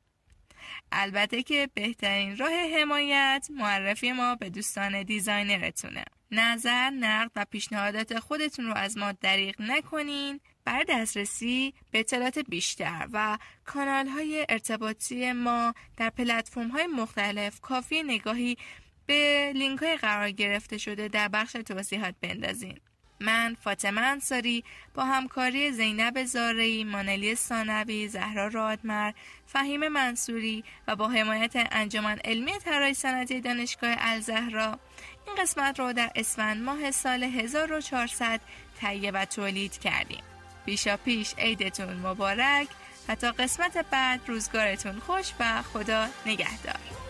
البته 0.91 1.43
که 1.43 1.69
بهترین 1.73 2.37
راه 2.37 2.53
حمایت 2.79 3.47
معرفی 3.49 4.11
ما 4.11 4.35
به 4.35 4.49
دوستان 4.49 5.03
دیزاینرتونه. 5.03 6.03
نظر، 6.31 6.89
نقد 6.89 7.31
و 7.35 7.45
پیشنهادات 7.45 8.19
خودتون 8.19 8.65
رو 8.65 8.73
از 8.73 8.97
ما 8.97 9.11
دریغ 9.11 9.55
نکنین 9.59 10.39
برای 10.67 10.85
دسترسی 10.89 11.73
به 11.91 11.99
اطلاعات 11.99 12.39
بیشتر 12.39 13.07
و 13.13 13.37
کانال 13.65 14.07
های 14.07 14.45
ارتباطی 14.49 15.31
ما 15.31 15.73
در 15.97 16.09
پلتفرم 16.09 16.67
های 16.67 16.87
مختلف 16.87 17.61
کافی 17.61 18.03
نگاهی 18.03 18.57
به 19.05 19.51
لینک 19.55 19.79
های 19.79 19.97
قرار 19.97 20.31
گرفته 20.31 20.77
شده 20.77 21.07
در 21.07 21.27
بخش 21.27 21.51
توضیحات 21.51 22.15
بندازین. 22.21 22.79
من 23.19 23.55
فاطمه 23.63 24.01
انصاری 24.01 24.63
با 24.95 25.03
همکاری 25.03 25.71
زینب 25.71 26.23
زارعی، 26.23 26.83
مانلی 26.83 27.35
سانوی، 27.35 28.07
زهرا 28.07 28.47
رادمر، 28.47 29.11
فهیم 29.45 29.87
منصوری 29.87 30.63
و 30.87 30.95
با 30.95 31.07
حمایت 31.07 31.53
انجمن 31.71 32.19
علمی 32.25 32.51
طراحی 32.59 32.93
صنعتی 32.93 33.41
دانشگاه 33.41 33.95
الزهرا 33.99 34.79
این 35.27 35.35
قسمت 35.35 35.79
رو 35.79 35.93
در 35.93 36.11
اسفند 36.15 36.63
ماه 36.63 36.91
سال 36.91 37.23
1400 37.23 38.41
تهیه 38.79 39.11
و 39.11 39.25
تولید 39.25 39.77
کردیم. 39.77 40.23
پیشا 40.67 40.97
پیش 40.97 41.33
عیدتون 41.37 41.93
مبارک 41.93 42.67
و 43.07 43.15
تا 43.15 43.31
قسمت 43.31 43.77
بعد 43.91 44.19
روزگارتون 44.27 44.99
خوش 44.99 45.33
و 45.39 45.61
خدا 45.61 46.07
نگهدار. 46.25 47.06